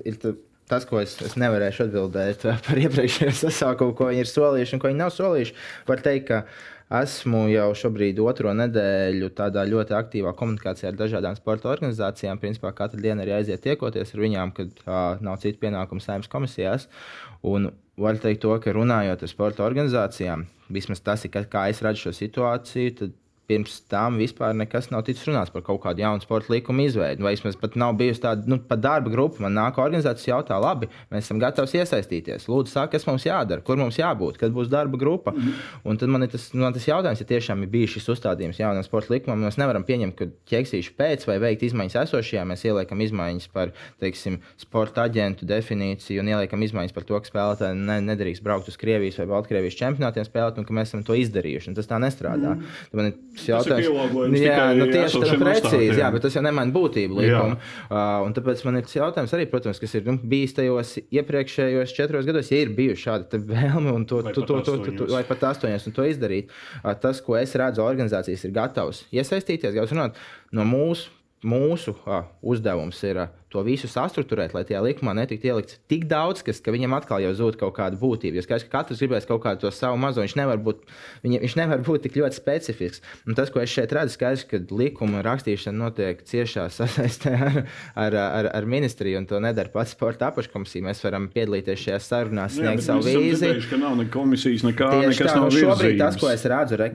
ir 0.09 0.17
ta- 0.23 0.33
tas, 0.73 0.87
ko 0.89 1.03
es, 1.03 1.13
es 1.21 1.37
nevarēšu 1.37 1.85
atbildēt 1.85 2.47
par 2.65 2.81
iepriekšējo 2.81 3.35
sasaukumu, 3.43 3.93
ko 3.97 4.09
viņi 4.09 4.25
ir 4.25 4.31
solījuši 4.31 4.75
un 4.77 4.81
ko 4.81 4.89
viņi 4.89 5.01
nav 5.03 5.13
solījuši. 5.13 5.55
Var 5.89 6.01
teikt, 6.07 6.31
ka 6.31 6.41
esmu 7.03 7.43
jau 7.51 7.67
šobrīd 7.77 8.17
otro 8.25 8.55
nedēļu 8.57 9.29
tādā 9.37 9.67
ļoti 9.69 9.93
aktīvā 9.99 10.33
komunikācijā 10.39 10.89
ar 10.89 10.97
dažādām 10.97 11.37
sporta 11.37 11.69
organizācijām. 11.69 12.41
Principā 12.41 12.73
katru 12.73 13.03
dienu 13.05 13.21
arī 13.21 13.37
aiziet 13.37 13.61
tiekoties 13.67 14.15
ar 14.15 14.25
viņām, 14.25 14.55
kad 14.57 14.73
uh, 14.87 15.21
nav 15.21 15.37
citu 15.45 15.61
pienākumu 15.61 16.01
saimnes 16.01 16.31
komisijās. 16.31 16.89
Un 17.45 17.69
var 17.99 18.17
teikt 18.21 18.41
to, 18.45 18.53
ka 18.63 18.71
runājot 18.75 19.23
ar 19.25 19.31
sporta 19.31 19.65
organizācijām, 19.67 20.45
vismaz 20.71 21.01
tas 21.03 21.25
ir, 21.25 21.31
kā- 21.31 21.67
es 21.69 21.81
redzu 21.85 22.07
šo 22.07 22.13
situāciju, 22.15 22.95
tad 23.01 23.11
pirms 23.49 23.79
tam 23.89 24.19
vispār 24.21 24.53
nekas 24.57 24.91
nav 24.93 25.03
ticis 25.07 25.25
runāts 25.27 25.51
par 25.53 25.63
kaut 25.65 25.81
kādu 25.83 26.03
jaunu 26.03 26.23
sporta 26.23 26.53
likumu 26.53 26.85
izveidi. 26.85 27.23
Vai 27.25 27.33
vismaz 27.35 27.57
pat 27.59 27.75
nav 27.79 27.95
bijusi 27.99 28.21
tāda 28.23 28.45
nu, 28.49 28.59
darba 28.77 29.11
grupa. 29.11 29.41
Man 29.45 29.55
nāk 29.57 29.79
organizācijas 29.81 30.29
jautā, 30.29 30.59
labi, 30.61 30.89
mēs 31.09 31.25
esam 31.25 31.41
gatavi 31.41 31.81
iesaistīties. 31.81 32.47
Lūdzu, 32.51 32.73
saka, 32.75 32.93
kas 32.95 33.07
mums 33.09 33.25
jādara, 33.25 33.63
kur 33.65 33.79
mums 33.81 33.97
jābūt, 33.99 34.37
kad 34.41 34.53
būs 34.55 34.69
darba 34.71 34.99
grupa. 35.01 35.33
Mm. 35.33 35.57
Un 35.89 35.99
tad 36.01 36.13
man 36.13 36.25
ir 36.25 36.33
tas, 36.33 36.49
man 36.57 36.75
tas 36.75 36.85
jautājums, 36.87 37.23
ja 37.23 37.29
tiešām 37.29 37.65
ir 37.65 37.71
bijis 37.73 37.95
šis 37.97 38.09
uzstādījums 38.15 38.61
jaunam 38.61 38.85
sporta 38.85 39.13
likumam, 39.15 39.41
mēs 39.47 39.59
nevaram 39.61 39.85
pieņemt, 39.87 40.15
ka 40.19 40.29
ķeksīšu 40.51 40.95
pēc 40.99 41.25
vai 41.29 41.39
veikt 41.41 41.65
izmaiņas 41.69 41.97
esošajā. 42.05 42.45
Mēs 42.49 42.65
ieliekam 42.69 43.01
izmaiņas 43.05 43.49
par 43.53 43.73
teiksim, 44.01 44.39
sporta 44.61 45.07
aģentu 45.09 45.47
definīciju 45.49 46.23
un 46.23 46.33
ieliekam 46.35 46.63
izmaiņas 46.65 46.95
par 46.95 47.07
to, 47.09 47.19
ka 47.19 47.31
spēlētāji 47.31 47.79
ne, 47.79 47.99
nedrīkst 48.11 48.45
braukt 48.45 48.69
uz 48.71 48.77
Krievijas 48.79 49.19
vai 49.21 49.29
Baltkrievijas 49.33 49.77
čempionātiem 49.79 50.27
spēlēt, 50.27 50.59
un 50.59 50.67
ka 50.67 50.75
mēs 50.75 50.91
esam 50.91 51.05
to 51.07 51.17
izdarījuši. 51.17 51.75
Tas 51.79 51.89
tā 51.89 51.99
nestrādā. 52.01 52.55
Mm. 52.57 53.15
Tas 53.38 53.38
ir 53.47 53.69
pielāgojums 53.69 54.39
jā, 54.39 54.55
tikai 54.55 54.77
nu, 54.79 54.87
tieši 54.91 55.21
tā 55.23 55.37
precīzi, 55.41 55.99
jā, 56.01 56.09
bet 56.13 56.25
tas 56.25 56.37
jau 56.37 56.43
nemaina 56.45 56.75
būtību 56.75 57.19
likuma. 57.19 57.57
Uh, 57.87 58.25
un 58.25 58.35
tāpēc 58.37 58.63
man 58.67 58.79
ir 58.79 58.87
tas 58.87 58.97
jautājums 58.97 59.35
arī, 59.37 59.47
protams, 59.51 59.81
kas 59.81 59.95
ir 59.99 60.07
nu, 60.09 60.17
bijis 60.33 60.55
tajos 60.57 60.95
iepriekšējos 61.07 61.95
četros 61.97 62.29
gados, 62.29 62.51
ja 62.53 62.61
ir 62.65 62.73
bijusi 62.77 63.05
šāda 63.07 63.41
vēlme 63.51 63.95
un 63.95 64.07
to, 64.09 64.23
Vai 64.25 64.35
to, 64.35 64.43
pat 64.43 64.51
to, 64.51 64.61
to, 64.65 64.77
to, 64.89 64.97
to, 65.03 65.09
vai 65.13 65.23
pat 65.27 65.47
astoņos 65.53 65.87
un 65.89 65.95
to 65.95 66.07
izdarīt. 66.09 66.53
Uh, 66.81 66.91
tas, 66.99 67.23
ko 67.25 67.39
es 67.39 67.55
redzu, 67.59 67.85
organizācijas 67.85 68.45
ir 68.45 68.55
gatavas 68.55 69.05
iesaistīties, 69.15 69.73
gatavas 69.73 69.95
runāt 69.95 70.21
no 70.55 70.67
mūsu. 70.67 71.15
Mūsu 71.39 71.93
uh, 72.03 72.25
uzdevums 72.51 72.97
ir 73.07 73.21
uh, 73.21 73.29
to 73.49 73.63
visu 73.65 73.87
sastruktūrēt, 73.89 74.53
lai 74.53 74.61
tajā 74.67 74.81
likumā 74.85 75.15
netiktu 75.17 75.49
ielikts 75.49 75.79
tik 75.89 76.03
daudz, 76.09 76.43
kas, 76.45 76.59
ka 76.61 76.73
viņam 76.75 76.93
atkal 76.99 77.21
jau 77.23 77.31
zūd 77.33 77.57
kaut 77.59 77.73
kāda 77.77 77.97
būtība. 77.97 78.37
Jo 78.37 78.43
skaidrs, 78.45 78.67
ka 78.69 78.75
katrs 78.79 79.01
gribēs 79.01 79.25
kaut 79.29 79.41
kādu 79.43 79.63
to 79.65 79.71
savu 79.73 79.97
mazo, 79.97 80.21
viņš 80.21 80.35
nevar 80.37 80.61
būt, 80.61 80.83
viņa, 81.25 81.39
viņš 81.45 81.55
nevar 81.57 81.81
būt 81.87 82.05
tik 82.05 82.19
ļoti 82.21 82.37
specifisks. 82.37 83.01
Un 83.25 83.37
tas, 83.37 83.49
ko 83.49 83.63
es 83.63 83.73
šeit 83.73 83.91
redzu, 83.97 84.13
skaidrs, 84.15 84.45
ka 84.49 84.61
likuma 84.77 85.23
rakstīšana 85.25 85.81
notiek 85.81 86.21
ciešā 86.29 86.67
sasaistē 86.77 87.33
ar, 87.39 87.59
ar, 87.97 88.17
ar, 88.21 88.51
ar 88.61 88.69
ministriju, 88.69 89.17
un 89.23 89.27
to 89.29 89.41
nedara 89.41 89.73
pats 89.73 89.95
sporta 89.97 90.29
apakškomisija. 90.29 90.85
Mēs 90.85 91.01
varam 91.05 91.25
piedalīties 91.33 91.83
šajās 91.87 92.09
sarunās, 92.13 92.53
Jā, 92.57 92.69
sniegt 92.69 92.85
savu 92.85 93.05
vīziju. 93.09 93.65
ka 93.71 93.81
nav 93.81 93.97
ne 93.99 94.05
komisijas, 94.13 94.65
nekā, 94.69 94.91
nekas 95.03 95.19
tā, 95.25 95.35
nav 95.35 95.49
šobrīd 95.49 95.95
virzības. 95.97 96.05
tas, 96.05 96.21
ko 96.21 96.29
es 96.31 96.45
redzu, 96.53 96.77
ir 96.77 96.85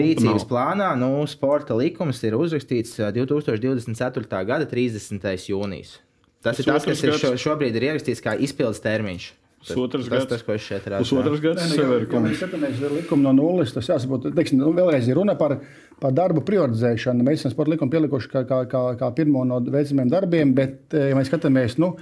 rīcības 0.00 0.42
nav. 0.42 0.48
plānā, 0.50 0.90
nu, 1.00 1.12
sporta 1.30 1.76
likums 1.76 2.24
ir 2.24 2.40
uzrakstīts 2.40 2.96
ā, 3.04 3.12
2024. 3.14 4.44
gada 4.48 4.66
30. 4.70 5.28
jūnijas. 5.52 5.99
Tas 6.42 6.58
ir 6.58 6.64
tas, 6.64 6.84
kas 6.88 7.02
ir 7.04 7.12
šo, 7.20 7.34
šobrīd 7.36 7.76
ir 7.76 7.90
ierakstīts 7.90 8.22
kā 8.24 8.32
izpildes 8.40 8.80
termiņš. 8.80 9.30
Tas, 9.60 9.76
gads. 10.08 10.24
tas, 10.30 10.42
ko 10.42 10.54
es 10.56 10.62
šeit 10.64 10.86
redzu. 10.88 11.04
Pusotrs 11.04 11.40
gads 11.44 11.66
nu, 11.68 11.74
sev 11.74 11.84
ja- 11.84 11.96
ir 11.98 12.00
ja 12.00 12.06
Mēs 12.06 12.10
komisija. 12.14 12.48
skatāmies 12.48 12.78
likumu 12.96 13.22
no 13.26 13.32
nulles. 13.36 13.74
Tas 13.76 13.90
jāsaprot, 13.92 14.30
teiksim, 14.32 14.56
nu, 14.56 14.72
vēlreiz 14.72 15.08
ir 15.10 15.18
runa 15.20 15.34
par, 15.36 15.58
par 16.00 16.14
darbu 16.16 16.40
prioritizēšanu. 16.48 17.24
Mēs 17.26 17.42
esam 17.42 17.52
sporta 17.52 17.74
likumu 17.74 17.92
pielikuši 17.92 18.30
kā, 18.32 18.42
kā, 18.48 18.60
kā, 18.70 18.80
kā 19.00 19.10
pirmo 19.16 19.42
no 19.44 19.58
veicamiem 19.60 20.08
darbiem, 20.10 20.54
bet, 20.56 20.78
eh, 20.96 21.10
ja 21.10 21.18
mēs 21.18 21.28
skatāmies, 21.30 21.76
nu, 21.78 21.92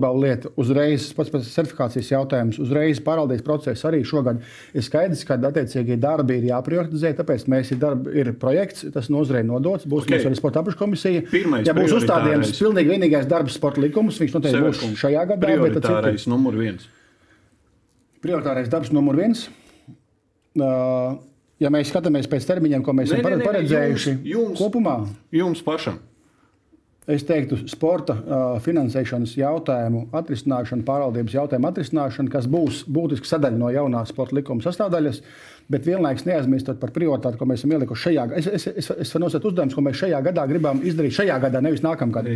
balvu 0.00 0.22
lietu, 0.24 0.52
uzreiz 0.56 1.12
pats 1.16 1.30
pats 1.34 1.50
certifikācijas 1.54 2.10
jautājums, 2.14 2.58
uzreiz 2.62 3.00
pārvaldības 3.04 3.44
process 3.44 3.84
arī 3.84 4.02
šogad 4.04 4.40
ir 4.74 4.82
skaidrs, 4.82 5.24
ka 5.28 5.36
attiecīgi 5.36 5.98
darbi 6.00 6.38
ir 6.40 6.48
jāprioritizē. 6.50 7.14
Tāpēc 7.20 7.46
mēs 7.52 7.72
ir, 7.72 7.80
darbi, 7.82 8.16
ir 8.18 8.32
projekts, 8.40 8.86
tas 8.94 9.08
nozarei 9.12 9.44
nodots, 9.44 9.84
būs 9.86 10.06
Ok. 10.06 10.12
okay. 10.14 10.26
arī 10.30 10.36
sporta 10.40 10.64
apakškomisija. 10.64 11.26
Pirmais 11.30 11.66
ja 11.66 11.74
būs 11.76 11.90
prioritārais. 11.92 12.02
uzstādījums, 12.02 12.56
pilnīgi 12.60 12.94
vienīgais 12.94 13.28
darbs 13.28 13.54
sporta 13.60 13.80
likums, 13.80 14.18
viņš 14.18 14.34
noteikti 14.38 14.62
būs 14.64 14.80
Severkungs, 14.80 15.00
šajā 15.04 15.26
gadā. 15.28 15.46
bet 15.62 15.72
tad 15.76 15.82
citi- 15.82 15.92
Prioritārais 15.92 16.26
numur 16.26 16.54
viens. 16.56 16.88
Prioritārais 18.22 18.68
darbs 18.72 18.90
numur 18.92 19.14
viens. 19.18 19.48
Uh, 20.56 21.18
Ja 21.60 21.70
mēs 21.72 21.88
skatāmies 21.92 22.26
pēc 22.28 22.44
termiņiem, 22.50 22.82
ko 22.84 22.92
mēs 22.92 23.12
esam 23.12 23.22
paredzējuši 23.42 24.10
jums- 24.12 24.26
jums. 24.32 24.58
kopumā, 24.60 25.06
Jums 25.32 25.62
pašam. 25.64 25.98
Es 27.08 27.22
teiktu, 27.26 27.58
sporta 27.70 28.16
uh, 28.18 28.44
finansēšanas 28.64 29.36
jautājumu 29.38 30.06
atrisināšana, 30.16 30.82
pārvaldības 30.88 31.36
jautājumu 31.38 31.68
atrisināšana, 31.70 32.32
kas 32.32 32.48
būs 32.50 32.84
būtiska 32.90 33.28
sadaļa 33.36 33.60
no 33.60 33.68
jaunās 33.74 34.10
sporta 34.14 34.34
likuma 34.38 34.64
sastāvdaļas. 34.64 35.20
Bet 35.66 35.82
vienlaikus 35.82 36.22
neaizmirstot 36.28 36.76
par 36.78 36.92
prioritāti, 36.94 37.34
ko 37.40 37.46
mēs 37.50 37.58
esam 37.58 37.72
ielikuši 37.74 38.04
šajā 38.04 38.24
gadā. 38.30 38.38
Es, 38.38 38.46
es, 38.54 38.66
es, 38.70 38.90
es 39.02 39.10
varu 39.10 39.24
nosaukt 39.24 39.48
uzdevumus, 39.50 39.74
ko 39.74 39.82
mēs 39.82 39.96
šajā 39.98 40.20
gadā 40.22 40.44
gribam 40.46 40.78
izdarīt. 40.86 41.16
Šajā 41.16 41.40
gadā, 41.42 41.58
nevis 41.64 41.82
nākamgad. 41.82 42.28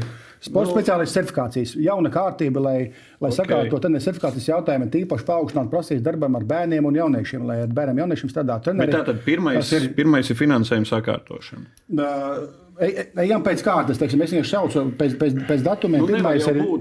Sporta 0.43 0.73
speciālists 0.73 1.15
certifikācijas, 1.15 1.77
jauna 1.79 2.11
kārtība, 2.11 2.59
lai, 2.65 2.75
lai 3.23 3.29
Ok. 3.29 3.29
okay. 3.29 3.37
sakārtotu 3.39 3.85
treneru 3.85 4.03
certifikācijas 4.03 4.49
jautājumu, 4.51 4.89
tīpaši 4.97 5.29
paaugstināt 5.29 5.71
prasības 5.71 6.03
darbam 6.09 6.41
ar 6.41 6.49
bērniem 6.51 6.91
un 6.91 6.99
jauniešiem, 6.99 7.45
lai 7.47 7.61
ar 7.69 7.71
bērniem 7.79 8.01
un 8.01 8.03
jauniešiem 8.03 8.33
strādātu 8.35 8.75
tātad 8.97 9.23
pirmais, 9.23 9.71
ir- 9.79 9.93
pirmais 9.95 10.27
ir 10.35 10.41
finansējuma 10.43 10.91
sakārtošana. 10.91 11.71
Ej- 11.87 12.51
Ejam 12.81 13.43
pēc 13.45 13.61
kārtas, 13.67 13.99
teiksim, 14.01 14.23
es 14.25 14.31
vienkārši 14.33 14.51
saucu 14.55 14.83
pēc, 14.97 15.17
pēc, 15.21 15.35
pēc 15.49 15.65
datumiem. 15.67 16.01
Nu, 16.01 16.07
Pirmais 16.09 16.47
ir 16.49 16.57
nu, 16.57 16.79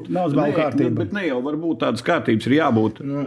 kārtība. 0.55 0.93
Bet 1.01 1.11
ne 1.17 1.23
jau 1.27 1.41
var 1.43 1.57
būt 1.59 1.81
tādas 1.81 2.03
kārtības, 2.07 2.47
ir 2.47 2.55
jābūt 2.55 3.01
nu, 3.03 3.23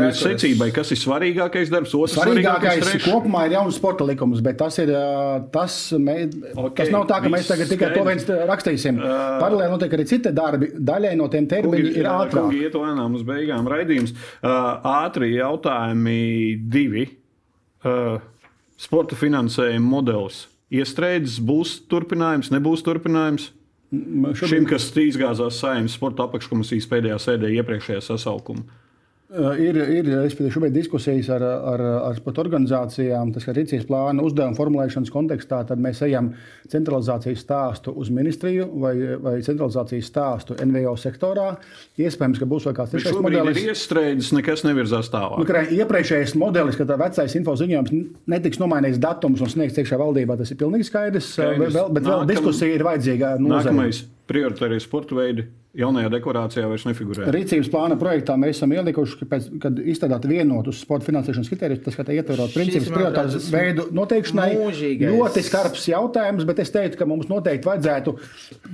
redzu, 0.00 0.06
es- 0.08 0.22
secībai, 0.24 0.70
kas 0.72 0.94
ir 0.96 1.00
svarīgākais 1.02 1.72
darbs, 1.74 1.92
Svarīgākais 1.92 2.80
svarīgākais. 2.80 3.04
kopumā 3.04 3.44
ir 3.50 3.56
jauns 3.58 3.76
sporta 3.76 4.08
likums, 4.08 4.40
bet 4.40 4.56
tas, 4.58 4.78
ir, 4.78 4.88
ā, 4.88 5.50
tas, 5.52 5.76
mē, 6.00 6.16
Ok, 6.54 6.64
okay, 6.64 6.84
tas 6.84 6.94
nav 6.96 7.06
tā, 7.12 7.20
ka 7.22 7.28
mēs 7.36 7.46
tagad 7.52 7.68
tikai 7.68 7.92
to 7.92 8.00
skaidrs. 8.00 8.26
viens 8.26 8.48
rakstīsim. 8.48 9.02
Paralēli 9.44 9.70
notiek 9.76 9.92
arī 9.98 10.06
citi 10.08 10.32
darbi. 10.32 10.72
Daļai 10.80 11.14
no 11.20 11.28
tiem 11.28 11.46
termiņi 11.46 11.92
ir 11.96 12.04
ātrāk. 12.04 12.52
Iet 12.56 12.72
lēnām 12.72 13.14
uz 13.14 13.22
beigām 13.22 13.68
raidījums. 13.68 14.16
Uh, 14.42 14.80
ātri 15.04 15.34
jautājumi 15.36 16.68
divi. 16.70 17.08
Uh, 17.84 18.18
sporta 18.76 19.14
finansējuma 19.14 19.80
modelis. 19.86 20.46
Iestrēdzis, 20.74 21.38
būs 21.46 21.76
turpinājums, 21.90 22.50
nebūs 22.54 22.82
turpinājums. 22.86 23.52
Šobrīd, 23.86 24.50
Šim, 24.50 24.64
kas 24.66 24.88
izgāzās 24.98 25.60
saimnes 25.62 25.94
sporta 25.94 26.24
apakškomisijas 26.26 26.88
pēdējā 26.90 27.20
sēdē 27.22 27.52
iepriekšējā 27.60 28.00
sasaukumā. 28.02 28.64
Ā, 29.30 29.52
ir, 29.58 29.76
ir 29.76 30.08
šobrīd 30.54 30.74
diskusijas 30.76 31.28
ar, 31.34 31.42
ar, 31.42 31.82
ar 32.10 32.14
sporta 32.18 32.42
organizācijām, 32.44 33.32
tas 33.34 33.46
ir 33.48 33.56
rīcības 33.58 33.86
plāna 33.88 34.22
uzdevuma 34.26 34.54
formulēšanas 34.58 35.10
kontekstā. 35.14 35.62
Tad 35.66 35.82
mēs 35.82 36.02
ejam 36.06 36.32
centralizācijas 36.70 37.42
stāstu 37.44 37.94
uz 37.98 38.10
ministriju 38.14 38.68
vai, 38.82 38.92
vai 39.22 39.34
centralizācijas 39.46 40.10
stāstu 40.12 40.56
NVO 40.62 40.94
sektorā. 41.00 41.56
Iespējams, 41.98 42.40
ka 42.42 42.48
būs 42.50 42.68
vēl 42.68 42.76
kāds 42.78 42.96
Šobrīd 43.02 43.22
modelis. 43.40 43.62
ir 43.62 43.72
iestrēdzis, 43.74 44.32
nekas 44.36 44.64
nevirzās 44.66 45.10
Nu, 45.10 45.14
tālāk. 45.18 45.46
ka 45.50 45.64
iepriekšējais 45.76 46.34
modelis, 46.40 46.76
ka 46.78 46.84
tā 46.88 46.98
vecais 47.00 47.34
info 47.38 47.54
ziņojums 47.58 47.94
netiks 48.32 48.58
nomainīts 48.62 48.98
datums 49.02 49.40
un 49.44 49.50
sniegts 49.52 49.78
iekšā 49.82 49.98
valdībā, 50.00 50.36
tas 50.38 50.50
ir 50.50 50.56
pilnīgi 50.60 50.88
skaidrs. 50.90 51.32
Skaidrs. 51.36 51.74
Vēl, 51.74 51.92
bet 51.92 52.02
vēl 52.04 52.20
Nākam- 52.22 52.30
diskusija 52.34 52.74
ir 52.74 52.84
vajadzīga. 52.86 53.36
nozarei. 53.40 53.72
Nākamais 53.74 54.02
prioritārie 54.26 54.80
sporta 54.82 55.14
veidi 55.14 55.44
jaunajā 55.76 56.10
deklarācijā 56.16 56.66
vairs 56.70 56.84
nefigurē. 56.88 57.26
Rīcības 57.34 57.68
plāna 57.72 57.96
projektā 58.00 58.36
mēs 58.40 58.56
esam 58.58 58.72
ielikuši, 58.72 59.18
ka 59.20 59.28
pēc, 59.34 59.48
kad 59.60 59.76
izstrādāt 59.82 60.24
vienotus 60.30 60.80
sporta 60.84 61.06
finansēšanas 61.10 61.50
kritērijus, 61.52 61.82
tas 61.84 61.94
skatā 61.98 62.16
ietverot 62.16 62.54
principus 62.56 62.88
prioritātes 62.94 63.50
veidu 63.52 63.88
noteikšanai. 63.92 64.48
mūžīgais- 64.56 65.12
Ļoti 65.16 65.42
skarbs 65.50 65.84
jautājums, 65.92 66.46
bet 66.48 66.58
es 66.64 66.70
teiktu, 66.74 66.96
ka 67.02 67.06
mums 67.06 67.28
noteikti 67.28 67.68
vajadzētu 67.68 68.16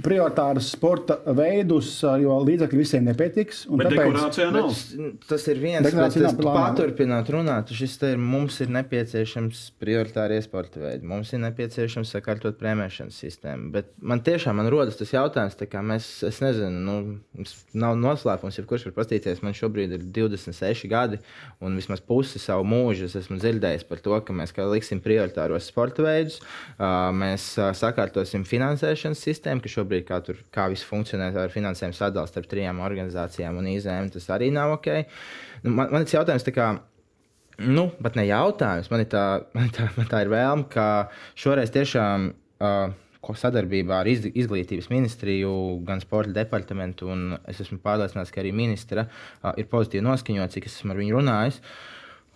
prioritārus 0.04 0.70
sporta 0.76 1.18
veidus, 1.36 1.90
jo 2.22 2.38
līdzekļi 2.46 2.80
visiem 2.80 3.06
nepietiks. 3.10 3.64
un 3.68 3.78
Bet 3.82 3.88
tāpēc- 3.92 4.12
deklarācijā 4.12 4.48
nav. 4.52 4.68
Bet, 4.72 5.26
tas 5.28 5.46
ir 5.48 5.56
viens, 5.62 5.82
bet 5.82 5.92
Deklarācija 5.92 6.22
tas 6.28 6.34
paturpināt 6.46 7.30
runāt. 7.34 7.72
Šis 7.72 7.98
te 7.98 8.12
ir 8.12 8.18
mums 8.18 8.60
ir 8.60 8.68
nepieciešams 8.74 9.62
prioritārie 9.82 10.40
sporta 10.44 10.80
veidi. 10.82 11.02
Mums 11.08 11.32
ir 11.32 11.40
nepieciešams 11.44 12.12
sakārtot 12.14 12.58
prēmēšanas 12.60 13.18
sistēmu. 13.22 13.70
Bet 13.74 13.92
man 14.00 14.20
tiešām 14.20 14.54
man 14.60 14.70
rodas 14.72 14.96
tas 15.00 15.10
jautājums, 15.14 15.56
tā 15.58 15.66
kā 15.72 15.82
mēs, 15.84 16.06
es 16.28 16.40
nezinu, 16.44 16.70
nu, 16.86 16.91
nu, 16.92 17.46
nav 17.78 17.96
noslēpums, 17.98 18.58
ja 18.58 18.64
kurš 18.68 18.86
var 18.88 18.94
paskatīties. 18.98 19.42
Man 19.44 19.56
šobrīd 19.56 19.94
ir 19.96 20.04
26 20.14 20.88
gadi, 20.90 21.18
un 21.64 21.76
vismaz 21.78 22.02
pusi 22.04 22.40
savu 22.42 22.66
mūžu 22.68 23.08
es 23.08 23.16
esmu 23.18 23.38
dzirdējis 23.40 23.86
par 23.88 24.02
to, 24.04 24.18
ka 24.26 24.36
mēs 24.36 24.54
liksim 24.72 25.02
prioritāros 25.04 25.68
sporta 25.70 26.04
veidus, 26.06 26.40
mēs 27.16 27.48
sakārtosim 27.80 28.46
finansēšanas 28.48 29.24
sistēmu, 29.26 29.64
ka 29.64 29.72
šobrīd 29.72 30.06
kā, 30.08 30.20
tur, 30.24 30.40
kā 30.54 30.68
viss 30.72 30.86
funkcionē 30.88 31.32
ar 31.44 31.52
finansējumu 31.52 31.96
sadalu 31.96 32.30
starp 32.30 32.48
trijām 32.50 32.82
organizācijām 32.84 33.60
un 33.60 33.70
IZM, 33.74 34.12
tas 34.14 34.30
arī 34.36 34.52
nav 34.54 34.76
ok. 34.78 34.90
Nu, 35.62 35.74
man, 35.74 35.92
man 35.92 36.04
ir 36.04 36.16
jautājums, 36.16 36.48
kā, 36.54 36.72
nu, 37.62 37.88
pat 38.02 38.18
ne 38.18 38.26
jautājums, 38.28 38.90
man, 38.92 39.06
tā, 39.10 39.26
man, 39.56 39.70
tā, 39.74 39.88
man 39.96 40.10
tā 40.10 40.24
ir 40.26 40.32
vēlme, 40.32 40.68
ka 40.72 40.88
šoreiz 41.38 41.72
tiešām. 41.74 42.32
Uh, 42.62 42.92
sadarbībā 43.22 44.00
ar 44.02 44.08
izglītības 44.10 44.90
ministriju, 44.90 45.52
gan 45.86 46.02
sporta 46.02 46.34
departamentu, 46.34 47.06
un 47.14 47.36
es 47.46 47.62
esmu 47.62 47.78
pārliecināts, 47.84 48.34
ka 48.34 48.42
arī 48.42 48.50
ministra 48.56 49.06
ir 49.56 49.68
pozitīvi 49.70 50.02
noskaņota, 50.08 50.56
cik 50.56 50.66
es 50.66 50.80
esmu 50.80 50.94
ar 50.94 51.02
viņu 51.02 51.20
runājis. 51.20 51.60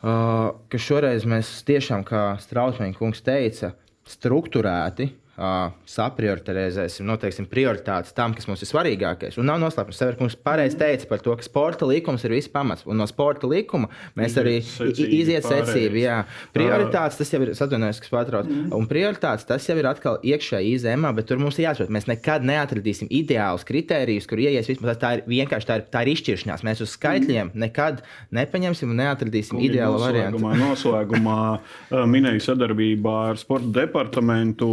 Ka 0.07 0.79
šoreiz 0.79 1.27
mēs 1.27 1.51
tiešām, 1.67 2.07
kā 2.07 2.37
Strausmeņa 2.45 2.99
kungs 3.01 3.25
teica, 3.27 3.73
struktūrēti 4.07 5.11
uh, 5.37 5.73
saprioritizēsim, 5.89 7.07
noteiksim 7.07 7.47
prioritātes 7.51 8.15
tam, 8.17 8.35
kas 8.37 8.49
mums 8.49 8.63
ir 8.65 8.71
svarīgākais. 8.71 9.37
Un 9.41 9.49
nav 9.51 9.61
noslēpums. 9.63 9.99
Severkungs 10.01 10.37
pareizi 10.47 10.79
teica 10.81 11.09
par 11.11 11.23
to, 11.25 11.35
ka 11.37 11.47
sporta 11.47 11.89
likums 11.89 12.25
ir 12.27 12.35
viss 12.37 12.51
pamats. 12.53 12.87
Un 12.89 13.01
no 13.01 13.07
sporta 13.09 13.49
likuma 13.51 13.91
mēs 14.19 14.37
arī 14.41 14.59
iziet 14.61 15.47
secību. 15.47 16.01
Jā, 16.01 16.19
prioritātes 16.57 17.21
tas 17.21 17.33
jau 17.33 17.43
ir, 17.45 17.53
atvainojos, 17.55 18.01
kas 18.03 18.13
pārtrauc. 18.13 18.51
Mm. 18.51 18.73
Un 18.77 18.89
prioritātes 18.91 19.47
tas 19.49 19.69
jau 19.69 19.77
ir 19.79 19.89
atkal 19.91 20.19
iekšēji 20.25 20.75
izēmā, 20.79 21.13
bet 21.17 21.29
tur 21.31 21.41
mums 21.43 21.61
ir 21.61 21.69
jāsaprot, 21.69 21.93
mēs 21.95 22.09
nekad 22.11 22.47
neatradīsim 22.47 23.11
ideālus 23.13 23.67
kritērijus, 23.69 24.29
kur 24.31 24.43
ieies 24.43 24.71
vismaz 24.71 25.01
tā 25.03 25.17
ir 25.19 25.25
vienkārši 25.29 25.71
tā 25.71 25.79
ir, 25.81 25.87
tā 25.93 26.05
ir 26.05 26.13
izšķiršanās. 26.15 26.65
Mēs 26.67 26.83
uz 26.85 26.95
skaitļiem 26.97 27.53
mm. 27.53 27.65
nekad 27.67 28.03
nepaņemsim 28.37 28.93
un 28.93 29.03
neatradīsim 29.03 29.59
Kungi 29.59 29.71
ideālu 29.71 30.01
variantu. 30.03 30.43
Noslēgumā 30.61 31.41
minēju 32.15 32.45
sadarbībā 32.49 33.17
ar 33.33 33.41
sporta 33.41 33.73
departamentu. 33.83 34.71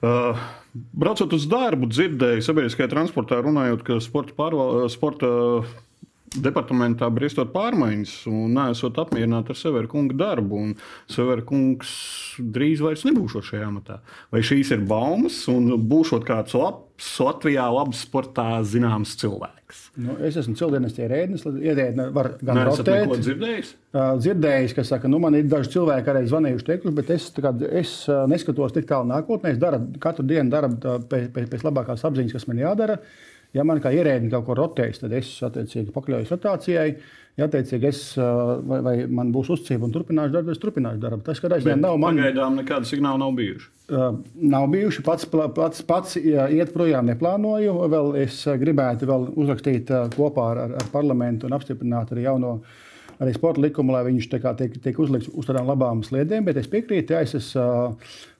Uh, 0.00 0.38
braucot 0.96 1.34
uz 1.36 1.44
darbu, 1.50 1.90
dzirdēju 1.90 2.44
sabiedriskajā 2.46 2.88
transportā, 2.92 3.40
runājot, 3.44 3.84
ka 3.84 3.98
sporta, 4.00 4.32
pārval, 4.38 4.86
sporta 4.92 5.30
departamentā 6.38 7.08
brīstot 7.10 7.50
pārmaiņas 7.54 8.12
un 8.30 8.54
neesot 8.54 8.98
apmierināti 9.02 9.54
ar 9.54 9.58
Severu 9.58 9.90
kungu 9.90 10.16
darbu. 10.18 10.62
Severu 11.10 11.46
kungs 11.48 11.90
drīz 12.38 12.82
vairs 12.84 13.02
nebūs 13.08 13.38
šajā 13.48 13.66
amatā. 13.66 13.98
Vai 14.30 14.44
šīs 14.46 14.70
ir 14.76 14.84
baumas 14.86 15.42
un 15.50 15.72
būšot 15.90 16.26
kāds 16.28 16.54
labs, 16.58 17.08
Latvijā 17.24 17.64
labs 17.72 18.04
sportā 18.04 18.60
zināms 18.66 19.16
cilvēks? 19.20 19.82
Nu, 20.02 20.16
es 20.26 20.36
esmu 20.38 20.54
cilvēks, 20.58 20.98
ierēdnis. 21.00 21.46
Ierēdni 21.46 22.06
var 22.14 22.34
gan 22.44 22.62
rotēt. 22.68 23.14
dzirdējis? 23.16 23.74
Uh, 23.90 24.12
dzirdējis, 24.20 24.76
ka 24.76 24.84
saka, 24.86 25.10
nu, 25.10 25.18
man 25.22 25.34
ir 25.38 25.48
daži 25.50 25.72
cilvēki 25.74 26.12
arī 26.12 26.22
zvanījuši, 26.30 26.66
teikuši, 26.68 26.96
bet 27.00 27.10
es, 27.16 27.26
kā, 27.42 27.54
es 27.80 27.96
uh, 28.10 28.22
neskatos 28.30 28.76
tik 28.76 28.86
tālu 28.90 29.10
nākotnē. 29.10 29.54
Es 29.54 29.62
daru, 29.62 29.82
katru 30.02 30.26
dienu 30.30 30.52
daru 30.52 30.72
pēc, 31.10 31.30
pēc, 31.34 31.50
pēc 31.54 31.66
labākās 31.66 32.06
apziņas, 32.06 32.36
kas 32.36 32.46
man 32.50 32.62
jādara. 32.62 33.00
Ja 33.56 33.64
man 33.66 33.80
kā 33.82 33.90
ierēdnis 33.94 34.30
kaut 34.30 34.46
ko 34.46 34.54
rotēs, 34.58 35.00
tad 35.02 35.14
es 35.18 35.32
attiecīgi 35.42 35.90
pakļaujos 35.94 36.30
rotācijai. 36.30 36.90
Ja 37.38 37.46
attiecīgi 37.46 37.86
es, 37.88 38.00
vai, 38.68 38.78
vai 38.84 38.94
man 39.10 39.30
būs 39.34 39.48
uzticība 39.54 39.86
un 39.86 39.94
turpināšu 39.94 40.34
darbu, 40.34 40.52
es 40.54 40.60
turpināšu 40.60 41.00
darbu. 41.02 41.22
Tas, 41.26 41.40
ka 41.40 41.50
reizēm 41.50 41.80
nav 41.82 41.96
man. 41.98 42.18
Pagaidām 42.18 42.58
nekāda 42.58 42.86
signāla 42.86 43.22
nav 43.22 43.32
bijuši. 43.38 43.70
Uh, 43.90 44.18
nav 44.52 44.66
bijuši. 44.70 45.04
Pats, 45.06 45.26
pats, 45.56 45.82
pats 45.86 46.18
iet 46.20 46.74
projām 46.74 47.08
neplānoju. 47.10 47.74
Vēl 47.94 48.12
es 48.22 48.42
gribētu 48.60 49.08
vēl 49.10 49.26
uzrakstīt 49.40 49.90
kopā 50.14 50.46
ar, 50.52 50.62
ar 50.82 50.92
parlamentu 50.92 51.48
un 51.48 51.56
apstiprināt 51.56 52.12
arī 52.14 52.28
jauno 52.28 52.58
arī 53.20 53.34
sporta 53.36 53.60
likumu, 53.60 53.92
lai 53.94 54.04
viņš 54.06 54.28
tiek, 54.32 54.76
tiek 54.80 54.98
uzlikts 55.02 55.28
uz 55.32 55.48
tādām 55.48 55.68
labām 55.68 56.00
sliedēm. 56.06 56.46
Bet 56.48 56.60
es 56.60 56.70
piekrītu, 56.72 57.14
ja 57.14 57.24
es 57.26 57.36
esmu 57.36 57.66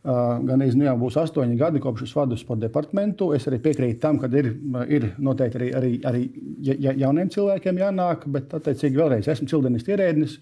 gan 0.01 0.63
nu 0.63 0.87
jau 0.87 0.95
būs 1.03 1.19
astoņi 1.21 1.59
gadi, 1.61 1.83
kopš 1.85 2.07
es 2.07 2.15
vadu 2.17 2.39
sporta 2.41 2.65
departamentu. 2.65 3.33
Es 3.37 3.45
arī 3.51 3.61
piekrītu 3.61 4.01
tam, 4.01 4.21
ka 4.23 4.31
ir, 4.33 4.55
ir 4.89 5.11
noteikti 5.21 5.61
arī, 5.61 5.69
arī, 5.77 5.93
arī 6.09 6.25
ja, 6.65 6.95
jauniem 7.05 7.29
cilvēkiem 7.33 7.83
jānāk, 7.83 8.25
bet 8.33 8.57
attiecīgi 8.57 9.01
vēlreiz 9.03 9.29
esmu 9.29 9.51
cildenis 9.51 9.87
ierēdnis. 9.89 10.41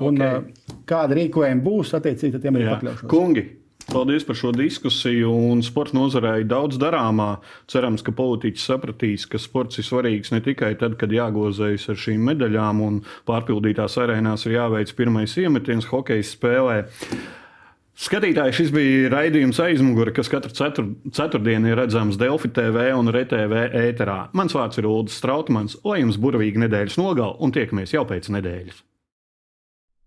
Un, 0.00 0.18
okay. 0.20 0.74
Kāda 0.88 1.16
rīkojuma 1.16 1.64
būs, 1.64 1.94
attiecīgi, 1.96 2.40
tiem 2.40 2.58
ir 2.60 2.72
pakļaušos. 2.72 3.08
Paldies 3.86 4.24
par 4.26 4.34
šo 4.34 4.50
diskusiju. 4.50 5.30
Sports 5.62 5.94
nozarē 5.94 6.40
ir 6.40 6.48
daudz 6.50 6.78
darāmā. 6.82 7.36
Cerams, 7.70 8.02
ka 8.02 8.10
politiķi 8.16 8.58
sapratīs, 8.58 9.28
ka 9.30 9.38
sports 9.38 9.78
ir 9.78 9.86
svarīgs 9.86 10.32
ne 10.34 10.42
tikai 10.42 10.72
tad, 10.80 10.96
kad 10.98 11.14
jāgozējas 11.14 11.86
ar 11.94 12.00
šīm 12.02 12.26
medaļām 12.32 12.82
un 12.82 13.00
pārpildītās 13.30 13.94
arēnās 14.02 14.48
ir 14.48 14.56
jāveic 14.58 14.90
pirmais 14.98 15.36
iemetiens 15.38 15.86
hokeja 15.92 16.26
spēlē. 16.26 16.80
Skatītāji, 17.96 18.56
šis 18.58 18.74
bija 18.74 19.06
raidījums 19.14 19.62
aizmugure, 19.62 20.12
kas 20.12 20.28
katru 20.28 20.52
cetur, 20.52 20.90
ceturtdienu 21.16 21.70
ir 21.70 21.78
redzams 21.80 22.18
Delfi 22.20 22.50
TV 22.52 22.90
un 22.92 23.08
RTV 23.08 23.70
ēterā. 23.86 24.18
Mans 24.36 24.52
vārds 24.52 24.82
ir 24.82 24.90
Ulrichs 24.90 25.16
Strautmans, 25.22 25.78
lai 25.86 26.02
jums 26.02 26.18
burvīgi 26.20 26.60
nedēļas 26.66 26.98
nogala 27.00 27.38
un 27.40 27.54
tiekamies 27.56 27.94
jau 27.96 28.04
pēc 28.10 28.28
nedēļas. 28.34 28.82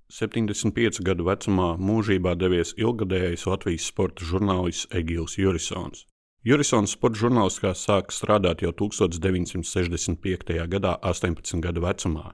75 0.09 1.03
gadu 1.05 1.27
vecumā 1.27 1.75
mūžībā 1.77 2.31
devies 2.33 2.71
ilgadējais 2.81 3.45
Latvijas 3.45 3.85
sporta 3.91 4.25
žurnālists 4.25 4.89
Egils 4.89 5.37
Jurisons. 5.37 6.07
Jurisons 6.41 6.95
sporta 6.95 7.19
žurnāliskā 7.21 7.75
sāka 7.77 8.15
strādāt 8.15 8.63
jau 8.65 8.71
1965. 8.73 10.55
gadā, 10.71 10.95
18 11.05 11.61
gadu 11.61 11.85
vecumā. 11.85 12.33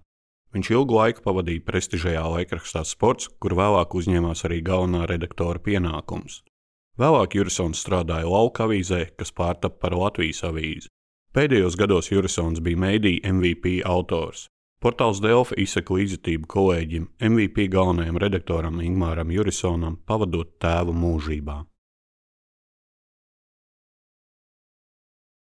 Viņš 0.56 0.72
ilgu 0.72 0.96
laiku 0.96 1.26
pavadīja 1.26 1.66
prestižajā 1.68 2.24
laikrakstā 2.38 2.86
Sports, 2.88 3.28
kur 3.44 3.58
vēlāk 3.60 3.92
uzņēmās 4.00 4.46
arī 4.48 4.62
galvenā 4.64 5.04
redaktora 5.12 5.60
pienākumus. 5.60 6.46
Vēlāk 6.96 7.36
Jurisons 7.36 7.84
strādāja 7.84 8.30
lauka 8.32 8.70
avīzē, 8.70 9.10
kas 9.20 9.36
pārtapa 9.36 9.82
par 9.84 9.98
Latvijas 10.00 10.46
avīzi. 10.48 10.88
Pēdējos 11.36 11.76
gados 11.76 12.08
Jurisons 12.08 12.64
bija 12.64 12.80
mēdīja 12.86 13.36
MVP 13.36 13.82
autors. 13.84 14.48
Portāls 14.86 15.18
Delfa 15.18 15.56
izsaka 15.58 15.96
līdzjūtību 15.98 16.46
kolēģim, 16.46 17.08
MVP 17.26 17.64
galvenajam 17.74 18.20
redaktoram 18.22 18.84
Ingūram 18.86 19.32
Jurisonam, 19.34 19.96
pavadot 20.06 20.52
tēvu 20.62 20.94
mūžībā. 20.94 21.56